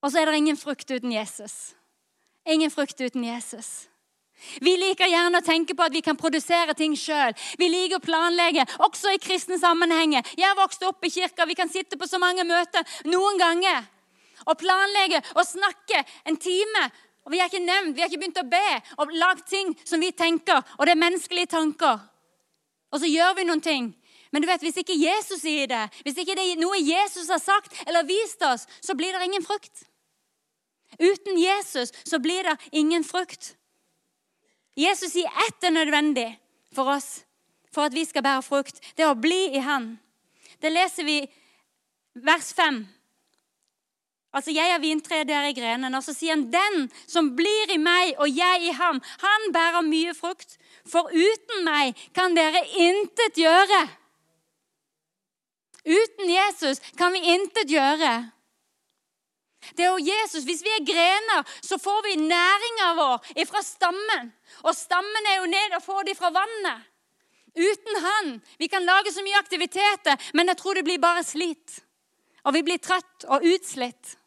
Og 0.01 0.11
så 0.11 0.19
er 0.19 0.25
det 0.25 0.37
ingen 0.37 0.57
frukt 0.57 0.91
uten 0.91 1.11
Jesus. 1.11 1.73
Ingen 2.45 2.71
frukt 2.71 3.01
uten 3.01 3.23
Jesus. 3.23 3.87
Vi 4.61 4.75
liker 4.77 5.09
gjerne 5.09 5.39
å 5.39 5.45
tenke 5.45 5.73
på 5.73 5.85
at 5.85 5.93
vi 5.95 6.03
kan 6.05 6.17
produsere 6.19 6.75
ting 6.77 6.93
sjøl. 6.99 7.33
Vi 7.57 7.69
liker 7.71 7.97
å 7.97 8.03
planlegge, 8.03 8.65
også 8.85 9.15
i 9.15 9.21
kristne 9.21 9.57
sammenhenger. 9.57 10.27
Jeg 10.37 10.45
har 10.45 10.59
vokst 10.59 10.83
opp 10.85 11.05
i 11.05 11.11
kirka, 11.13 11.47
vi 11.49 11.57
kan 11.57 11.71
sitte 11.71 11.97
på 11.97 12.07
så 12.09 12.19
mange 12.21 12.45
møter 12.45 12.85
noen 13.09 13.39
ganger. 13.41 13.87
Og 14.45 14.59
planlegge 14.61 15.23
og 15.33 15.47
snakke 15.47 16.03
en 16.27 16.37
time. 16.37 16.85
Og 17.25 17.31
Vi 17.33 17.39
har 17.39 17.49
ikke 17.49 17.65
nevnt, 17.65 17.95
vi 17.95 18.03
har 18.03 18.11
ikke 18.11 18.21
begynt 18.21 18.43
å 18.43 18.49
be 18.49 18.81
og 19.01 19.13
lagd 19.17 19.47
ting 19.49 19.71
som 19.83 19.99
vi 19.99 20.11
tenker. 20.11 20.61
Og 20.77 20.85
det 20.85 20.93
er 20.93 21.01
menneskelige 21.01 21.49
tanker. 21.55 21.97
Og 22.93 23.01
så 23.01 23.09
gjør 23.09 23.33
vi 23.39 23.47
noen 23.49 23.63
ting. 23.65 23.87
Men 24.31 24.43
du 24.43 24.47
vet, 24.47 24.61
hvis 24.61 24.77
ikke 24.77 24.97
Jesus 24.99 25.41
sier 25.41 25.65
det, 25.71 25.87
hvis 26.05 26.19
ikke 26.21 26.35
det 26.37 26.45
er 26.51 26.61
noe 26.61 26.77
Jesus 26.77 27.31
har 27.31 27.41
sagt 27.41 27.73
eller 27.87 28.05
vist 28.05 28.41
oss, 28.45 28.67
så 28.83 28.93
blir 28.93 29.15
det 29.15 29.25
ingen 29.25 29.45
frukt. 29.45 29.87
Uten 30.99 31.37
Jesus 31.39 31.93
så 32.03 32.19
blir 32.19 32.43
det 32.43 32.57
ingen 32.71 33.03
frukt. 33.03 33.55
Jesus 34.75 35.13
sier 35.15 35.31
ett 35.47 35.63
er 35.63 35.71
nødvendig 35.71 36.29
for 36.75 36.95
oss 36.97 37.23
for 37.75 37.87
at 37.87 37.95
vi 37.95 38.05
skal 38.07 38.23
bære 38.23 38.43
frukt. 38.43 38.79
Det 38.95 39.03
er 39.03 39.11
å 39.11 39.19
bli 39.19 39.55
i 39.55 39.63
Han. 39.63 39.95
Det 40.63 40.71
leser 40.71 41.07
vi 41.07 41.19
vers 42.23 42.53
5. 42.55 42.85
Altså, 44.35 44.51
Jeg 44.51 44.71
er 44.71 44.79
vintreet, 44.83 45.27
dere 45.27 45.49
er 45.49 45.55
grenen. 45.55 45.95
Og 45.95 46.03
så 46.03 46.13
sier 46.15 46.35
han, 46.35 46.49
den 46.51 46.89
som 47.07 47.31
blir 47.37 47.71
i 47.71 47.79
meg 47.79 48.15
og 48.19 48.27
jeg 48.27 48.67
i 48.67 48.73
ham, 48.75 48.99
han 49.21 49.51
bærer 49.55 49.85
mye 49.87 50.15
frukt. 50.15 50.57
For 50.87 51.07
uten 51.11 51.63
meg 51.63 51.95
kan 52.15 52.35
dere 52.35 52.65
intet 52.75 53.39
gjøre. 53.39 53.85
Uten 55.85 56.31
Jesus 56.31 56.81
kan 56.99 57.15
vi 57.15 57.23
intet 57.35 57.71
gjøre. 57.71 58.11
Det 59.77 59.85
er 59.85 59.93
jo 59.93 60.05
Jesus. 60.05 60.43
Hvis 60.47 60.63
vi 60.65 60.73
er 60.73 60.85
grener, 60.87 61.45
så 61.61 61.77
får 61.81 62.03
vi 62.07 62.15
næringa 62.21 62.89
vår 62.99 63.45
fra 63.49 63.61
stammen. 63.65 64.33
Og 64.63 64.75
stammen 64.75 65.31
er 65.31 65.39
jo 65.41 65.49
ned 65.51 65.79
og 65.79 65.83
får 65.83 66.03
de 66.09 66.15
fra 66.17 66.31
vannet. 66.35 66.91
Uten 67.55 68.03
han 68.03 68.41
Vi 68.59 68.67
kan 68.67 68.83
lage 68.83 69.13
så 69.15 69.23
mye 69.23 69.39
aktiviteter, 69.39 70.19
men 70.33 70.47
jeg 70.47 70.57
tror 70.57 70.73
det 70.75 70.83
blir 70.83 70.99
bare 70.99 71.23
slit. 71.23 71.81
Og 72.43 72.53
vi 72.53 72.61
blir 72.61 72.77
trøtt 72.77 73.25
og 73.27 73.45
utslitt. 73.47 74.17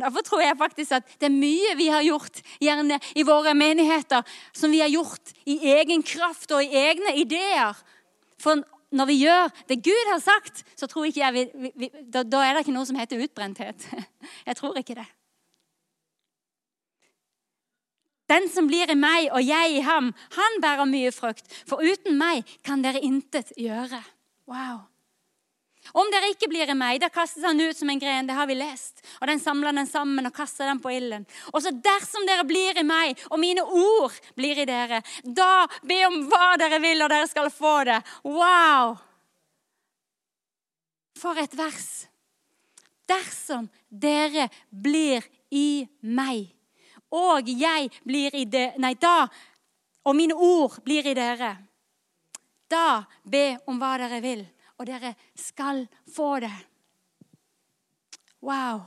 Derfor 0.00 0.24
tror 0.24 0.40
jeg 0.40 0.56
faktisk 0.58 0.92
at 0.96 1.08
det 1.20 1.28
er 1.28 1.34
mye 1.34 1.74
vi 1.76 1.88
har 1.92 2.04
gjort 2.06 2.40
gjerne 2.60 3.00
i 3.16 3.24
våre 3.26 3.54
menigheter, 3.54 4.22
som 4.52 4.72
vi 4.72 4.80
har 4.80 4.88
gjort 4.88 5.32
i 5.44 5.58
egen 5.74 6.02
kraft 6.02 6.52
og 6.56 6.64
i 6.64 6.76
egne 6.76 7.16
ideer. 7.20 7.76
For 8.40 8.62
når 8.90 9.06
vi 9.06 9.16
gjør 9.22 9.48
det 9.70 9.78
Gud 9.86 10.10
har 10.10 10.20
sagt, 10.22 10.64
så 10.76 10.88
tror 10.90 11.06
ikke 11.08 11.22
jeg 11.22 11.34
vi, 11.36 11.70
vi, 11.78 11.90
da, 12.02 12.24
da, 12.26 12.42
er 12.42 12.54
det 12.54 12.64
ikke 12.64 12.74
noe 12.74 12.88
som 12.88 12.98
heter 12.98 13.22
utbrenthet. 13.22 13.86
Jeg 14.48 14.56
tror 14.58 14.78
ikke 14.78 14.98
det. 14.98 15.06
Den 18.30 18.46
som 18.50 18.68
blir 18.70 18.90
i 18.90 18.94
meg 18.94 19.32
og 19.34 19.42
jeg 19.42 19.72
i 19.74 19.80
ham, 19.82 20.12
han 20.36 20.60
bærer 20.62 20.86
mye 20.86 21.10
frukt. 21.10 21.48
For 21.66 21.82
uten 21.82 22.14
meg 22.18 22.46
kan 22.62 22.84
dere 22.84 23.02
intet 23.02 23.50
gjøre. 23.58 23.98
Wow. 24.46 24.89
Om 25.92 26.10
dere 26.12 26.30
ikke 26.30 26.48
blir 26.50 26.70
i 26.70 26.76
meg, 26.78 27.00
da 27.02 27.10
kastes 27.12 27.44
han 27.46 27.60
ut 27.60 27.76
som 27.76 27.90
en 27.90 27.98
gren. 27.98 28.26
Det 28.28 28.36
har 28.36 28.46
vi 28.46 28.56
lest. 28.58 29.02
Og 29.18 29.26
den 29.30 29.42
samler 29.42 29.74
den 29.74 29.88
sammen 29.90 30.28
og 30.28 30.34
kaster 30.34 30.68
den 30.70 30.80
på 30.82 30.92
ilden. 30.94 31.26
Og 31.52 31.62
så 31.64 31.72
dersom 31.74 32.26
dere 32.28 32.46
blir 32.46 32.78
i 32.78 32.86
meg, 32.86 33.18
og 33.30 33.40
mine 33.42 33.64
ord 33.64 34.14
blir 34.38 34.62
i 34.62 34.68
dere, 34.68 35.02
da 35.24 35.66
be 35.86 35.98
om 36.06 36.22
hva 36.30 36.54
dere 36.60 36.80
vil, 36.82 37.02
og 37.02 37.10
dere 37.10 37.30
skal 37.30 37.50
få 37.54 37.74
det. 37.88 37.98
Wow! 38.26 38.94
For 41.18 41.40
et 41.42 41.56
vers. 41.58 41.90
Dersom 43.10 43.66
dere 43.90 44.46
blir 44.70 45.26
i 45.50 45.82
meg, 46.06 46.46
og 47.10 47.48
jeg 47.50 47.88
blir 48.06 48.36
i 48.38 48.44
det 48.46 48.76
Nei, 48.78 48.92
da 48.94 49.26
Og 50.06 50.14
mine 50.14 50.36
ord 50.38 50.76
blir 50.84 51.08
i 51.10 51.14
dere. 51.14 51.50
Da 52.70 53.02
be 53.26 53.58
om 53.68 53.80
hva 53.82 53.96
dere 53.98 54.20
vil 54.22 54.44
og 54.80 54.88
dere 54.88 55.12
skal 55.36 55.84
få 56.08 56.38
det. 56.40 56.54
Wow. 58.40 58.86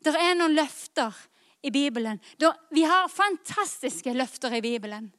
Det 0.00 0.14
er 0.16 0.34
noen 0.38 0.56
løfter 0.56 1.12
i 1.66 1.70
Bibelen. 1.70 2.20
Vi 2.72 2.84
har 2.88 3.12
fantastiske 3.12 4.14
løfter 4.16 4.56
i 4.56 4.62
Bibelen. 4.64 5.10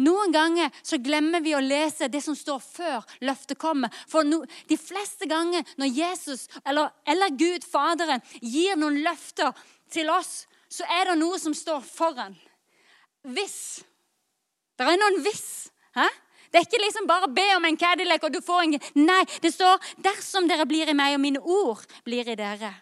Noen 0.00 0.32
ganger 0.32 0.72
så 0.82 0.96
glemmer 0.96 1.42
vi 1.44 1.52
å 1.54 1.60
lese 1.60 2.08
det 2.08 2.22
som 2.24 2.36
står 2.36 2.62
før 2.64 3.04
løftet 3.26 3.60
kommer. 3.60 3.92
For 4.08 4.24
no, 4.24 4.40
de 4.66 4.78
fleste 4.80 5.28
ganger 5.28 5.66
når 5.78 5.92
Jesus 5.92 6.46
eller, 6.64 6.88
eller 7.04 7.36
Gud, 7.36 7.66
Faderen, 7.68 8.24
gir 8.40 8.80
noen 8.80 9.02
løfter 9.04 9.52
til 9.92 10.08
oss, 10.10 10.46
så 10.72 10.88
er 10.88 11.10
det 11.10 11.18
noe 11.20 11.36
som 11.42 11.54
står 11.54 11.84
foran. 11.84 12.34
Hvis. 13.28 13.84
Det 14.80 14.88
er 14.88 14.98
noen 15.02 15.20
hvis. 15.26 15.68
Hæ? 15.98 16.08
Det 16.50 16.58
er 16.58 16.66
ikke 16.66 16.82
liksom 16.82 17.06
bare 17.06 17.30
be 17.30 17.46
om 17.56 17.64
en 17.64 17.78
Cadillac 17.78 18.24
og 18.26 18.34
du 18.34 18.40
får 18.42 18.62
en 18.66 18.78
Nei, 18.94 19.24
det 19.42 19.54
står 19.54 19.78
'dersom 20.02 20.48
dere 20.48 20.66
blir 20.66 20.88
i 20.88 20.92
meg, 20.92 21.14
og 21.14 21.20
mine 21.20 21.40
ord 21.40 21.84
blir 22.04 22.28
i 22.28 22.34
dere'. 22.34 22.74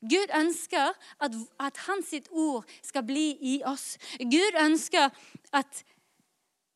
Gud 0.00 0.32
ønsker 0.34 0.94
at, 1.20 1.32
at 1.60 1.76
hans 1.76 2.14
ord 2.30 2.64
skal 2.82 3.02
bli 3.02 3.36
i 3.40 3.62
oss. 3.64 3.98
Gud 4.18 4.56
ønsker 4.60 5.10
at, 5.52 5.84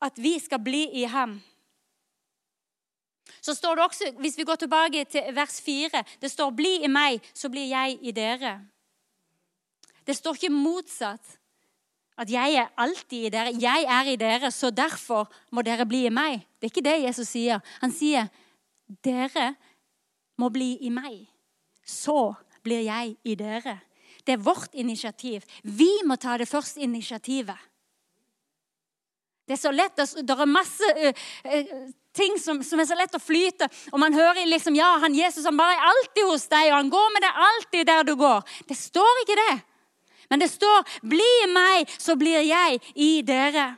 at 0.01 0.13
vi 0.17 0.39
skal 0.39 0.59
bli 0.59 0.89
i 1.01 1.03
ham. 1.03 1.41
Så 3.41 3.53
står 3.53 3.75
det 3.75 3.83
også, 3.83 4.11
Hvis 4.19 4.37
vi 4.37 4.43
går 4.43 4.55
tilbake 4.55 5.05
til 5.05 5.35
vers 5.35 5.61
4, 5.61 6.03
det 6.21 6.31
står 6.31 6.49
'bli 6.51 6.83
i 6.83 6.87
meg, 6.87 7.21
så 7.33 7.49
blir 7.49 7.69
jeg 7.69 7.97
i 8.01 8.11
dere'. 8.11 8.59
Det 10.07 10.15
står 10.15 10.33
ikke 10.33 10.49
motsatt. 10.49 11.39
At 12.17 12.31
jeg 12.31 12.55
er 12.55 12.71
alltid 12.79 13.27
i 13.27 13.29
dere. 13.29 13.53
Jeg 13.59 13.85
er 13.91 14.09
i 14.11 14.15
dere, 14.15 14.51
så 14.51 14.69
derfor 14.71 15.27
må 15.51 15.61
dere 15.61 15.85
bli 15.85 16.05
i 16.07 16.13
meg. 16.13 16.45
Det 16.59 16.69
er 16.69 16.73
ikke 16.73 16.85
det 16.87 16.99
Jesus 17.03 17.33
sier. 17.35 17.59
Han 17.81 17.91
sier, 17.91 18.29
'Dere 19.03 19.55
må 20.37 20.49
bli 20.49 20.77
i 20.81 20.89
meg. 20.89 21.27
Så 21.85 22.33
blir 22.63 22.85
jeg 22.85 23.17
i 23.23 23.35
dere.' 23.35 23.81
Det 24.25 24.33
er 24.33 24.41
vårt 24.41 24.73
initiativ. 24.73 25.43
Vi 25.63 25.89
må 26.05 26.15
ta 26.15 26.37
det 26.37 26.47
første 26.47 26.81
initiativet. 26.81 27.57
Det 29.45 29.53
er 29.53 29.61
så 29.61 29.71
lett, 29.71 29.95
det 29.95 30.33
er 30.33 30.45
masse 30.49 30.87
ting 32.15 32.39
som, 32.41 32.63
som, 32.63 32.79
er 32.79 32.87
så 32.89 32.97
lett 32.97 33.13
å 33.13 33.21
flyte. 33.21 33.67
Og 33.91 34.01
man 34.01 34.13
hører 34.17 34.47
liksom 34.49 34.73
ja, 34.73 34.95
han 35.03 35.13
Jesus 35.13 35.45
han 35.45 35.57
bare 35.59 35.75
er 35.77 35.85
alltid 35.91 36.25
hos 36.31 36.47
deg, 36.49 36.71
og 36.71 36.77
han 36.79 36.89
går 36.89 37.13
med 37.13 37.25
deg 37.27 37.41
alltid 37.49 37.87
der 37.91 38.07
du 38.07 38.15
går. 38.17 38.41
Det 38.65 38.77
står 38.79 39.21
ikke 39.21 39.37
det. 39.43 39.55
Men 40.29 40.39
det 40.39 40.49
står 40.49 40.83
'bli 41.01 41.31
i 41.43 41.51
meg, 41.51 41.89
så 41.89 42.15
blir 42.15 42.41
jeg 42.41 42.81
i 42.95 43.21
dere'. 43.21 43.75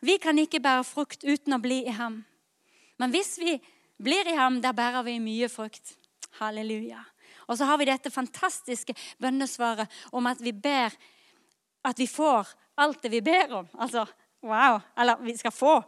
Vi 0.00 0.16
kan 0.16 0.38
ikke 0.38 0.60
bære 0.60 0.84
frukt 0.84 1.24
uten 1.24 1.52
å 1.52 1.60
bli 1.60 1.84
i 1.86 1.92
ham. 1.92 2.24
Men 2.98 3.10
hvis 3.10 3.38
vi 3.38 3.60
blir 4.00 4.28
i 4.28 4.36
ham, 4.36 4.60
da 4.60 4.72
bærer 4.72 5.04
vi 5.04 5.18
mye 5.20 5.48
frukt. 5.48 5.96
Halleluja. 6.40 7.04
Og 7.46 7.58
så 7.58 7.64
har 7.64 7.78
vi 7.78 7.84
dette 7.84 8.10
fantastiske 8.10 8.94
bønnesvaret 9.20 9.90
om 10.12 10.26
at 10.26 10.40
vi 10.40 10.52
ber 10.52 10.94
at 11.84 11.98
vi 11.98 12.06
får 12.06 12.48
alt 12.80 13.02
det 13.02 13.10
vi 13.12 13.20
ber 13.20 13.52
om. 13.52 13.68
Altså, 13.78 14.06
wow. 14.42 14.80
Eller 14.96 15.20
vi 15.24 15.36
skal 15.36 15.52
få. 15.52 15.82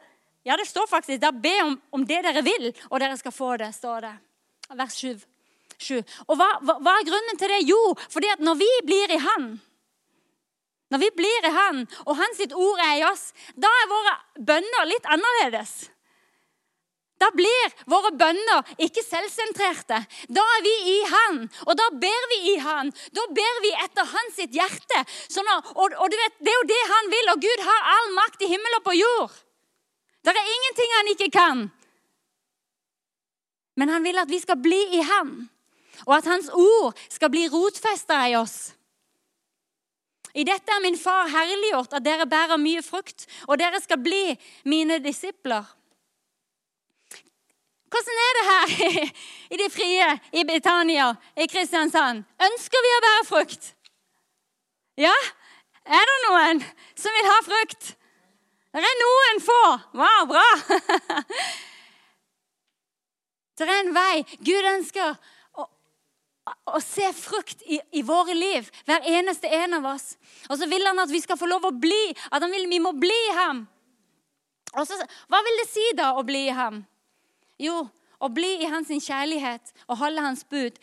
Ja, 0.45 0.57
det 0.57 0.67
står 0.67 0.87
faktisk 0.91 1.21
da 1.23 1.31
be 1.33 1.55
om, 1.65 1.77
om 1.91 2.07
det 2.07 2.23
dere 2.25 2.43
vil, 2.43 2.73
og 2.91 3.01
dere 3.01 3.17
skal 3.17 3.33
få 3.33 3.57
det, 3.57 3.71
står 3.75 4.01
det. 4.01 4.15
Vers 4.75 4.97
7. 4.99 5.21
7. 5.83 6.01
Og 6.29 6.39
hva, 6.39 6.49
hva, 6.63 6.79
hva, 6.79 6.97
er 6.97 7.09
grunnen 7.09 7.41
til 7.41 7.53
det? 7.53 7.63
Jo, 7.69 7.81
fordi 8.13 8.31
at 8.33 8.43
når 8.45 8.61
vi 8.63 8.71
blir 8.89 9.15
i 9.15 9.21
Han, 9.27 9.49
når 10.93 11.01
vi 11.01 11.09
blir 11.17 11.49
i 11.49 11.55
Han, 11.57 11.87
og 12.05 12.19
Hans 12.19 12.43
ord 12.53 12.85
er 12.85 12.99
i 13.01 13.07
oss, 13.09 13.31
da 13.57 13.71
er 13.81 13.91
våre 13.91 14.15
bønner 14.51 14.89
litt 14.91 15.09
annerledes. 15.09 15.75
Da 17.23 17.29
blir 17.37 17.75
våre 17.91 18.11
bønner 18.19 18.73
ikke 18.83 19.05
selvsentrerte. 19.05 20.01
Da 20.33 20.45
er 20.57 20.65
vi 20.65 20.73
i 20.91 20.97
Han, 21.13 21.39
og 21.69 21.77
da 21.79 21.87
ber 22.03 22.27
vi 22.33 22.39
i 22.53 22.57
Han. 22.65 22.91
Da 23.15 23.27
ber 23.37 23.61
vi 23.65 23.71
etter 23.85 24.09
Hans 24.11 24.41
sitt 24.41 24.57
hjerte. 24.57 25.05
Sånn, 25.31 25.49
og, 25.53 25.95
og, 25.95 26.17
vet, 26.19 26.41
Det 26.43 26.51
er 26.51 26.59
jo 26.59 26.69
det 26.73 26.81
Han 26.91 27.13
vil, 27.15 27.31
og 27.35 27.47
Gud 27.47 27.65
har 27.69 27.89
all 27.95 28.11
makt 28.19 28.43
i 28.43 28.51
himmel 28.51 28.79
og 28.81 28.85
på 28.89 28.97
jord. 28.99 29.39
Det 30.23 30.35
er 30.35 30.53
ingenting 30.57 30.97
Han 30.97 31.13
ikke 31.15 31.31
kan. 31.39 31.65
Men 33.79 33.95
Han 33.95 34.05
vil 34.05 34.19
at 34.19 34.31
vi 34.31 34.43
skal 34.43 34.59
bli 34.61 34.83
i 34.99 35.07
Han 35.07 35.35
og 36.07 36.17
at 36.17 36.29
Hans 36.31 36.49
ord 36.53 36.99
skal 37.11 37.31
bli 37.33 37.49
rotfesta 37.53 38.21
i 38.29 38.37
oss. 38.39 38.73
I 40.33 40.47
dette 40.49 40.73
er 40.73 40.81
min 40.81 40.97
far 40.97 41.29
herliggjort, 41.29 41.93
at 41.93 42.05
dere 42.05 42.27
bærer 42.27 42.61
mye 42.61 42.83
frukt, 42.83 43.27
og 43.49 43.59
dere 43.61 43.81
skal 43.85 44.01
bli 44.01 44.33
mine 44.65 44.99
disipler. 45.05 45.67
Hvordan 47.93 48.21
er 48.25 48.39
det 48.39 48.45
her 48.49 49.11
i 49.55 49.59
de 49.61 49.69
frie, 49.71 50.09
i 50.33 50.45
Britannia, 50.49 51.11
i 51.37 51.47
Kristiansand? 51.47 52.25
Ønsker 52.49 52.87
vi 52.87 52.93
å 52.97 53.03
bære 53.05 53.27
frukt? 53.29 53.75
Ja? 55.01 55.13
Er 55.85 56.09
det 56.09 56.17
noen 56.29 56.63
som 56.97 57.13
vil 57.19 57.29
ha 57.29 57.37
frukt? 57.45 57.93
Det 58.73 58.81
er 58.81 58.99
noen 59.03 59.43
få. 59.45 59.61
Wow, 60.01 60.25
bra! 60.31 60.49
Det 63.53 63.69
er 63.69 63.83
en 63.83 63.93
vei. 63.95 64.25
Gud 64.43 64.65
ønsker 64.67 65.13
å, 66.43 66.81
se 66.83 67.07
frukt 67.15 67.63
i, 67.67 67.79
i, 67.95 68.03
våre 68.07 68.35
liv, 68.35 68.69
hver 68.87 69.05
eneste 69.09 69.51
en 69.63 69.79
av 69.79 69.87
oss. 69.95 70.17
Og 70.51 70.59
så 70.59 70.69
vil 70.71 70.87
han 70.87 70.99
at 71.03 71.13
vi 71.13 71.21
skal 71.23 71.39
få 71.39 71.49
lov 71.51 71.69
å 71.69 71.75
bli, 71.75 72.15
at 72.31 72.45
vil 72.51 72.69
vi 72.71 72.81
må 72.83 72.95
bli 72.99 73.23
ham. 73.39 73.65
Og 74.73 74.87
så, 74.89 74.99
Hva 75.31 75.43
vil 75.45 75.61
det 75.61 75.69
si 75.71 75.87
da 75.99 76.13
å 76.17 76.25
bli 76.27 76.47
i 76.49 76.57
ham? 76.57 76.83
Jo, 77.63 77.85
å 78.23 78.31
bli 78.33 78.57
i 78.63 78.71
hans 78.71 78.91
kjærlighet 78.91 79.73
og 79.89 80.01
holde 80.03 80.25
hans 80.25 80.45
bud. 80.49 80.79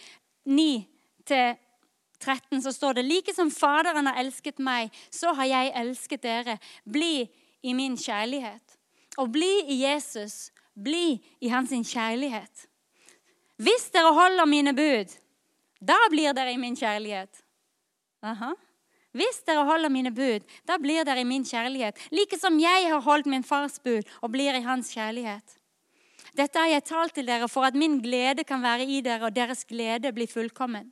9-13 0.49 2.63
så 2.63 2.71
står 2.73 2.99
det 2.99 3.07
like 3.07 3.33
som 3.35 3.51
Faderen 3.51 4.07
har 4.07 4.19
elsket 4.21 4.61
meg, 4.63 4.93
så 5.11 5.33
har 5.35 5.49
jeg 5.49 5.75
elsket 5.81 6.23
dere. 6.23 6.57
Bli 6.85 7.27
i 7.61 7.73
min 7.75 7.97
kjærlighet. 7.99 8.77
Å 9.19 9.27
bli 9.27 9.65
i 9.67 9.81
Jesus, 9.83 10.51
bli 10.73 11.19
i 11.43 11.51
hans 11.51 11.71
kjærlighet. 11.71 12.67
Hvis 13.59 13.89
dere 13.91 14.15
holder 14.15 14.47
mine 14.47 14.71
bud, 14.71 15.11
da 15.79 15.97
blir 16.11 16.33
dere 16.35 16.53
i 16.53 16.59
min 16.59 16.75
kjærlighet. 16.75 17.43
Aha. 18.23 18.51
Hvis 19.15 19.39
dere 19.47 19.63
holder 19.65 19.89
mine 19.89 20.11
bud, 20.13 20.43
da 20.67 20.77
blir 20.77 21.05
dere 21.07 21.23
i 21.23 21.27
min 21.27 21.45
kjærlighet, 21.47 21.97
like 22.13 22.37
som 22.37 22.59
jeg 22.61 22.89
har 22.91 23.01
holdt 23.01 23.29
min 23.31 23.43
fars 23.43 23.79
bud 23.81 24.05
og 24.21 24.31
blir 24.35 24.53
i 24.53 24.65
hans 24.65 24.91
kjærlighet. 24.93 25.55
Dette 26.37 26.61
har 26.61 26.69
jeg 26.69 26.85
talt 26.85 27.15
til 27.17 27.25
dere 27.25 27.47
for 27.49 27.65
at 27.65 27.77
min 27.77 27.97
glede 28.03 28.45
kan 28.45 28.61
være 28.61 28.85
i 28.85 29.01
dere, 29.01 29.25
og 29.25 29.35
deres 29.35 29.65
glede 29.65 30.11
blir 30.13 30.29
fullkommen. 30.29 30.91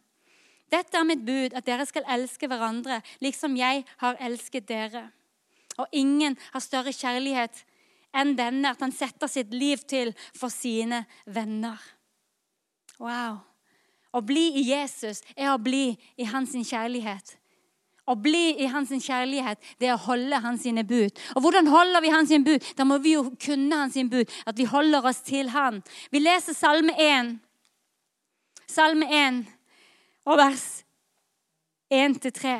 Dette 0.71 0.97
er 0.97 1.05
mitt 1.07 1.23
bud, 1.23 1.53
at 1.55 1.67
dere 1.67 1.85
skal 1.87 2.07
elske 2.17 2.49
hverandre, 2.49 2.99
liksom 3.23 3.55
jeg 3.55 3.85
har 4.01 4.17
elsket 4.19 4.67
dere. 4.67 5.05
Og 5.77 5.87
ingen 5.91 6.35
har 6.51 6.63
større 6.63 6.91
kjærlighet 6.91 7.63
enn 8.17 8.33
denne, 8.35 8.73
at 8.73 8.81
han 8.81 8.91
setter 8.91 9.29
sitt 9.31 9.53
liv 9.53 9.83
til 9.87 10.11
for 10.35 10.51
sine 10.51 11.05
venner. 11.25 11.77
Wow. 12.97 13.46
Å 14.17 14.21
bli 14.25 14.47
i 14.57 14.63
Jesus 14.71 15.21
er 15.35 15.51
å 15.51 15.59
bli 15.61 15.91
i 16.17 16.25
hans 16.25 16.55
kjærlighet. 16.55 17.35
Å 18.07 18.15
bli 18.15 18.55
i 18.63 18.69
hans 18.71 18.89
kjærlighet, 18.89 19.59
det 19.77 19.89
er 19.89 19.97
å 19.97 20.05
holde 20.05 20.39
hans 20.41 20.63
sine 20.63 20.85
bud. 20.87 21.11
Og 21.35 21.43
hvordan 21.43 21.67
holder 21.67 22.01
vi 22.01 22.13
hans 22.13 22.31
bud? 22.45 22.63
Da 22.79 22.85
må 22.87 23.01
vi 23.03 23.17
jo 23.17 23.25
kunne 23.35 23.81
hans 23.83 23.97
bud. 24.09 24.31
At 24.47 24.57
vi 24.57 24.65
holder 24.69 25.05
oss 25.05 25.19
til 25.27 25.51
han. 25.51 25.81
Vi 26.09 26.23
leser 26.23 26.55
Salme 26.55 26.95
1. 26.95 27.35
Salme 28.67 29.09
1 29.11 29.43
og 30.27 30.39
vers 30.39 30.65
1-3. 31.93 32.55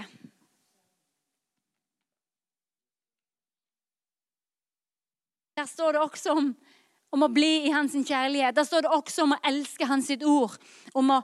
Der 5.57 5.65
står 5.65 5.95
det 5.95 6.05
også 6.05 6.35
om 6.37 6.55
om 7.15 7.23
å 7.23 7.31
bli 7.31 7.67
i 7.67 7.73
hans 7.73 7.95
kjærlighet. 7.95 8.55
Der 8.55 8.67
står 8.67 8.85
det 8.85 8.93
også 8.93 9.25
om 9.25 9.35
å 9.35 9.41
elske 9.47 9.87
hans 9.87 10.09
ord, 10.19 10.57
om 10.93 11.13
å 11.15 11.21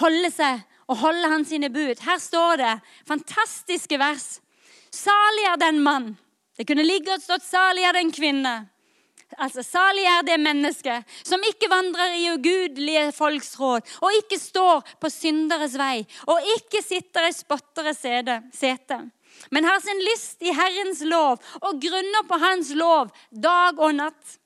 holde 0.00 0.30
seg 0.32 0.62
og 0.88 0.98
holde 1.02 1.30
hans 1.32 1.52
bud. 1.72 2.00
Her 2.00 2.18
står 2.18 2.56
det 2.56 2.74
fantastiske 3.08 3.98
vers. 3.98 4.40
Salig 4.92 5.48
er 5.48 5.56
den 5.56 5.80
mann. 5.82 6.16
Det 6.56 6.66
kunne 6.68 6.84
like 6.84 7.06
godt 7.06 7.22
stått 7.22 7.42
'salig 7.42 7.84
er 7.84 7.92
den 7.92 8.12
kvinne'. 8.12 8.68
Altså, 9.38 9.62
Salig 9.62 10.04
er 10.04 10.22
det 10.22 10.40
mennesket 10.40 11.08
som 11.24 11.40
ikke 11.48 11.70
vandrer 11.70 12.18
i 12.18 12.28
ugudelige 12.34 13.12
folks 13.16 13.54
råd, 13.60 13.80
og 14.02 14.18
ikke 14.18 14.38
står 14.38 14.82
på 15.00 15.10
synderes 15.12 15.78
vei, 15.78 16.04
og 16.28 16.44
ikke 16.58 16.82
sitter 16.84 17.28
i 17.28 17.32
spotteres 17.32 18.02
sete, 18.02 18.98
men 19.50 19.64
har 19.64 19.80
sin 19.80 20.04
lyst 20.12 20.42
i 20.44 20.52
Herrens 20.52 21.00
lov 21.00 21.40
og 21.62 21.80
grunner 21.80 22.28
på 22.28 22.38
Hans 22.38 22.74
lov 22.76 23.08
dag 23.32 23.78
og 23.78 23.94
natt. 23.94 24.38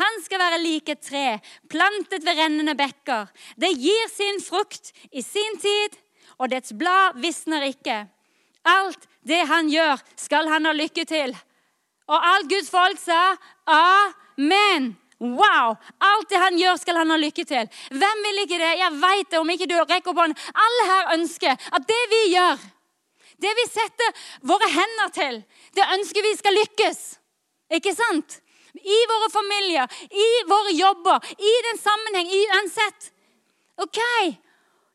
Han 0.00 0.22
skal 0.24 0.42
være 0.42 0.62
lik 0.62 0.90
et 0.90 1.02
tre, 1.04 1.38
plantet 1.70 2.24
ved 2.26 2.38
rennende 2.38 2.74
bekker. 2.78 3.30
Det 3.60 3.70
gir 3.78 4.10
sin 4.10 4.40
frukt 4.42 4.90
i 5.12 5.22
sin 5.22 5.58
tid, 5.62 5.94
og 6.38 6.50
dets 6.50 6.74
blad 6.74 7.20
visner 7.22 7.68
ikke. 7.68 8.04
Alt 8.64 9.06
det 9.22 9.44
han 9.46 9.70
gjør, 9.70 10.02
skal 10.16 10.48
han 10.50 10.66
ha 10.66 10.74
lykke 10.74 11.04
til. 11.06 11.34
Og 12.10 12.28
alt 12.34 12.50
Guds 12.50 12.70
folk 12.72 13.00
sa 13.00 13.36
amen. 13.70 14.94
Wow! 15.20 15.76
Alt 16.02 16.28
det 16.28 16.40
han 16.42 16.58
gjør, 16.58 16.76
skal 16.76 16.98
han 17.00 17.12
ha 17.14 17.16
lykke 17.20 17.44
til. 17.48 17.68
Hvem 17.94 18.24
vil 18.26 18.42
ikke 18.42 18.60
det? 18.60 18.72
Jeg 18.80 19.00
vet 19.00 19.30
det, 19.30 19.40
om 19.40 19.52
ikke 19.54 19.68
du 19.70 19.76
rekker 19.78 20.12
opp 20.12 20.20
hånden. 20.20 20.38
Alle 20.66 20.86
her 20.90 21.12
ønsker 21.16 21.54
at 21.54 21.86
det 21.88 22.00
vi 22.10 22.22
gjør, 22.34 22.64
det 23.40 23.52
vi 23.60 23.66
setter 23.70 24.24
våre 24.46 24.68
hender 24.70 25.12
til, 25.14 25.38
det 25.76 25.86
ønsker 25.96 26.26
vi 26.26 26.34
skal 26.38 26.58
lykkes. 26.60 27.04
Ikke 27.78 27.94
sant? 27.96 28.40
I 28.74 28.98
våre 29.10 29.30
familier, 29.30 29.86
i 30.10 30.30
våre 30.48 30.72
jobber, 30.74 31.26
i 31.38 31.52
den 31.68 31.78
sammenheng, 31.78 32.32
uansett. 32.40 33.12
OK. 33.76 34.00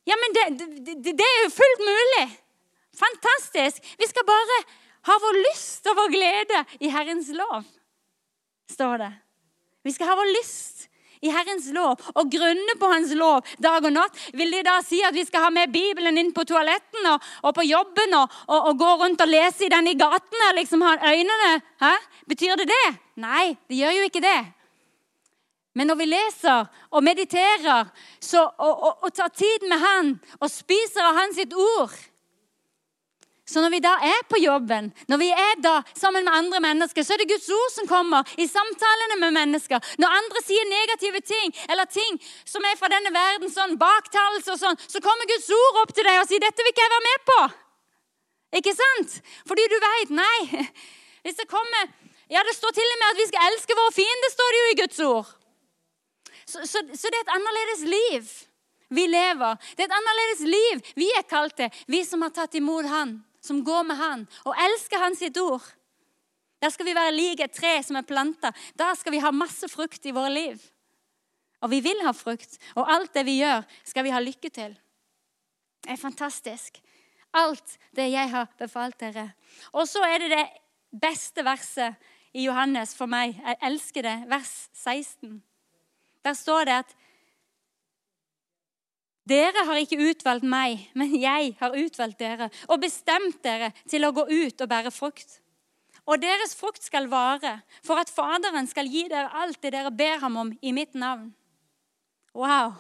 Ja, 0.04 0.16
men 0.20 0.36
det, 0.36 0.46
det, 0.60 1.14
det, 1.14 1.26
er 1.26 1.44
jo 1.44 1.54
fullt 1.54 1.86
mulig. 1.86 2.26
Fantastisk. 3.00 3.84
Vi 3.98 4.08
skal 4.10 4.28
bare 4.28 4.60
ha 5.10 5.18
vår 5.24 5.40
lyst 5.46 5.88
og 5.88 5.96
vår 6.00 6.12
glede 6.12 6.64
i 6.84 6.92
Herrens 6.92 7.32
lov, 7.36 7.64
står 8.72 8.98
det. 9.06 9.12
Vi 9.88 9.96
skal 9.96 10.12
ha 10.12 10.18
vår 10.20 10.32
lyst 10.36 10.89
i 11.22 11.32
Herrens 11.34 11.68
lov 11.76 12.00
og 12.16 12.30
grunne 12.32 12.76
på 12.80 12.92
Hans 12.92 13.12
lov 13.18 13.48
dag 13.62 13.84
og 13.84 13.94
natt. 13.96 14.20
Vil 14.38 14.54
de 14.54 14.62
da 14.66 14.78
si 14.86 15.02
at 15.06 15.16
vi 15.16 15.26
skal 15.28 15.48
ha 15.48 15.50
med 15.54 15.74
Bibelen 15.74 16.18
inn 16.20 16.32
på 16.36 16.46
toaletten 16.48 17.10
og, 17.12 17.26
og 17.44 17.56
på 17.58 17.66
jobben 17.68 18.16
og, 18.20 18.38
og, 18.48 18.70
og, 18.72 18.78
gå 18.80 18.94
rundt 19.04 19.26
og 19.26 19.32
lese 19.32 19.68
i 19.68 19.74
den 19.74 19.92
i 19.92 19.98
gaten 20.00 20.46
og 20.48 20.56
liksom 20.60 20.86
ha 20.88 20.96
øynene? 21.12 21.52
Hæ? 21.84 21.96
Betyr 22.30 22.56
det 22.62 22.70
det? 22.72 22.88
Nei, 23.20 23.52
det 23.68 23.82
gjør 23.82 23.98
jo 23.98 24.08
ikke 24.08 24.24
det. 24.24 24.40
Men 25.76 25.92
når 25.92 26.00
vi 26.00 26.08
leser 26.10 26.70
og 26.90 27.04
mediterer 27.06 27.92
så, 28.20 28.48
og, 28.58 29.06
tar 29.16 29.30
tid 29.36 29.68
med 29.70 29.80
Han 29.80 30.16
og 30.40 30.50
spiser 30.52 31.06
av 31.06 31.20
Hans 31.20 31.38
sitt 31.40 31.54
ord 31.54 31.94
så 33.50 33.64
når 33.64 33.72
vi 33.74 33.80
da 33.82 33.96
er 34.06 34.20
på 34.30 34.38
jobben, 34.38 34.92
når 35.10 35.18
vi 35.18 35.30
er 35.34 35.62
da 35.64 35.80
sammen 35.98 36.26
med 36.26 36.34
andre 36.38 36.60
mennesker, 36.62 37.02
så 37.06 37.16
er 37.16 37.22
det 37.22 37.32
Guds 37.32 37.48
ord 37.50 37.72
som 37.74 37.88
kommer 37.90 38.34
i 38.38 38.46
samtalene 38.46 39.16
med 39.24 39.34
mennesker. 39.40 39.82
Når 39.98 40.18
andre 40.20 40.44
sier 40.46 40.68
negative 40.70 41.22
ting, 41.26 41.54
eller 41.66 41.90
ting 41.90 42.20
som 42.46 42.66
er 42.70 42.78
fra 42.78 42.92
denne 42.94 43.10
verden, 43.16 43.50
sånn 43.50 43.74
baktalelse 43.82 44.54
og 44.54 44.60
sånn, 44.62 44.78
så 44.86 45.02
kommer 45.02 45.30
Guds 45.32 45.50
ord 45.56 45.80
opp 45.82 45.96
til 45.96 46.06
deg 46.06 46.20
og 46.20 46.28
sier 46.30 46.44
'Dette 46.44 46.62
vil 46.62 46.74
ikke 46.74 46.86
jeg 46.86 46.94
være 46.94 47.08
med 47.08 47.24
på'. 47.30 47.48
Ikke 48.60 48.74
sant? 48.74 49.16
Fordi 49.50 49.66
du 49.72 49.78
veit 49.82 50.12
Nei. 50.14 50.68
Hvis 51.24 51.42
det 51.42 51.50
kommer 51.50 51.90
Ja, 52.30 52.44
det 52.46 52.54
står 52.54 52.72
til 52.78 52.86
og 52.94 53.00
med 53.02 53.10
at 53.10 53.18
vi 53.18 53.26
skal 53.26 53.46
elske 53.50 53.74
våre 53.74 53.94
fiender, 53.94 54.30
står 54.30 54.50
det 54.54 54.60
jo 54.60 54.68
i 54.70 54.80
Guds 54.82 55.00
ord. 55.02 55.30
Så, 56.46 56.60
så, 56.62 56.84
så 56.94 57.10
det 57.10 57.18
er 57.18 57.26
et 57.26 57.34
annerledes 57.34 57.82
liv 57.90 58.30
vi 58.94 59.06
lever. 59.10 59.58
Det 59.74 59.82
er 59.82 59.90
et 59.90 59.98
annerledes 59.98 60.44
liv 60.46 60.94
vi 61.02 61.10
er 61.18 61.26
kalt 61.26 61.58
til, 61.58 61.74
vi 61.88 62.04
som 62.06 62.22
har 62.22 62.30
tatt 62.30 62.54
imot 62.62 62.86
Han 62.86 63.18
som 63.42 63.64
går 63.64 63.86
med 63.88 64.00
han, 64.00 64.26
og 64.46 64.58
elsker 64.68 65.02
hans 65.04 65.22
sitt 65.24 65.38
ord. 65.42 65.64
Der 66.60 66.74
skal 66.74 66.90
vi 66.90 66.96
være 66.96 67.16
lik 67.16 67.40
et 67.40 67.56
tre 67.56 67.78
som 67.84 67.96
er 67.96 68.08
planta. 68.08 68.52
Da 68.76 68.92
skal 69.00 69.16
vi 69.16 69.24
ha 69.24 69.32
masse 69.32 69.70
frukt 69.72 70.06
i 70.06 70.16
våre 70.16 70.32
liv. 70.34 70.60
Og 71.64 71.72
vi 71.72 71.80
vil 71.84 72.04
ha 72.04 72.12
frukt. 72.16 72.58
Og 72.76 72.88
alt 72.92 73.14
det 73.16 73.26
vi 73.28 73.40
gjør, 73.40 73.64
skal 73.88 74.04
vi 74.04 74.12
ha 74.12 74.20
lykke 74.24 74.52
til. 74.52 74.76
Det 75.84 75.96
er 75.96 76.02
fantastisk. 76.02 76.82
Alt 77.40 77.78
det 77.96 78.10
jeg 78.12 78.32
har 78.32 78.50
befalt 78.60 79.00
dere. 79.00 79.30
Og 79.72 79.88
så 79.88 80.04
er 80.04 80.24
det 80.24 80.32
det 80.34 80.46
beste 81.00 81.46
verset 81.46 81.96
i 82.34 82.44
Johannes 82.48 82.96
for 82.98 83.12
meg. 83.12 83.38
Jeg 83.40 83.60
elsker 83.70 84.08
det. 84.08 84.18
Vers 84.28 84.54
16. 84.74 85.40
Der 86.26 86.36
står 86.36 86.68
det 86.68 86.80
at 86.84 86.96
dere 89.30 89.66
har 89.68 89.80
ikke 89.82 90.00
utvalgt 90.10 90.48
meg, 90.48 90.88
men 90.98 91.14
jeg 91.16 91.54
har 91.60 91.78
utvalgt 91.78 92.20
dere 92.22 92.50
og 92.68 92.82
bestemt 92.82 93.40
dere 93.46 93.72
til 93.90 94.06
å 94.06 94.14
gå 94.16 94.26
ut 94.30 94.66
og 94.66 94.72
bære 94.72 94.92
frukt. 94.94 95.40
Og 96.10 96.18
deres 96.22 96.56
frukt 96.58 96.82
skal 96.82 97.10
vare, 97.12 97.60
for 97.86 98.02
at 98.02 98.10
Faderen 98.10 98.68
skal 98.70 98.90
gi 98.90 99.06
dere 99.12 99.30
alt 99.44 99.60
det 99.62 99.74
dere 99.76 99.92
ber 99.94 100.22
ham 100.24 100.40
om 100.42 100.54
i 100.62 100.74
mitt 100.74 100.98
navn. 100.98 101.30
Wow! 102.34 102.74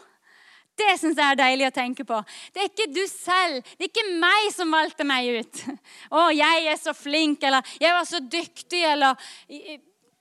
Det 0.79 0.93
syns 0.95 1.17
jeg 1.19 1.33
er 1.33 1.39
deilig 1.39 1.67
å 1.67 1.75
tenke 1.75 2.05
på. 2.07 2.21
Det 2.55 2.61
er 2.63 2.69
ikke 2.69 2.87
du 2.95 3.01
selv, 3.11 3.59
det 3.75 3.85
er 3.85 3.91
ikke 3.91 4.19
meg 4.21 4.47
som 4.55 4.71
valgte 4.71 5.05
meg 5.07 5.41
ut. 5.41 5.63
'Å, 6.13 6.29
jeg 6.31 6.69
er 6.71 6.79
så 6.79 6.93
flink', 6.95 7.43
eller 7.43 7.61
'jeg 7.81 7.93
var 7.93 8.07
så 8.07 8.21
dyktig', 8.23 8.85
eller 8.93 9.19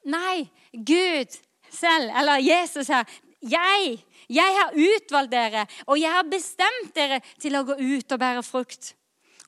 Nei, 0.09 0.49
Gud 0.73 1.35
selv, 1.71 2.11
eller 2.17 2.41
Jesus 2.41 2.89
her. 2.89 3.05
Jeg 3.45 3.99
jeg 4.29 4.57
har 4.59 4.77
utvalgt 4.77 5.33
dere, 5.33 5.65
og 5.87 5.99
jeg 6.01 6.13
har 6.13 6.29
bestemt 6.29 6.95
dere 6.97 7.21
til 7.41 7.57
å 7.57 7.65
gå 7.65 7.79
ut 7.81 8.13
og 8.13 8.21
bære 8.21 8.45
frukt. 8.45 8.93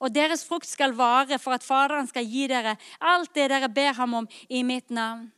Og 0.00 0.12
deres 0.14 0.46
frukt 0.48 0.68
skal 0.68 0.94
vare 0.96 1.36
for 1.38 1.52
at 1.52 1.64
Faderen 1.64 2.08
skal 2.08 2.24
gi 2.24 2.46
dere 2.48 2.78
alt 3.04 3.34
det 3.36 3.50
dere 3.52 3.68
ber 3.68 3.92
ham 3.98 4.22
om 4.22 4.30
i 4.48 4.62
mitt 4.64 4.88
navn. 4.88 5.28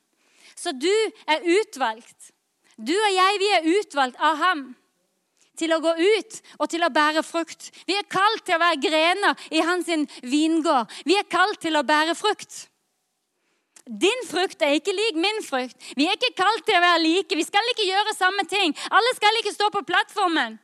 Så 0.54 0.70
du 0.70 0.92
er 1.26 1.42
utvalgt. 1.58 2.30
Du 2.78 2.94
og 2.94 3.10
jeg, 3.10 3.40
vi 3.42 3.50
er 3.56 3.68
utvalgt 3.80 4.20
av 4.22 4.38
ham 4.38 4.62
til 5.58 5.74
å 5.74 5.80
gå 5.82 5.92
ut 5.98 6.38
og 6.58 6.70
til 6.70 6.84
å 6.86 6.92
bære 6.94 7.24
frukt. 7.26 7.70
Vi 7.86 7.96
er 7.98 8.08
kalt 8.10 8.44
til 8.46 8.56
å 8.56 8.62
være 8.62 8.80
grener 8.82 9.48
i 9.50 9.62
hans 9.66 9.90
vingård. 10.22 10.90
Vi 11.04 11.18
er 11.18 11.28
kalt 11.30 11.60
til 11.62 11.76
å 11.76 11.86
bære 11.86 12.14
frukt. 12.18 12.68
Din 13.86 14.26
frukt 14.28 14.62
er 14.62 14.76
ikke 14.78 14.94
lik 14.94 15.16
min 15.18 15.40
frukt. 15.42 15.74
Vi 15.98 16.06
er 16.06 16.14
ikke 16.14 16.36
kalt 16.38 16.62
til 16.66 16.78
å 16.78 16.82
være 16.84 17.02
like. 17.02 17.36
Vi 17.38 17.46
skal 17.46 17.70
ikke 17.72 17.88
gjøre 17.88 18.14
samme 18.14 18.44
ting. 18.46 18.74
Alle 18.94 19.14
skal 19.16 19.40
ikke 19.40 19.54
stå 19.54 19.70
på 19.74 19.82
plattformen. 19.88 20.58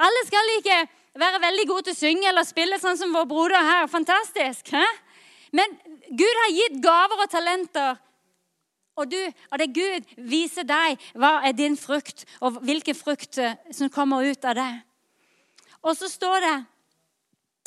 Alle 0.00 0.22
skal 0.26 0.54
ikke 0.56 0.78
være 1.20 1.42
veldig 1.42 1.66
gode 1.68 1.90
til 1.90 1.96
å 1.96 2.00
synge 2.00 2.30
eller 2.30 2.48
spille 2.48 2.78
sånn 2.80 2.96
som 2.96 3.12
vår 3.12 3.28
broder 3.28 3.68
her. 3.68 3.90
Fantastisk. 3.92 4.72
Hæ? 4.72 4.84
Men 5.52 5.76
Gud 6.08 6.40
har 6.40 6.56
gitt 6.56 6.80
gaver 6.84 7.26
og 7.26 7.30
talenter. 7.30 8.00
Og, 8.96 9.08
du, 9.08 9.20
og 9.52 9.60
det 9.60 9.70
Gud 9.76 10.08
viser 10.28 10.66
deg 10.68 11.00
hva 11.16 11.38
er 11.48 11.54
din 11.56 11.78
frukt, 11.80 12.26
og 12.44 12.60
hvilke 12.64 12.92
frukt 12.96 13.40
som 13.72 13.92
kommer 13.92 14.24
ut 14.24 14.44
av 14.44 14.56
det. 14.56 14.72
Og 15.82 15.96
så 15.96 16.08
står 16.12 16.44
det 16.44 16.56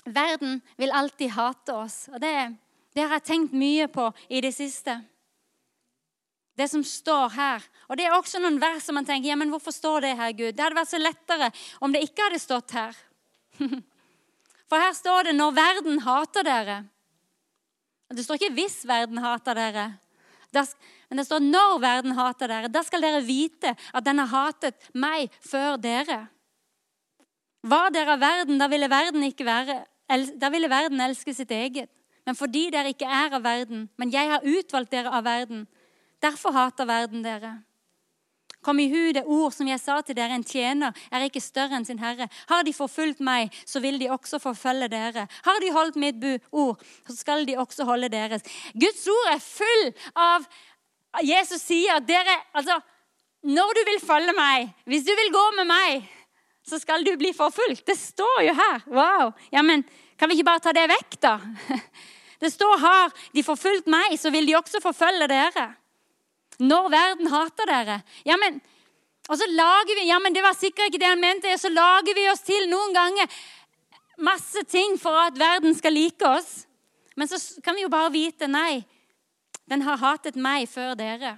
verden 0.05 0.59
vil 0.77 0.93
alltid 0.93 1.33
hate 1.33 1.73
oss. 1.73 2.05
Og 2.13 2.21
det 2.21 2.29
er 2.29 2.53
det 2.95 3.03
har 3.03 3.17
jeg 3.17 3.27
tenkt 3.27 3.55
mye 3.55 3.89
på 3.91 4.07
i 4.31 4.39
det 4.43 4.53
siste. 4.55 4.95
Det 6.55 6.69
som 6.71 6.83
står 6.87 7.33
her. 7.35 7.65
Og 7.89 7.97
Det 7.97 8.05
er 8.05 8.15
også 8.15 8.39
noen 8.39 8.61
vers 8.61 8.85
som 8.85 8.95
man 8.95 9.07
tenker 9.07 9.27
ja, 9.29 9.35
men 9.35 9.51
hvorfor 9.51 9.75
står 9.75 10.05
det 10.05 10.13
her, 10.15 10.31
Gud? 10.31 10.55
Det 10.55 10.63
hadde 10.63 10.77
vært 10.77 10.93
så 10.93 11.01
lettere 11.01 11.49
om 11.83 11.91
det 11.91 12.05
ikke 12.07 12.29
hadde 12.29 12.39
stått 12.39 12.71
her. 12.77 12.95
For 14.69 14.81
her 14.81 14.93
står 14.97 15.27
det 15.27 15.35
'når 15.35 15.51
verden 15.53 15.99
hater 15.99 16.43
dere'. 16.43 16.85
Det 18.09 18.23
står 18.25 18.39
ikke 18.39 18.55
'hvis 18.55 18.87
verden 18.87 19.17
hater 19.17 19.53
dere'. 19.53 19.99
Men 21.09 21.17
det 21.17 21.25
står 21.25 21.39
'når 21.39 21.79
verden 21.81 22.11
hater 22.11 22.47
dere'. 22.47 22.71
Da 22.71 22.81
skal 22.81 23.01
dere 23.01 23.21
vite 23.21 23.75
at 23.93 24.03
den 24.03 24.17
har 24.17 24.27
hatet 24.27 24.73
meg 24.93 25.29
før 25.41 25.77
dere. 25.77 26.29
Var 27.61 27.89
dere 27.89 28.13
av 28.13 28.19
verden, 28.19 28.57
da 28.57 28.67
ville 28.67 28.89
verden, 28.89 29.21
være, 29.21 29.85
da 30.39 30.49
ville 30.49 30.69
verden 30.69 30.99
elske 31.01 31.33
sitt 31.33 31.51
eget 31.51 31.89
men 32.26 32.38
fordi 32.38 32.67
dere 32.73 32.91
ikke 32.93 33.09
er 33.09 33.38
av 33.38 33.45
verden. 33.45 33.88
Men 34.01 34.11
jeg 34.13 34.32
har 34.32 34.45
utvalgt 34.45 34.91
dere 34.91 35.13
av 35.13 35.26
verden. 35.26 35.67
Derfor 36.23 36.55
hater 36.55 36.88
verden 36.89 37.23
dere. 37.26 37.59
Kom 38.65 38.80
i 38.82 38.88
hu 38.89 39.11
det 39.13 39.21
ord 39.30 39.53
som 39.53 39.67
jeg 39.69 39.78
sa 39.78 39.99
til 40.01 40.17
dere, 40.17 40.34
en 40.34 40.45
tjener 40.45 40.95
er 41.13 41.28
ikke 41.28 41.43
større 41.43 41.78
enn 41.78 41.86
sin 41.86 42.01
herre. 42.01 42.26
Har 42.49 42.65
de 42.65 42.73
forfulgt 42.73 43.21
meg, 43.21 43.53
så 43.69 43.78
vil 43.84 43.99
de 44.01 44.09
også 44.09 44.39
forfølge 44.41 44.89
dere. 44.89 45.28
Har 45.45 45.59
de 45.61 45.69
holdt 45.76 45.99
mitt 46.01 46.26
ord, 46.49 46.82
så 47.05 47.13
skal 47.13 47.45
de 47.45 47.59
også 47.61 47.86
holde 47.86 48.09
deres. 48.09 48.41
Guds 48.73 49.05
ord 49.13 49.30
er 49.36 49.43
full 49.43 49.86
av 50.17 50.47
Jesus 51.23 51.61
sier 51.63 51.95
at 51.95 52.07
dere 52.09 52.34
Altså, 52.57 52.80
når 53.45 53.78
du 53.78 53.84
vil 53.91 54.01
følge 54.01 54.34
meg, 54.36 54.73
hvis 54.89 55.05
du 55.05 55.13
vil 55.13 55.32
gå 55.32 55.43
med 55.59 55.69
meg, 55.69 56.09
så 56.65 56.80
skal 56.82 57.05
du 57.05 57.13
bli 57.21 57.30
forfulgt. 57.38 57.86
Det 57.86 57.97
står 57.99 58.41
jo 58.47 58.57
her. 58.57 58.82
Wow. 58.89 59.32
Ja, 59.53 59.61
men 59.61 59.86
kan 60.17 60.30
vi 60.30 60.39
ikke 60.39 60.49
bare 60.49 60.63
ta 60.65 60.73
det 60.73 60.88
vekk, 60.89 61.19
da? 61.21 61.38
Det 62.39 62.51
står 62.51 62.77
har 62.81 63.11
de 63.33 63.43
forfulgt 63.43 63.88
meg, 63.91 64.15
så 64.19 64.31
vil 64.33 64.47
de 64.47 64.57
også 64.57 64.81
forfølge 64.83 65.27
dere. 65.31 65.67
Når 66.59 66.89
verden 66.91 67.31
hater 67.31 67.69
dere. 67.69 67.99
Ja, 68.27 68.38
men, 68.39 68.61
og 69.29 69.39
så 69.39 69.47
lager 69.49 69.95
vi, 69.99 70.07
ja, 70.07 70.19
men 70.19 70.33
Det 70.33 70.43
var 70.43 70.55
sikkert 70.55 70.91
ikke 70.91 71.01
det 71.03 71.11
han 71.11 71.23
mente. 71.23 71.57
Så 71.57 71.69
lager 71.69 72.15
vi 72.15 72.29
oss 72.31 72.43
til 72.47 72.69
noen 72.71 72.93
ganger 72.95 73.31
masse 74.17 74.63
ting 74.71 74.95
for 74.99 75.15
at 75.27 75.39
verden 75.39 75.75
skal 75.75 75.93
like 75.95 76.27
oss. 76.27 76.65
Men 77.15 77.27
så 77.27 77.39
kan 77.63 77.75
vi 77.75 77.83
jo 77.83 77.91
bare 77.91 78.11
vite 78.11 78.47
nei. 78.47 78.83
Den 79.65 79.81
har 79.81 79.97
hatet 79.97 80.36
meg 80.36 80.69
før 80.69 80.95
dere. 80.99 81.38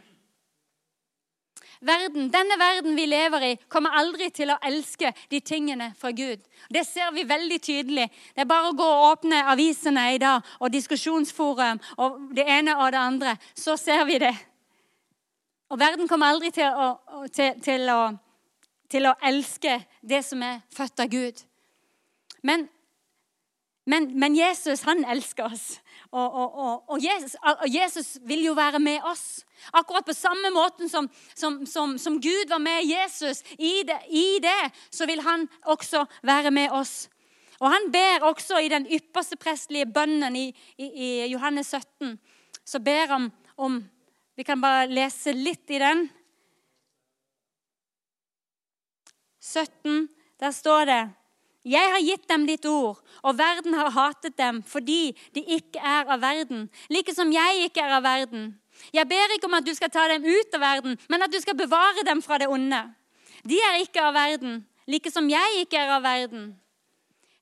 Verden, 1.81 2.31
denne 2.33 2.57
verden 2.59 2.95
vi 2.95 3.05
lever 3.05 3.43
i, 3.45 3.51
kommer 3.69 3.93
aldri 3.99 4.29
til 4.33 4.49
å 4.49 4.57
elske 4.65 5.11
de 5.29 5.39
tingene 5.45 5.91
fra 5.99 6.09
Gud. 6.11 6.41
Det 6.73 6.83
ser 6.87 7.11
vi 7.13 7.25
veldig 7.27 7.59
tydelig. 7.61 8.07
Det 8.33 8.41
er 8.41 8.49
bare 8.49 8.71
å 8.71 8.77
gå 8.77 8.87
og 8.87 9.05
åpne 9.11 9.43
avisene 9.51 10.07
i 10.15 10.21
dag 10.21 10.45
og 10.59 10.73
diskusjonsforum 10.73 11.81
og 11.97 12.31
det 12.37 12.47
ene 12.49 12.77
og 12.81 12.91
det 12.95 13.01
andre. 13.01 13.35
Så 13.53 13.77
ser 13.77 14.05
vi 14.09 14.17
det. 14.23 14.33
Og 15.69 15.79
verden 15.79 16.07
kommer 16.07 16.31
aldri 16.31 16.49
til 16.55 16.71
å, 16.71 16.89
til, 17.33 17.59
til 17.61 17.89
å, 17.91 18.01
til 18.89 19.09
å 19.09 19.17
elske 19.29 19.77
det 20.01 20.23
som 20.25 20.41
er 20.43 20.63
født 20.73 21.05
av 21.05 21.11
Gud. 21.11 21.43
Men, 22.41 22.65
men, 23.85 24.13
men 24.17 24.37
Jesus, 24.37 24.85
han 24.87 25.05
elsker 25.05 25.51
oss. 25.51 25.75
Og, 26.11 26.33
og, 26.33 26.89
og 26.89 27.03
Jesus, 27.03 27.35
Jesus, 27.67 28.17
vil 28.23 28.45
jo 28.45 28.53
være 28.53 28.79
med 28.79 29.03
oss. 29.03 29.45
Akkurat 29.73 30.05
på 30.05 30.13
samme 30.15 30.49
måten 30.55 30.89
som, 30.89 31.09
som, 31.35 31.65
som, 31.65 31.97
som 31.97 32.21
Gud 32.21 32.49
var 32.49 32.61
med 32.63 32.85
Jesus 32.87 33.43
i 33.57 33.83
det, 33.87 33.99
i 34.09 34.39
det, 34.43 34.71
så 34.91 35.05
vil 35.05 35.21
han 35.21 35.47
også 35.65 36.05
være 36.23 36.51
med 36.51 36.71
oss. 36.71 37.09
Og 37.59 37.71
Han 37.71 37.91
ber 37.91 38.25
også 38.29 38.59
i 38.61 38.69
den 38.69 38.85
ypperste 38.85 39.35
prestelige 39.35 39.89
bønnen 39.89 40.35
i, 40.35 40.47
i, 40.77 40.85
i 40.85 41.27
Johannes 41.31 41.73
17. 41.73 42.19
Så 42.65 42.79
ber 42.79 43.07
han 43.07 43.31
om 43.57 43.83
Vi 44.37 44.43
kan 44.45 44.61
bare 44.61 44.85
lese 44.85 45.31
litt 45.33 45.71
i 45.73 45.79
den. 45.81 46.03
17, 49.41 50.09
der 50.39 50.51
står 50.51 50.85
det 50.85 50.99
jeg 51.67 51.91
har 51.93 52.03
gitt 52.03 52.27
dem 52.29 52.45
ditt 52.47 52.65
ord, 52.69 52.99
og 53.23 53.37
verden 53.37 53.75
har 53.77 53.91
hatet 53.91 54.37
dem 54.39 54.61
fordi 54.65 55.15
de 55.35 55.43
ikke 55.57 55.81
er 55.81 56.07
av 56.13 56.21
verden, 56.23 56.67
like 56.89 57.13
som 57.15 57.31
jeg 57.33 57.67
ikke 57.67 57.83
er 57.83 57.97
av 57.97 58.05
verden. 58.05 58.53
Jeg 58.93 59.07
ber 59.09 59.33
ikke 59.35 59.49
om 59.49 59.57
at 59.57 59.65
du 59.65 59.73
skal 59.75 59.91
ta 59.91 60.05
dem 60.11 60.25
ut 60.25 60.55
av 60.55 60.63
verden, 60.63 60.97
men 61.09 61.25
at 61.25 61.33
du 61.33 61.39
skal 61.41 61.57
bevare 61.57 62.05
dem 62.07 62.21
fra 62.21 62.37
det 62.37 62.49
onde. 62.51 62.83
De 63.47 63.57
er 63.63 63.81
ikke 63.81 64.03
av 64.03 64.15
verden, 64.15 64.61
like 64.87 65.11
som 65.11 65.27
jeg 65.29 65.63
ikke 65.65 65.81
er 65.81 65.95
av 65.97 66.05
verden. 66.05 66.51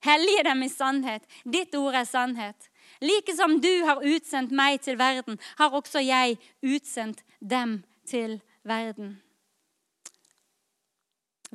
Hellige 0.05 0.43
dem 0.45 0.63
i 0.63 0.69
sannhet. 0.69 1.23
Ditt 1.43 1.76
ord 1.76 1.97
er 1.97 2.05
sannhet. 2.05 2.69
Like 3.01 3.34
som 3.36 3.57
du 3.61 3.73
har 3.86 4.03
utsendt 4.05 4.53
meg 4.55 4.82
til 4.86 4.99
verden, 4.99 5.39
har 5.57 5.73
også 5.73 6.03
jeg 6.03 6.38
utsendt 6.63 7.23
dem 7.41 7.82
til 8.07 8.39
verden. 8.63 9.15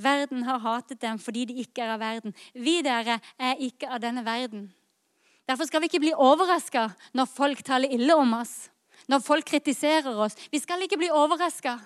Verden 0.03 0.42
har 0.46 0.62
hatet 0.64 1.01
dem 1.03 1.18
fordi 1.20 1.46
de 1.51 1.61
ikke 1.62 1.84
er 1.84 1.94
av 1.94 2.03
verden. 2.03 2.34
Vi 2.55 2.80
dere 2.84 3.20
er 3.38 3.62
ikke 3.62 3.90
av 3.90 4.03
denne 4.03 4.24
verden. 4.26 4.68
Derfor 5.48 5.66
skal 5.66 5.82
vi 5.82 5.90
ikke 5.90 6.03
bli 6.05 6.12
overraska 6.14 6.88
når 7.16 7.30
folk 7.30 7.62
taler 7.66 7.90
ille 7.90 8.14
om 8.14 8.36
oss, 8.38 8.68
når 9.11 9.24
folk 9.24 9.48
kritiserer 9.51 10.14
oss. 10.14 10.36
Vi 10.53 10.61
skal 10.62 10.84
ikke 10.84 11.01
bli 11.01 11.11
overraska. 11.11 11.78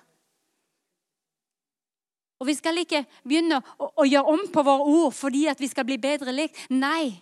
Og 2.42 2.48
vi 2.50 2.56
skal 2.58 2.82
ikke 2.82 3.04
begynne 3.24 3.60
å, 3.78 3.88
å, 4.02 4.04
gjøre 4.04 4.34
om 4.34 4.42
på 4.52 4.64
våre 4.66 4.88
ord 4.90 5.14
fordi 5.16 5.46
vi 5.60 5.70
skal 5.70 5.86
bli 5.88 5.96
bedre 6.02 6.34
likt. 6.34 6.58
Nei, 6.74 7.14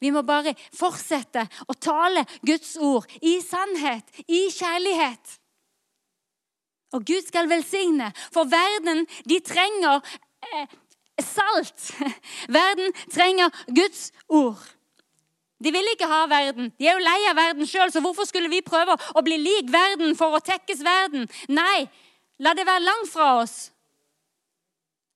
vi 0.00 0.12
må 0.14 0.22
bare 0.24 0.54
fortsette 0.72 1.44
å 1.68 1.76
tale 1.76 2.24
Guds 2.46 2.76
ord 2.80 3.04
i 3.20 3.36
sannhet, 3.44 4.08
i 4.24 4.46
kjærlighet. 4.54 5.36
Og 6.96 7.04
Gud 7.06 7.28
skal 7.28 7.50
velsigne, 7.50 8.08
for 8.32 8.48
verden 8.50 9.04
de 9.28 9.38
trenger 9.44 10.00
salt. 11.20 11.90
Verden 12.58 12.92
trenger 13.12 13.50
Guds 13.66 14.10
ord. 14.28 14.60
De 15.60 15.72
vil 15.72 15.90
ikke 15.92 16.08
ha 16.08 16.22
verden. 16.24 16.70
De 16.78 16.86
er 16.88 16.96
jo 16.96 17.04
lei 17.04 17.18
av 17.28 17.36
verden 17.36 17.66
sjøl, 17.68 17.90
så 17.92 18.00
hvorfor 18.00 18.24
skulle 18.24 18.48
vi 18.48 18.62
prøve 18.64 18.94
å 19.12 19.20
bli 19.20 19.36
lik 19.36 19.68
verden 19.68 20.14
for 20.16 20.32
å 20.32 20.40
tekkes 20.40 20.80
verden? 20.80 21.26
Nei, 21.52 21.84
la 22.40 22.54
det 22.56 22.64
være 22.64 22.86
langt 22.86 23.10
fra 23.12 23.26
oss. 23.42 23.58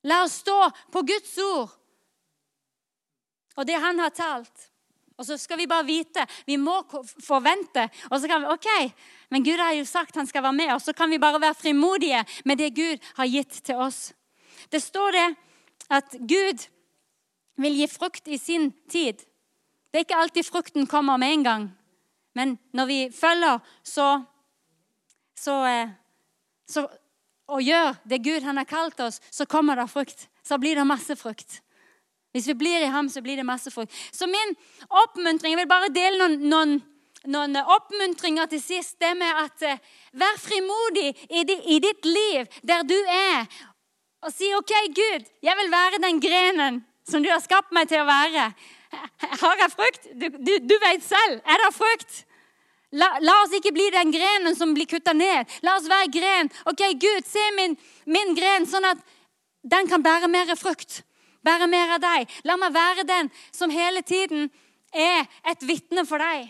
La 0.05 0.21
oss 0.27 0.37
stå 0.43 0.59
på 0.93 1.01
Guds 1.09 1.33
ord 1.41 1.73
og 3.55 3.67
det 3.69 3.79
han 3.81 4.03
har 4.03 4.13
talt. 4.15 4.71
Og 5.15 5.27
så 5.29 5.37
skal 5.39 5.61
vi 5.61 5.69
bare 5.71 5.87
vite. 5.87 6.25
Vi 6.47 6.57
må 6.59 6.81
forvente. 7.23 7.87
Og 8.11 8.19
så 8.19 8.29
kan 8.29 8.43
vi 8.43 8.51
OK, 8.51 8.69
men 9.31 9.45
Gud 9.47 9.63
har 9.63 9.77
jo 9.77 9.85
sagt 9.87 10.19
han 10.19 10.27
skal 10.27 10.43
være 10.43 10.59
med 10.59 10.73
oss. 10.75 10.89
Så 10.89 10.93
kan 10.93 11.11
vi 11.11 11.23
bare 11.23 11.41
være 11.41 11.55
frimodige 11.55 12.25
med 12.45 12.59
det 12.59 12.73
Gud 12.75 13.11
har 13.21 13.31
gitt 13.31 13.61
til 13.63 13.79
oss. 13.79 14.09
Det 14.73 14.83
står 14.83 15.13
det 15.13 15.29
at 15.91 16.17
Gud 16.21 16.67
vil 17.57 17.79
gi 17.79 17.89
frukt 17.91 18.29
i 18.29 18.39
sin 18.39 18.73
tid. 18.91 19.23
Det 19.91 20.01
er 20.01 20.07
ikke 20.07 20.21
alltid 20.21 20.47
frukten 20.47 20.87
kommer 20.91 21.17
med 21.17 21.33
en 21.33 21.45
gang. 21.45 21.67
Men 22.35 22.57
når 22.75 22.87
vi 22.87 23.01
følger 23.15 23.59
så, 23.83 24.09
så, 25.39 25.59
eh, 25.67 25.93
så, 26.67 26.89
og 27.47 27.63
gjør 27.63 27.95
det 28.11 28.25
Gud 28.25 28.43
han 28.43 28.59
har 28.59 28.67
kalt 28.67 29.01
oss, 29.01 29.21
så 29.31 29.47
kommer 29.47 29.79
det 29.79 29.91
frukt. 29.91 30.29
Så 30.43 30.59
blir 30.59 30.75
det 30.75 30.87
masse 30.87 31.17
frukt. 31.17 31.61
Hvis 32.35 32.49
vi 32.51 32.55
blir 32.59 32.83
i 32.83 32.91
ham, 32.91 33.09
så 33.09 33.23
blir 33.23 33.37
det 33.37 33.47
masse 33.47 33.71
frukt. 33.71 33.93
Så 34.13 34.27
min 34.27 34.57
oppmuntring 34.91 35.55
Jeg 35.55 35.61
vil 35.61 35.71
bare 35.71 35.93
dele 35.95 36.19
noen, 36.19 36.49
noen, 36.51 36.73
noen 37.31 37.57
oppmuntringer 37.63 38.51
til 38.51 38.63
sist. 38.63 38.99
Det 38.99 39.13
med 39.17 39.39
at 39.45 39.63
eh, 39.63 39.79
vær 40.13 40.41
frimodig 40.43 41.15
i, 41.31 41.45
i 41.77 41.79
ditt 41.79 42.05
liv, 42.05 42.51
der 42.67 42.83
du 42.83 42.99
er 42.99 43.47
og 44.25 44.33
si 44.33 44.49
OK, 44.57 44.73
Gud, 44.97 45.27
jeg 45.45 45.57
vil 45.61 45.73
være 45.73 46.01
den 46.03 46.21
grenen 46.23 46.81
som 47.09 47.23
du 47.23 47.29
har 47.29 47.43
skapt 47.45 47.75
meg 47.77 47.91
til 47.91 48.01
å 48.01 48.09
være. 48.09 48.47
Har 49.43 49.61
jeg 49.61 49.73
frukt? 49.75 50.07
Du, 50.17 50.29
du, 50.39 50.53
du 50.65 50.75
vet 50.81 51.05
selv. 51.05 51.43
Er 51.45 51.61
det 51.61 51.75
frukt? 51.77 52.23
La, 52.95 53.09
la, 53.21 53.35
oss 53.43 53.55
ikke 53.59 53.75
bli 53.75 53.89
den 53.91 54.13
grenen 54.15 54.55
som 54.57 54.73
blir 54.75 54.87
kutta 54.89 55.13
ned. 55.17 55.51
La 55.67 55.75
oss 55.77 55.89
være 55.91 56.13
gren. 56.15 56.51
Ok, 56.71 56.85
Gud, 57.03 57.27
se 57.27 57.43
min, 57.57 57.75
min 58.07 58.37
gren, 58.39 58.69
sånn 58.71 58.87
at 58.87 59.01
den 59.67 59.91
kan 59.91 60.05
bære 60.05 60.31
mer 60.31 60.55
frukt. 60.57 61.03
Bære 61.45 61.67
mer 61.69 61.97
av 61.97 62.05
deg. 62.05 62.37
La 62.49 62.57
meg 62.61 62.73
være 62.73 63.05
den 63.09 63.33
som 63.53 63.73
hele 63.73 64.05
tiden 64.07 64.47
er 64.95 65.27
et 65.51 65.67
vitne 65.67 66.07
for 66.09 66.23
deg. 66.23 66.49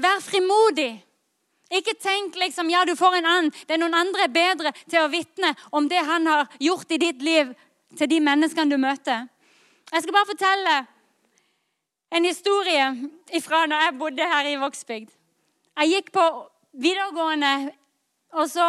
Vær 0.00 0.22
frimodig. 0.24 0.94
Ikke 1.74 1.94
tenk 1.98 2.36
liksom, 2.38 2.70
ja, 2.70 2.84
du 2.86 2.94
får 2.96 3.18
en 3.18 3.26
annen. 3.26 3.52
Det 3.66 3.74
er 3.76 3.82
noen 3.82 3.96
andre 3.98 4.28
bedre 4.30 4.72
til 4.84 5.00
å 5.02 5.10
vitne 5.10 5.54
om 5.74 5.88
det 5.90 6.02
han 6.06 6.26
har 6.30 6.46
gjort 6.62 6.92
i 6.94 7.00
ditt 7.02 7.22
liv, 7.24 7.50
til 7.98 8.10
de 8.10 8.20
menneskene 8.22 8.70
du 8.70 8.78
møter. 8.80 9.26
Jeg 9.90 10.02
skal 10.02 10.14
bare 10.16 10.30
fortelle 10.30 10.74
en 12.14 12.26
historie 12.26 12.86
ifra 13.34 13.64
når 13.70 13.84
jeg 13.84 13.98
bodde 13.98 14.30
her 14.30 14.48
i 14.50 14.56
Vågsbygd. 14.58 15.12
Jeg 15.74 15.90
gikk 15.90 16.10
på 16.14 16.24
videregående, 16.82 17.52
og 18.38 18.50
så, 18.50 18.68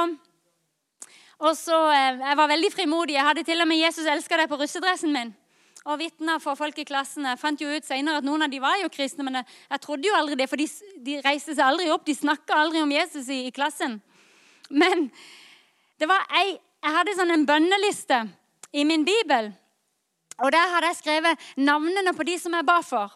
og 1.41 1.57
så 1.57 1.79
eh, 1.93 2.21
Jeg 2.21 2.37
var 2.37 2.49
veldig 2.49 2.71
frimodig. 2.73 3.17
Jeg 3.17 3.25
hadde 3.25 3.43
til 3.43 3.61
og 3.61 3.67
med 3.67 3.77
'Jesus 3.77 4.05
elsker 4.05 4.37
deg' 4.37 4.49
på 4.49 4.61
russedressen 4.61 5.13
min 5.13 5.33
og 5.85 5.99
vitna 6.01 6.39
for 6.41 6.57
folk 6.57 6.79
i 6.81 6.85
klassen. 6.87 7.27
Jeg 7.29 7.39
fant 7.39 7.61
jo 7.61 7.69
ut 7.69 7.85
senere 7.85 8.19
at 8.19 8.25
noen 8.25 8.45
av 8.45 8.51
de 8.51 8.61
var 8.61 8.79
jo 8.81 8.89
kristne, 8.93 9.25
men 9.27 9.39
jeg, 9.39 9.49
jeg 9.69 9.83
trodde 9.83 10.09
jo 10.09 10.15
aldri 10.17 10.37
det, 10.39 10.47
for 10.49 10.61
de, 10.61 10.65
de, 11.05 11.19
reiste 11.25 11.53
seg 11.53 11.65
aldri 11.65 11.91
opp. 11.93 12.05
De 12.07 12.15
snakka 12.17 12.57
aldri 12.57 12.81
om 12.81 12.93
Jesus 12.93 13.29
i, 13.29 13.43
i, 13.49 13.53
klassen. 13.53 13.99
Men 14.73 15.07
det 16.01 16.09
var 16.09 16.25
ei, 16.41 16.55
jeg 16.57 16.97
hadde 16.97 17.17
sånn 17.19 17.35
en 17.35 17.45
bønneliste 17.45 18.23
i 18.73 18.85
min 18.87 19.05
bibel. 19.05 19.51
Og 20.41 20.51
der 20.51 20.73
hadde 20.73 20.89
jeg 20.89 21.01
skrevet 21.03 21.45
navnene 21.61 22.15
på 22.17 22.25
de 22.27 22.39
som 22.41 22.57
jeg 22.57 22.67
ba 22.67 22.79
for. 22.83 23.13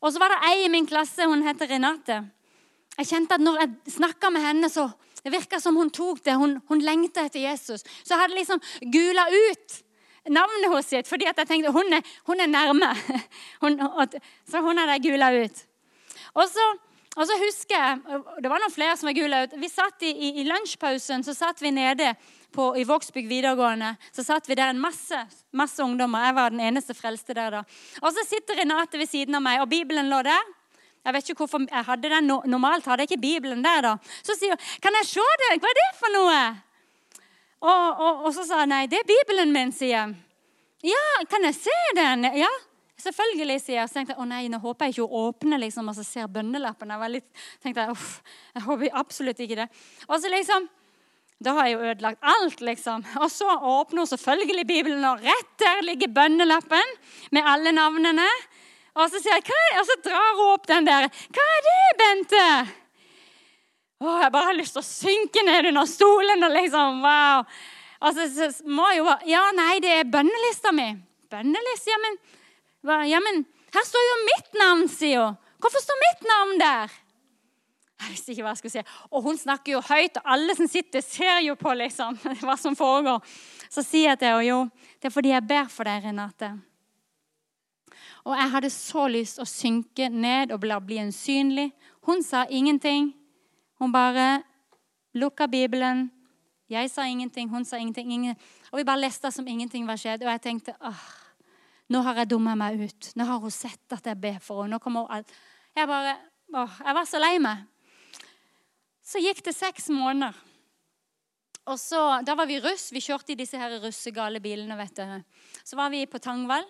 Og 0.00 0.08
så 0.12 0.20
var 0.22 0.32
det 0.32 0.42
ei 0.48 0.64
i 0.64 0.72
min 0.72 0.88
klasse, 0.88 1.28
hun 1.28 1.44
heter 1.44 1.68
Renate. 1.70 2.22
Jeg 2.96 3.10
kjente 3.10 3.36
at 3.36 3.44
når 3.44 3.60
jeg 3.60 3.96
snakka 3.98 4.32
med 4.32 4.48
henne, 4.48 4.72
så 4.72 4.88
det 5.26 5.60
som 5.60 5.76
hun 5.76 5.90
tok 5.90 6.22
det. 6.24 6.36
Hun, 6.38 6.60
hun 6.68 6.80
lengta 6.80 7.26
etter 7.26 7.42
Jesus. 7.42 7.82
Så 8.04 8.14
jeg 8.14 8.20
hadde 8.20 8.38
liksom 8.38 8.60
gula 8.94 9.26
ut 9.26 9.82
navnet 10.28 10.66
hennes 10.66 10.88
sitt, 10.88 11.08
fordi 11.08 11.28
jeg 11.28 11.36
tenkte 11.38 11.72
hun 11.74 11.98
er, 11.98 12.02
hun 12.26 12.40
er 12.40 12.50
nærme. 12.50 12.90
Hun, 13.62 13.78
så 14.50 14.60
hun 14.60 14.78
hadde 14.78 14.98
jeg 14.98 15.02
gula 15.08 15.30
ut. 15.32 15.62
Og 16.36 16.48
så, 16.48 16.64
og 17.16 17.24
så, 17.26 17.36
husker 17.40 17.76
jeg 17.76 18.20
Det 18.44 18.50
var 18.50 18.60
noen 18.60 18.72
flere 18.74 18.96
som 18.98 19.08
var 19.08 19.16
gula 19.16 19.44
ut. 19.44 19.54
Vi 19.60 19.70
satt 19.72 20.04
i, 20.04 20.12
i, 20.12 20.32
i 20.42 20.44
lunsjpausen 20.44 21.24
så 21.24 21.34
satt 21.34 21.62
vi 21.64 21.72
nede 21.74 22.12
på, 22.52 22.68
i 22.76 22.84
Vågsbygd 22.88 23.28
videregående. 23.30 23.94
Så 24.12 24.24
satt 24.26 24.48
vi 24.48 24.58
der 24.58 24.74
en 24.74 24.80
masse, 24.80 25.22
masse 25.56 25.82
ungdommer. 25.82 26.28
Jeg 26.28 26.36
var 26.36 26.52
den 26.54 26.62
eneste 26.68 26.96
frelste 26.96 27.36
der 27.36 27.58
da. 27.58 27.64
Og 28.02 28.12
så 28.12 28.26
sitter 28.28 28.60
Renate 28.60 29.00
ved 29.00 29.10
siden 29.10 29.38
av 29.38 29.44
meg, 29.44 29.62
og 29.64 29.72
Bibelen 29.72 30.12
lå 30.12 30.22
der. 30.26 30.54
Jeg 31.06 31.14
vet 31.14 31.28
ikke 31.30 31.44
hvorfor 31.44 31.66
jeg 31.70 31.86
hadde 31.86 32.10
den. 32.10 32.30
Normalt 32.50 32.86
hadde 32.90 33.04
jeg 33.04 33.12
ikke 33.12 33.22
Bibelen 33.22 33.64
der. 33.64 33.82
da. 33.82 33.96
Så 34.26 34.34
sier 34.34 34.56
hun, 34.56 34.62
'Kan 34.82 34.96
jeg 35.00 35.06
se 35.06 35.26
det? 35.42 35.60
Hva 35.60 35.68
er 35.70 35.78
det 35.80 35.90
for 35.98 36.10
noe?' 36.18 36.56
Og, 37.66 37.98
og, 37.98 38.24
og, 38.26 38.30
så 38.34 38.44
sa 38.46 38.62
jeg 38.62 38.70
nei, 38.70 38.84
det 38.90 39.00
er 39.00 39.08
Bibelen 39.08 39.52
min, 39.54 39.72
sier 39.74 39.96
jeg. 39.96 40.14
Ja, 40.86 41.04
kan 41.30 41.42
jeg 41.48 41.56
se 41.58 41.74
den? 41.96 42.28
Ja, 42.38 42.50
selvfølgelig, 43.02 43.58
sier 43.64 43.80
jeg. 43.80 43.90
Så 43.90 43.98
tenkte 43.98 44.14
jeg 44.14 44.22
å 44.22 44.28
nei, 44.28 44.44
nå 44.52 44.60
håper 44.62 44.86
jeg 44.86 44.96
ikke 44.96 45.08
hun 45.08 45.26
åpner 45.26 45.62
liksom, 45.64 45.90
og 45.90 45.98
så 45.98 46.06
ser 46.06 46.30
bønnelappen. 46.30 46.92
Jeg 46.94 47.02
var 47.02 47.12
litt, 47.12 47.28
tenkte 47.64 47.88
jeg, 47.88 48.08
jeg 48.54 48.66
håper 48.68 49.00
absolutt 49.02 49.42
ikke 49.42 49.60
det. 49.64 49.70
Og 50.06 50.18
så 50.22 50.32
liksom, 50.32 50.68
Da 51.36 51.52
har 51.52 51.66
jeg 51.68 51.74
jo 51.74 51.88
ødelagt 51.90 52.22
alt, 52.24 52.62
liksom. 52.64 53.02
Og 53.20 53.26
så 53.28 53.44
åpner 53.44 54.00
hun 54.00 54.08
selvfølgelig 54.08 54.64
Bibelen, 54.70 55.04
og 55.04 55.20
rett 55.20 55.50
der 55.60 55.82
ligger 55.84 56.08
bønnelappen 56.08 56.94
med 57.36 57.44
alle 57.44 57.74
navnene. 57.76 58.24
Og 58.96 59.10
så, 59.12 59.20
sier 59.20 59.36
jeg, 59.36 59.58
og 59.76 59.84
så 59.84 59.98
drar 60.06 60.32
hun 60.38 60.54
opp 60.54 60.64
den 60.70 60.88
der. 60.88 61.10
Hva 61.36 61.44
er 61.58 61.66
det, 61.68 61.78
Bente? 62.00 62.46
Åh, 64.00 64.20
jeg 64.22 64.32
bare 64.32 64.50
har 64.50 64.58
lyst 64.58 64.76
til 64.76 64.82
å 64.82 64.86
synke 64.86 65.42
ned 65.46 65.70
under 65.70 65.88
stolen. 65.88 66.44
og 66.44 66.52
liksom, 66.52 67.00
wow. 67.04 67.46
Og 68.04 68.18
så, 68.18 68.50
må 68.68 68.90
jeg 68.92 69.00
jo 69.00 69.14
Ja, 69.32 69.44
nei, 69.56 69.78
det 69.80 69.92
er 70.00 70.10
bønnelista 70.10 70.72
mi. 70.72 70.90
«Bønnelist? 71.26 71.88
Ja, 71.90 71.96
men, 71.98 72.18
ja, 73.10 73.18
her 73.74 73.86
står 73.88 74.04
jo 74.04 74.18
mitt 74.28 74.54
navn, 74.60 74.84
sier 74.88 75.24
hun. 75.24 75.40
Hvorfor 75.58 75.82
står 75.82 75.98
mitt 75.98 76.28
navn 76.28 76.60
der? 76.60 76.94
Jeg 77.96 78.12
visste 78.12 78.32
ikke 78.32 78.44
hva 78.44 78.52
jeg 78.52 78.60
skulle 78.60 78.74
si. 78.76 78.94
Og 79.10 79.24
hun 79.24 79.38
snakker 79.40 79.72
jo 79.72 79.82
høyt, 79.82 80.20
og 80.20 80.30
alle 80.36 80.54
som 80.54 80.68
sitter, 80.70 81.02
ser 81.02 81.40
jo 81.46 81.56
på 81.58 81.72
liksom, 81.74 82.18
hva 82.44 82.56
som 82.60 82.76
foregår. 82.78 83.24
Så 83.72 83.82
sier 83.82 84.12
jeg 84.12 84.20
til 84.20 84.30
henne 84.30 84.46
jo, 84.46 84.62
det 85.00 85.10
er 85.10 85.16
fordi 85.16 85.32
jeg 85.32 85.48
ber 85.48 85.68
for 85.72 85.88
deg, 85.88 86.04
Renate. 86.04 86.52
Og 88.26 88.34
jeg 88.36 88.52
hadde 88.52 88.72
så 88.74 89.06
lyst 89.10 89.42
å 89.42 89.48
synke 89.48 90.08
ned 90.12 90.52
og 90.54 90.62
bli 90.62 91.00
usynlig. 91.06 91.70
Hun 92.06 92.22
sa 92.26 92.44
ingenting. 92.50 93.12
Hun 93.78 93.92
bare 93.92 94.42
lukka 95.14 95.46
Bibelen. 95.46 96.06
Jeg 96.68 96.90
sa 96.90 97.04
ingenting, 97.06 97.48
hun 97.50 97.64
sa 97.64 97.78
ingenting. 97.78 98.12
Ingen. 98.12 98.36
Og 98.72 98.80
vi 98.80 98.84
bare 98.84 99.04
leste 99.04 99.30
som 99.30 99.46
ingenting 99.46 99.86
var 99.86 100.00
skjedd. 100.00 100.24
Og 100.24 100.32
jeg 100.32 100.42
tenkte 100.48 100.74
åh, 100.80 101.04
nå 101.92 102.02
har 102.02 102.22
jeg 102.22 102.30
dumma 102.32 102.56
meg 102.58 102.80
ut. 102.88 103.12
Nå 103.14 103.26
har 103.28 103.38
hun 103.42 103.54
sett 103.54 103.94
at 103.94 104.06
jeg 104.06 104.18
ber 104.20 104.40
for 104.42 104.64
henne. 104.64 104.74
Nå 104.74 104.82
kommer 104.82 105.06
hun 105.06 105.18
alt. 105.18 105.32
Jeg 105.76 105.88
bare, 105.88 106.16
åh, 106.56 106.80
jeg 106.84 106.98
var 106.98 107.08
så 107.08 107.20
lei 107.22 107.36
meg. 107.42 107.64
Så 109.06 109.22
gikk 109.22 109.44
det 109.46 109.54
seks 109.54 109.90
måneder. 109.94 110.34
Og 111.66 111.78
så, 111.78 112.22
Da 112.26 112.34
var 112.34 112.46
vi 112.46 112.60
russ. 112.62 112.90
Vi 112.92 113.02
kjørte 113.02 113.34
i 113.34 113.38
disse 113.38 113.58
her 113.58 113.78
russegale 113.82 114.40
bilene. 114.40 114.76
vet 114.76 114.96
du. 114.96 115.22
Så 115.64 115.76
var 115.76 115.90
vi 115.90 116.06
på 116.06 116.18
Tangvall. 116.18 116.66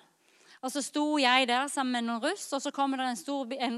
Og 0.65 0.73
så 0.73 0.83
sto 0.83 1.05
jeg 1.21 1.49
der 1.51 1.69
sammen 1.69 1.93
med 1.99 2.07
noen 2.07 2.23
russ, 2.25 2.47
og 2.57 2.63
så 2.65 2.73
kommer 2.75 3.01
det 3.01 3.09
en, 3.11 3.19
stor, 3.19 3.53
en, 3.53 3.77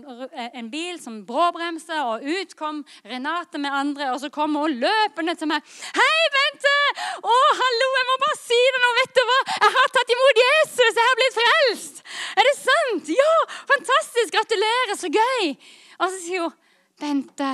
en 0.61 0.69
bil 0.71 1.01
som 1.03 1.21
bråbremser, 1.27 2.01
og 2.07 2.27
ut 2.27 2.55
kom 2.59 2.85
Renate 3.05 3.59
med 3.59 3.75
andre, 3.75 4.11
og 4.13 4.21
så 4.23 4.31
kommer 4.33 4.67
hun 4.67 4.79
løpende 4.83 5.35
til 5.39 5.51
meg. 5.51 5.65
'Hei, 5.97 6.21
Bente! 6.37 6.77
Å, 7.19 7.35
hallo, 7.63 7.89
jeg 7.99 8.09
må 8.11 8.19
bare 8.25 8.39
si 8.43 8.61
det 8.75 8.83
nå, 8.85 8.93
vet 9.01 9.17
du 9.17 9.23
hva? 9.31 9.39
Jeg 9.65 9.75
har 9.79 9.91
tatt 9.97 10.15
imot 10.15 10.43
Jesus, 10.45 10.93
jeg 11.01 11.09
har 11.09 11.19
blitt 11.23 11.41
frelst!' 11.41 12.05
'Er 12.37 12.49
det 12.51 12.57
sant?' 12.61 13.11
'Ja, 13.17 13.35
fantastisk! 13.73 14.37
Gratulerer, 14.37 14.95
så 14.97 15.11
gøy!' 15.11 15.57
Og 15.99 16.07
så 16.07 16.23
sier 16.23 16.47
hun, 16.47 16.57
'Bente, 17.01 17.53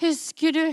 husker 0.00 0.54
du 0.54 0.64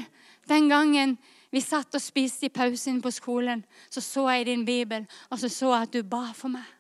den 0.48 0.70
gangen 0.70 1.18
vi 1.52 1.62
satt 1.62 1.95
og 1.95 2.04
spiste 2.04 2.48
i 2.48 2.54
pausen 2.54 3.02
på 3.02 3.12
skolen, 3.12 3.66
så 3.89 4.02
så 4.02 4.30
jeg 4.30 4.45
din 4.45 4.66
bibel, 4.66 5.08
og 5.30 5.39
så 5.39 5.50
så 5.50 5.74
jeg 5.74 5.88
at 5.88 5.93
du 5.93 6.04
ba 6.04 6.32
for 6.36 6.52
meg. 6.52 6.76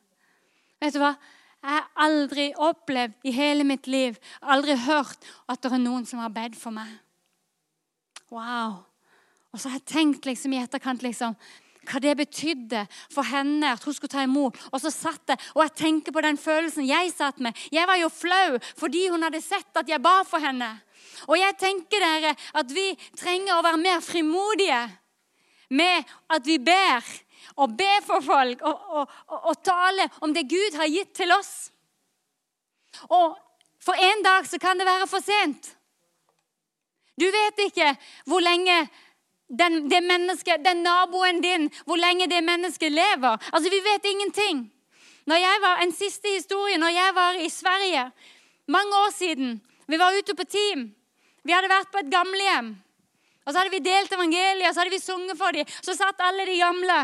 Vet 0.81 0.95
du 0.95 1.01
hva? 1.01 1.15
Jeg 1.57 1.73
har 1.73 1.87
aldri 2.05 2.51
opplevd 2.53 3.27
i 3.27 3.33
hele 3.33 3.65
mitt 3.67 3.87
liv, 3.89 4.17
aldri 4.41 4.77
hørt 4.77 5.25
at 5.49 5.61
det 5.63 5.73
er 5.73 5.81
noen 5.81 6.05
som 6.07 6.21
har 6.21 6.33
bedt 6.33 6.55
for 6.59 6.75
meg. 6.75 6.91
Wow. 8.29 8.83
Og 9.51 9.59
så 9.59 9.71
har 9.71 9.79
jeg 9.79 9.89
tenkt 9.89 10.27
liksom 10.27 10.53
i 10.53 10.61
etterkant 10.61 11.01
liksom, 11.03 11.33
hva 11.87 12.01
det 12.03 12.13
betydde 12.19 12.83
for 13.13 13.25
henne 13.27 13.71
at 13.73 13.83
hun 13.87 13.95
skulle 13.95 14.11
ta 14.11 14.25
imot. 14.25 14.59
Og 14.71 14.83
så 14.83 14.91
satt 14.93 15.33
jeg, 15.33 15.41
og 15.55 15.63
jeg 15.63 15.75
tenker 15.81 16.15
på 16.15 16.23
den 16.23 16.39
følelsen 16.39 16.87
jeg 16.87 17.13
satt 17.15 17.39
med. 17.43 17.55
Jeg 17.73 17.87
var 17.89 17.99
jo 18.01 18.11
flau 18.13 18.59
fordi 18.77 19.07
hun 19.11 19.23
hadde 19.25 19.41
sett 19.43 19.79
at 19.79 19.89
jeg 19.89 20.03
ba 20.03 20.19
for 20.27 20.43
henne. 20.43 20.69
Og 21.27 21.39
jeg 21.39 21.57
tenker 21.59 22.03
dere 22.03 22.35
at 22.35 22.73
vi 22.75 22.91
trenger 23.17 23.55
å 23.55 23.63
være 23.65 23.81
mer 23.81 24.03
frimodige 24.03 24.83
med 25.73 26.11
at 26.31 26.45
vi 26.47 26.59
ber 26.63 27.03
og 27.57 27.73
be 27.77 27.89
for 28.05 28.21
folk 28.21 28.61
og, 28.61 28.85
og, 28.89 29.17
og, 29.27 29.39
og, 29.51 29.57
tale 29.65 30.05
om 30.21 30.33
det 30.33 30.45
Gud 30.49 30.77
har 30.77 30.89
gitt 30.91 31.13
til 31.17 31.31
oss. 31.33 31.71
Og 33.09 33.35
for 33.83 33.97
en 33.97 34.23
dag 34.25 34.47
så 34.47 34.59
kan 34.61 34.77
det 34.77 34.87
være 34.87 35.09
for 35.09 35.23
sent. 35.23 35.73
Du 37.17 37.25
vet 37.33 37.65
ikke 37.65 37.93
hvor 38.29 38.43
lenge 38.45 38.77
den, 39.47 39.87
det 39.89 40.01
mennesket, 40.03 40.61
den 40.65 40.83
naboen 40.83 41.41
din, 41.41 41.69
hvor 41.85 41.97
lenge 41.97 42.27
det 42.29 42.43
mennesket 42.43 42.91
lever. 42.91 43.37
Altså, 43.53 43.69
Vi 43.69 43.79
vet 43.79 44.05
ingenting. 44.05 44.73
Når 45.25 45.35
jeg 45.35 45.57
var, 45.61 45.77
En 45.81 45.91
siste 45.91 46.27
historie. 46.35 46.77
Når 46.77 46.87
jeg 46.87 47.15
var 47.15 47.33
i 47.33 47.49
Sverige 47.49 48.11
mange 48.67 48.91
år 48.91 49.11
siden 49.11 49.61
Vi 49.87 49.97
var 49.99 50.13
ute 50.19 50.35
på 50.35 50.43
team. 50.43 50.95
Vi 51.43 51.51
hadde 51.51 51.69
vært 51.69 51.91
på 51.91 51.97
et 51.97 52.11
gamlehjem. 52.11 52.75
Og 53.45 53.53
Så 53.53 53.59
hadde 53.59 53.71
vi 53.71 53.79
delt 53.79 54.11
evangeliet 54.11 54.67
og 54.67 54.73
så 54.73 54.79
hadde 54.79 54.91
vi 54.91 54.99
sunget 54.99 55.37
for 55.37 55.51
dem. 55.51 55.65
Så 55.81 55.95
satt 55.95 56.19
alle 56.19 56.45
de 56.45 56.57
gamle 56.59 56.97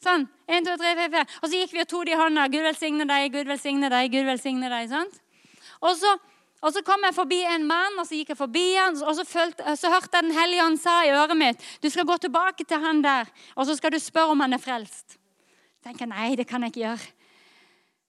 Sånn. 0.00 0.26
1, 0.48 0.64
2, 0.64 0.76
3, 0.80 0.94
4, 0.96 1.12
4. 1.12 1.38
Og 1.42 1.50
så 1.50 1.60
gikk 1.60 1.72
vi 1.76 1.82
og 1.82 1.88
tok 1.90 2.06
de 2.08 2.14
i 2.14 2.18
hånda. 2.18 2.46
Gud 2.52 2.64
velsigne 2.64 3.06
deg, 3.08 3.28
Gud 3.34 3.48
velsigne 3.50 3.90
deg, 3.92 4.10
Gud 4.12 4.28
velsigne 4.28 4.70
deg. 4.72 4.88
sant? 4.88 5.18
Og 5.84 5.96
så, 5.96 6.14
og 6.64 6.72
så 6.74 6.82
kom 6.84 7.04
jeg 7.04 7.16
forbi 7.16 7.40
en 7.48 7.66
mann, 7.68 7.98
og 8.00 8.08
så 8.08 8.16
gikk 8.16 8.32
jeg 8.32 8.40
forbi 8.40 8.64
han, 8.76 8.96
og 9.04 9.16
så, 9.18 9.24
følte, 9.28 9.76
så 9.76 9.92
hørte 9.92 10.16
jeg 10.16 10.28
Den 10.28 10.36
hellige 10.36 10.64
ånd 10.64 10.80
sa 10.80 11.00
i 11.04 11.12
øret 11.12 11.36
mitt 11.36 11.64
du 11.80 11.88
skal 11.92 12.08
gå 12.08 12.16
tilbake 12.20 12.64
til 12.64 12.80
han 12.80 13.02
der, 13.04 13.28
og 13.56 13.68
så 13.68 13.76
skal 13.76 13.92
du 13.92 13.98
spørre 14.00 14.32
om 14.32 14.40
han 14.40 14.56
er 14.56 14.62
frelst. 14.62 15.16
Jeg 15.80 15.92
tenker, 15.92 16.08
Nei, 16.08 16.34
det 16.36 16.46
kan 16.48 16.62
jeg 16.62 16.74
ikke 16.74 16.84
gjøre. 16.84 17.12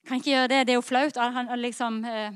Jeg 0.02 0.08
kan 0.08 0.18
ikke 0.20 0.32
gjøre 0.32 0.48
Det 0.48 0.64
det 0.68 0.74
er 0.74 0.80
jo 0.80 0.88
flaut. 0.88 1.18
Han, 1.18 1.52
liksom... 1.60 2.06
Eh, 2.06 2.32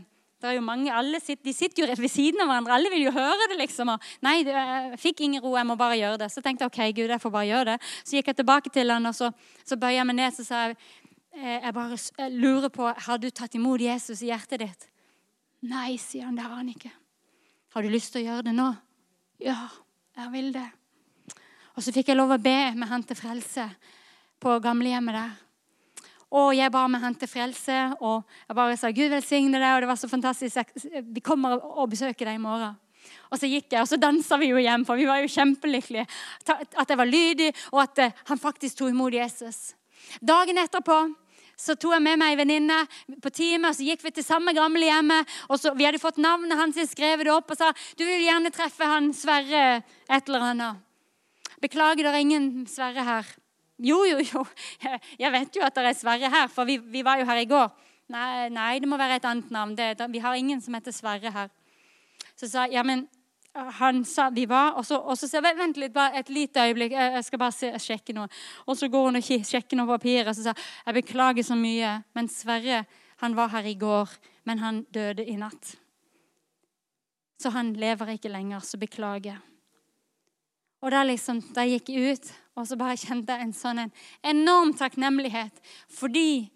det 0.46 0.52
er 0.52 0.60
jo 0.60 0.66
mange, 0.66 0.92
alle 0.94 1.18
sitter, 1.18 1.42
De 1.48 1.54
sitter 1.58 1.82
jo 1.82 1.88
rett 1.90 2.02
ved 2.02 2.12
siden 2.14 2.44
av 2.44 2.52
hverandre. 2.52 2.76
Alle 2.78 2.92
vil 2.94 3.08
jo 3.08 3.14
høre 3.16 3.48
det. 3.50 3.58
liksom. 3.64 3.90
Og, 3.96 4.10
nei, 4.26 4.36
jeg 4.46 5.00
fikk 5.02 5.24
ingen 5.26 5.42
ro, 5.42 5.56
jeg 5.58 5.66
må 5.66 5.78
bare 5.80 5.98
gjøre 5.98 6.20
det. 6.22 6.30
Så 6.30 6.44
tenkte 6.46 6.68
jeg 6.68 6.74
ok, 6.74 6.82
Gud, 7.00 7.14
jeg 7.16 7.24
får 7.24 7.34
bare 7.34 7.50
gjøre 7.50 7.66
det. 7.72 7.78
Så 8.04 8.20
gikk 8.20 8.30
jeg 8.30 8.38
tilbake 8.44 8.74
til 8.74 8.94
han, 8.94 9.10
og 9.10 9.18
så, 9.18 9.32
så 9.66 9.80
bøyer 9.82 9.98
jeg 9.98 10.10
meg 10.12 10.20
ned 10.20 10.36
så 10.38 10.46
sa 10.46 10.62
jeg, 10.68 10.78
eh, 11.34 11.58
jeg 11.58 11.74
bare 11.74 11.98
jeg 11.98 12.38
lurer 12.38 12.70
på 12.70 12.92
Har 13.08 13.18
du 13.18 13.30
tatt 13.32 13.58
imot 13.58 13.82
Jesus 13.82 14.22
i 14.22 14.30
hjertet 14.30 14.62
ditt? 14.62 14.88
Nei, 15.66 15.98
sier 15.98 16.30
han. 16.30 16.38
Det 16.38 16.46
har 16.46 16.54
han 16.60 16.70
ikke. 16.70 16.94
Har 17.74 17.84
du 17.84 17.90
lyst 17.90 18.14
til 18.14 18.22
å 18.22 18.28
gjøre 18.30 18.50
det 18.52 18.56
nå? 18.56 18.70
Ja, 19.42 19.58
jeg 20.22 20.32
vil 20.38 20.54
det. 20.54 20.68
Og 21.76 21.84
så 21.84 21.92
fikk 21.92 22.14
jeg 22.14 22.20
lov 22.22 22.32
å 22.32 22.40
be 22.40 22.60
med 22.78 22.88
han 22.88 23.04
til 23.04 23.18
frelse 23.20 23.66
på 24.40 24.60
gamlehjemmet 24.64 25.18
der. 25.18 25.34
Og 26.36 26.52
jeg 26.58 26.72
ba 26.74 26.84
med 26.92 27.00
han 27.00 27.16
til 27.16 27.30
frelse, 27.32 27.76
og 28.04 28.26
jeg 28.50 28.58
bare 28.58 28.78
sa 28.80 28.92
Gud 28.92 29.14
velsigne 29.14 29.60
deg. 29.60 29.70
Og 29.76 29.86
det 29.86 29.92
var 29.92 30.00
så 30.00 30.10
fantastisk. 30.12 30.74
Vi 30.84 31.24
kommer 31.24 31.62
og 31.64 31.90
besøker 31.94 32.28
deg 32.28 32.40
i 32.40 32.44
morgen. 32.44 32.76
Og 33.30 33.40
så 33.40 33.48
gikk 33.50 33.72
jeg, 33.72 33.82
og 33.84 33.90
så 33.90 34.00
dansa 34.02 34.38
vi 34.42 34.50
jo 34.50 34.62
hjem, 34.62 34.86
for 34.88 35.00
vi 35.00 35.08
var 35.08 35.22
jo 35.22 35.32
kjempelykkelige. 35.32 36.06
At 36.50 36.90
jeg 36.90 36.98
var 37.00 37.10
lydig, 37.10 37.52
og 37.74 37.84
at 37.84 38.02
eh, 38.02 38.24
han 38.30 38.42
faktisk 38.42 38.80
tok 38.80 38.92
imot 38.94 39.14
Jesus. 39.14 39.76
Dagen 40.22 40.60
etterpå 40.62 40.98
så 41.56 41.78
tok 41.80 41.96
jeg 41.96 42.04
med 42.04 42.20
meg 42.20 42.34
ei 42.34 42.40
venninne 42.42 42.82
på 43.24 43.32
teamet, 43.32 43.70
og 43.70 43.78
så 43.78 43.86
gikk 43.88 44.04
vi 44.04 44.12
til 44.18 44.26
samme 44.28 44.52
gamle 44.56 44.90
hjemmet. 44.90 45.30
og 45.48 45.60
så, 45.60 45.72
Vi 45.74 45.88
hadde 45.88 46.02
fått 46.02 46.20
navnet 46.20 46.60
hans 46.60 46.80
skrevet 46.92 47.24
det 47.26 47.32
opp 47.32 47.52
og 47.52 47.58
sa 47.58 47.72
du 47.96 48.04
vil 48.04 48.26
gjerne 48.26 48.52
treffe 48.52 48.90
han 48.90 49.14
Sverre 49.16 49.82
et 50.10 50.28
eller 50.28 50.50
annet. 50.52 50.84
Beklager, 51.64 52.04
det 52.04 52.12
er 52.12 52.26
ingen 52.26 52.68
Sverre 52.68 53.08
her. 53.08 53.36
Jo, 53.78 54.04
jo, 54.08 54.22
jo. 54.24 54.46
Jeg 55.20 55.32
vet 55.34 55.58
jo 55.58 55.66
at 55.66 55.76
det 55.76 55.90
er 55.90 55.98
Sverre 55.98 56.32
her, 56.32 56.48
for 56.48 56.68
vi, 56.68 56.78
vi 56.80 57.04
var 57.04 57.20
jo 57.20 57.28
her 57.28 57.42
i 57.42 57.50
går. 57.50 57.68
Nei, 58.14 58.48
nei, 58.54 58.72
det 58.80 58.88
må 58.88 58.98
være 59.02 59.18
et 59.20 59.28
annet 59.28 59.52
navn. 59.52 59.76
Det, 59.76 60.08
vi 60.14 60.22
har 60.24 60.36
ingen 60.38 60.62
som 60.62 60.78
heter 60.78 60.96
Sverre 60.96 61.32
her. 61.34 61.52
Så 62.36 62.48
sa 62.48 62.66
jeg 62.66 62.78
ja, 62.78 62.84
men 62.86 63.08
han 63.56 64.04
sa 64.06 64.30
vi 64.36 64.46
var, 64.46 64.74
og 64.76 64.86
så, 64.86 64.98
og 65.00 65.16
så 65.18 65.30
sa 65.30 65.40
jeg 65.40 65.58
vent 65.58 65.78
litt, 65.80 65.94
bare 65.96 66.20
et 66.20 66.30
lite 66.30 66.60
øyeblikk, 66.68 66.92
jeg 66.92 67.24
skal 67.24 67.40
bare 67.40 67.56
se, 67.56 67.72
sjekke 67.80 68.16
noe. 68.16 68.28
Og 68.68 68.76
så 68.78 68.90
går 68.92 69.08
hun 69.08 69.20
og 69.20 69.24
sjekker 69.24 69.80
noe 69.80 69.88
papirer 69.94 70.32
og 70.32 70.36
så 70.36 70.50
sa 70.50 70.56
jeg 70.58 70.98
beklager 70.98 71.48
så 71.48 71.56
mye. 71.60 71.98
Men 72.16 72.30
Sverre 72.32 72.84
han 73.24 73.36
var 73.38 73.54
her 73.54 73.68
i 73.68 73.78
går, 73.80 74.12
men 74.44 74.60
han 74.60 74.84
døde 74.94 75.24
i 75.24 75.38
natt. 75.40 75.76
Så 77.40 77.52
han 77.56 77.74
lever 77.80 78.16
ikke 78.16 78.32
lenger, 78.32 78.60
så 78.60 78.80
beklager. 78.80 79.40
Og 80.84 80.92
da, 80.92 81.06
liksom, 81.08 81.40
da 81.56 81.64
gikk 81.68 81.90
jeg 81.94 82.16
ut, 82.16 82.34
og 82.56 82.68
så 82.68 82.78
bare 82.80 82.98
kjente 83.00 83.36
jeg 83.36 83.44
en 83.44 83.56
sånn 83.56 83.82
en 83.84 83.92
enorm 84.24 84.72
takknemlighet 84.78 85.60
fordi 85.92 86.48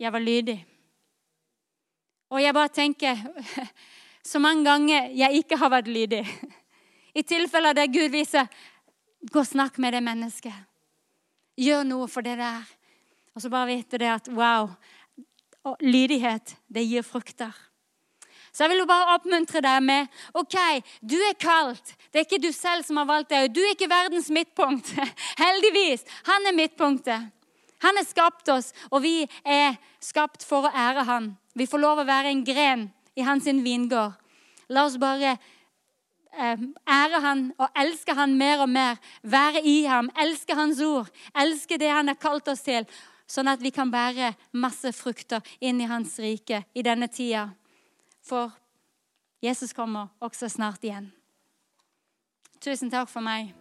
jeg 0.00 0.12
var 0.12 0.24
lydig. 0.24 0.58
Og 2.30 2.42
jeg 2.42 2.54
bare 2.56 2.72
tenker 2.72 3.20
så 4.30 4.40
mange 4.42 4.64
ganger 4.66 5.10
jeg 5.16 5.42
ikke 5.42 5.58
har 5.60 5.72
vært 5.72 5.90
lydig. 5.90 6.24
I 7.18 7.22
tilfeller 7.26 7.76
der 7.76 7.90
Gud 7.90 8.10
viser 8.14 8.50
Gå 9.20 9.42
og 9.42 9.44
snakk 9.44 9.76
med 9.76 9.92
det 9.92 10.00
mennesket. 10.00 10.54
Gjør 11.60 11.82
noe 11.84 12.06
for 12.08 12.24
det 12.24 12.38
der. 12.40 12.62
Og 13.36 13.42
så 13.44 13.50
bare 13.52 13.68
vite 13.68 13.98
det 14.00 14.08
at 14.08 14.30
wow, 14.32 14.70
lydighet, 15.84 16.54
det 16.72 16.86
gir 16.88 17.04
frukter. 17.04 17.52
Så 18.52 18.64
jeg 18.64 18.72
vil 18.72 18.82
jo 18.82 18.88
bare 18.90 19.14
oppmuntre 19.14 19.62
deg 19.62 19.82
med 19.86 20.22
OK, 20.38 20.56
du 21.00 21.16
er 21.28 21.36
kalt. 21.38 21.94
Det 22.10 22.22
er 22.22 22.26
ikke 22.26 22.42
du 22.42 22.50
selv 22.54 22.86
som 22.86 22.98
har 22.98 23.08
valgt 23.08 23.30
deg. 23.30 23.52
Du 23.54 23.60
er 23.62 23.74
ikke 23.76 23.90
verdens 23.90 24.30
midtpunkt. 24.34 24.90
Heldigvis. 25.44 26.02
Han 26.26 26.48
er 26.50 26.56
midtpunktet. 26.56 27.30
Han 27.80 27.96
har 27.96 28.04
skapt 28.04 28.48
oss, 28.52 28.74
og 28.90 29.00
vi 29.06 29.22
er 29.44 29.78
skapt 30.04 30.44
for 30.44 30.68
å 30.68 30.72
ære 30.74 31.06
han. 31.08 31.30
Vi 31.56 31.66
får 31.70 31.80
lov 31.80 32.02
å 32.02 32.08
være 32.08 32.32
en 32.34 32.42
gren 32.44 32.90
i 33.16 33.24
hans 33.24 33.46
vingård. 33.48 34.18
La 34.70 34.84
oss 34.86 34.98
bare 35.00 35.32
eh, 35.32 36.60
ære 36.86 37.22
han 37.24 37.46
og 37.58 37.80
elske 37.82 38.14
han 38.14 38.36
mer 38.38 38.66
og 38.66 38.68
mer. 38.70 39.00
Være 39.22 39.64
i 39.64 39.84
ham, 39.88 40.10
elske 40.20 40.54
hans 40.58 40.82
ord, 40.84 41.08
elske 41.34 41.78
det 41.80 41.90
han 41.90 42.12
har 42.12 42.20
kalt 42.20 42.52
oss 42.52 42.62
til. 42.66 42.84
Sånn 43.30 43.48
at 43.48 43.62
vi 43.62 43.72
kan 43.74 43.90
bære 43.90 44.34
masse 44.58 44.92
frukter 44.94 45.40
inn 45.62 45.80
i 45.80 45.88
hans 45.90 46.18
rike 46.22 46.64
i 46.74 46.84
denne 46.86 47.08
tida. 47.08 47.48
For 48.30 48.52
Jesus 49.42 49.72
kommer 49.72 50.06
også 50.20 50.48
snart 50.48 50.84
igjen. 50.86 51.08
Tusen 52.62 52.90
takk 52.92 53.08
for 53.10 53.24
meg. 53.24 53.54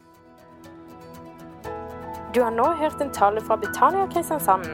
Du 2.36 2.44
har 2.44 2.54
nå 2.54 2.68
hørt 2.78 3.02
en 3.02 3.10
tale 3.16 3.42
fra 3.42 3.58
Betania 3.58 4.06
Kristiansand. 4.14 4.68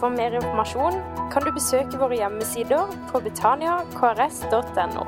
For 0.00 0.10
mer 0.10 0.34
informasjon 0.34 0.98
kan 1.30 1.46
du 1.46 1.52
besøke 1.54 2.00
våre 2.00 2.18
hjemmesider 2.18 2.90
på 3.12 3.22
betaniakrs.no. 3.28 5.06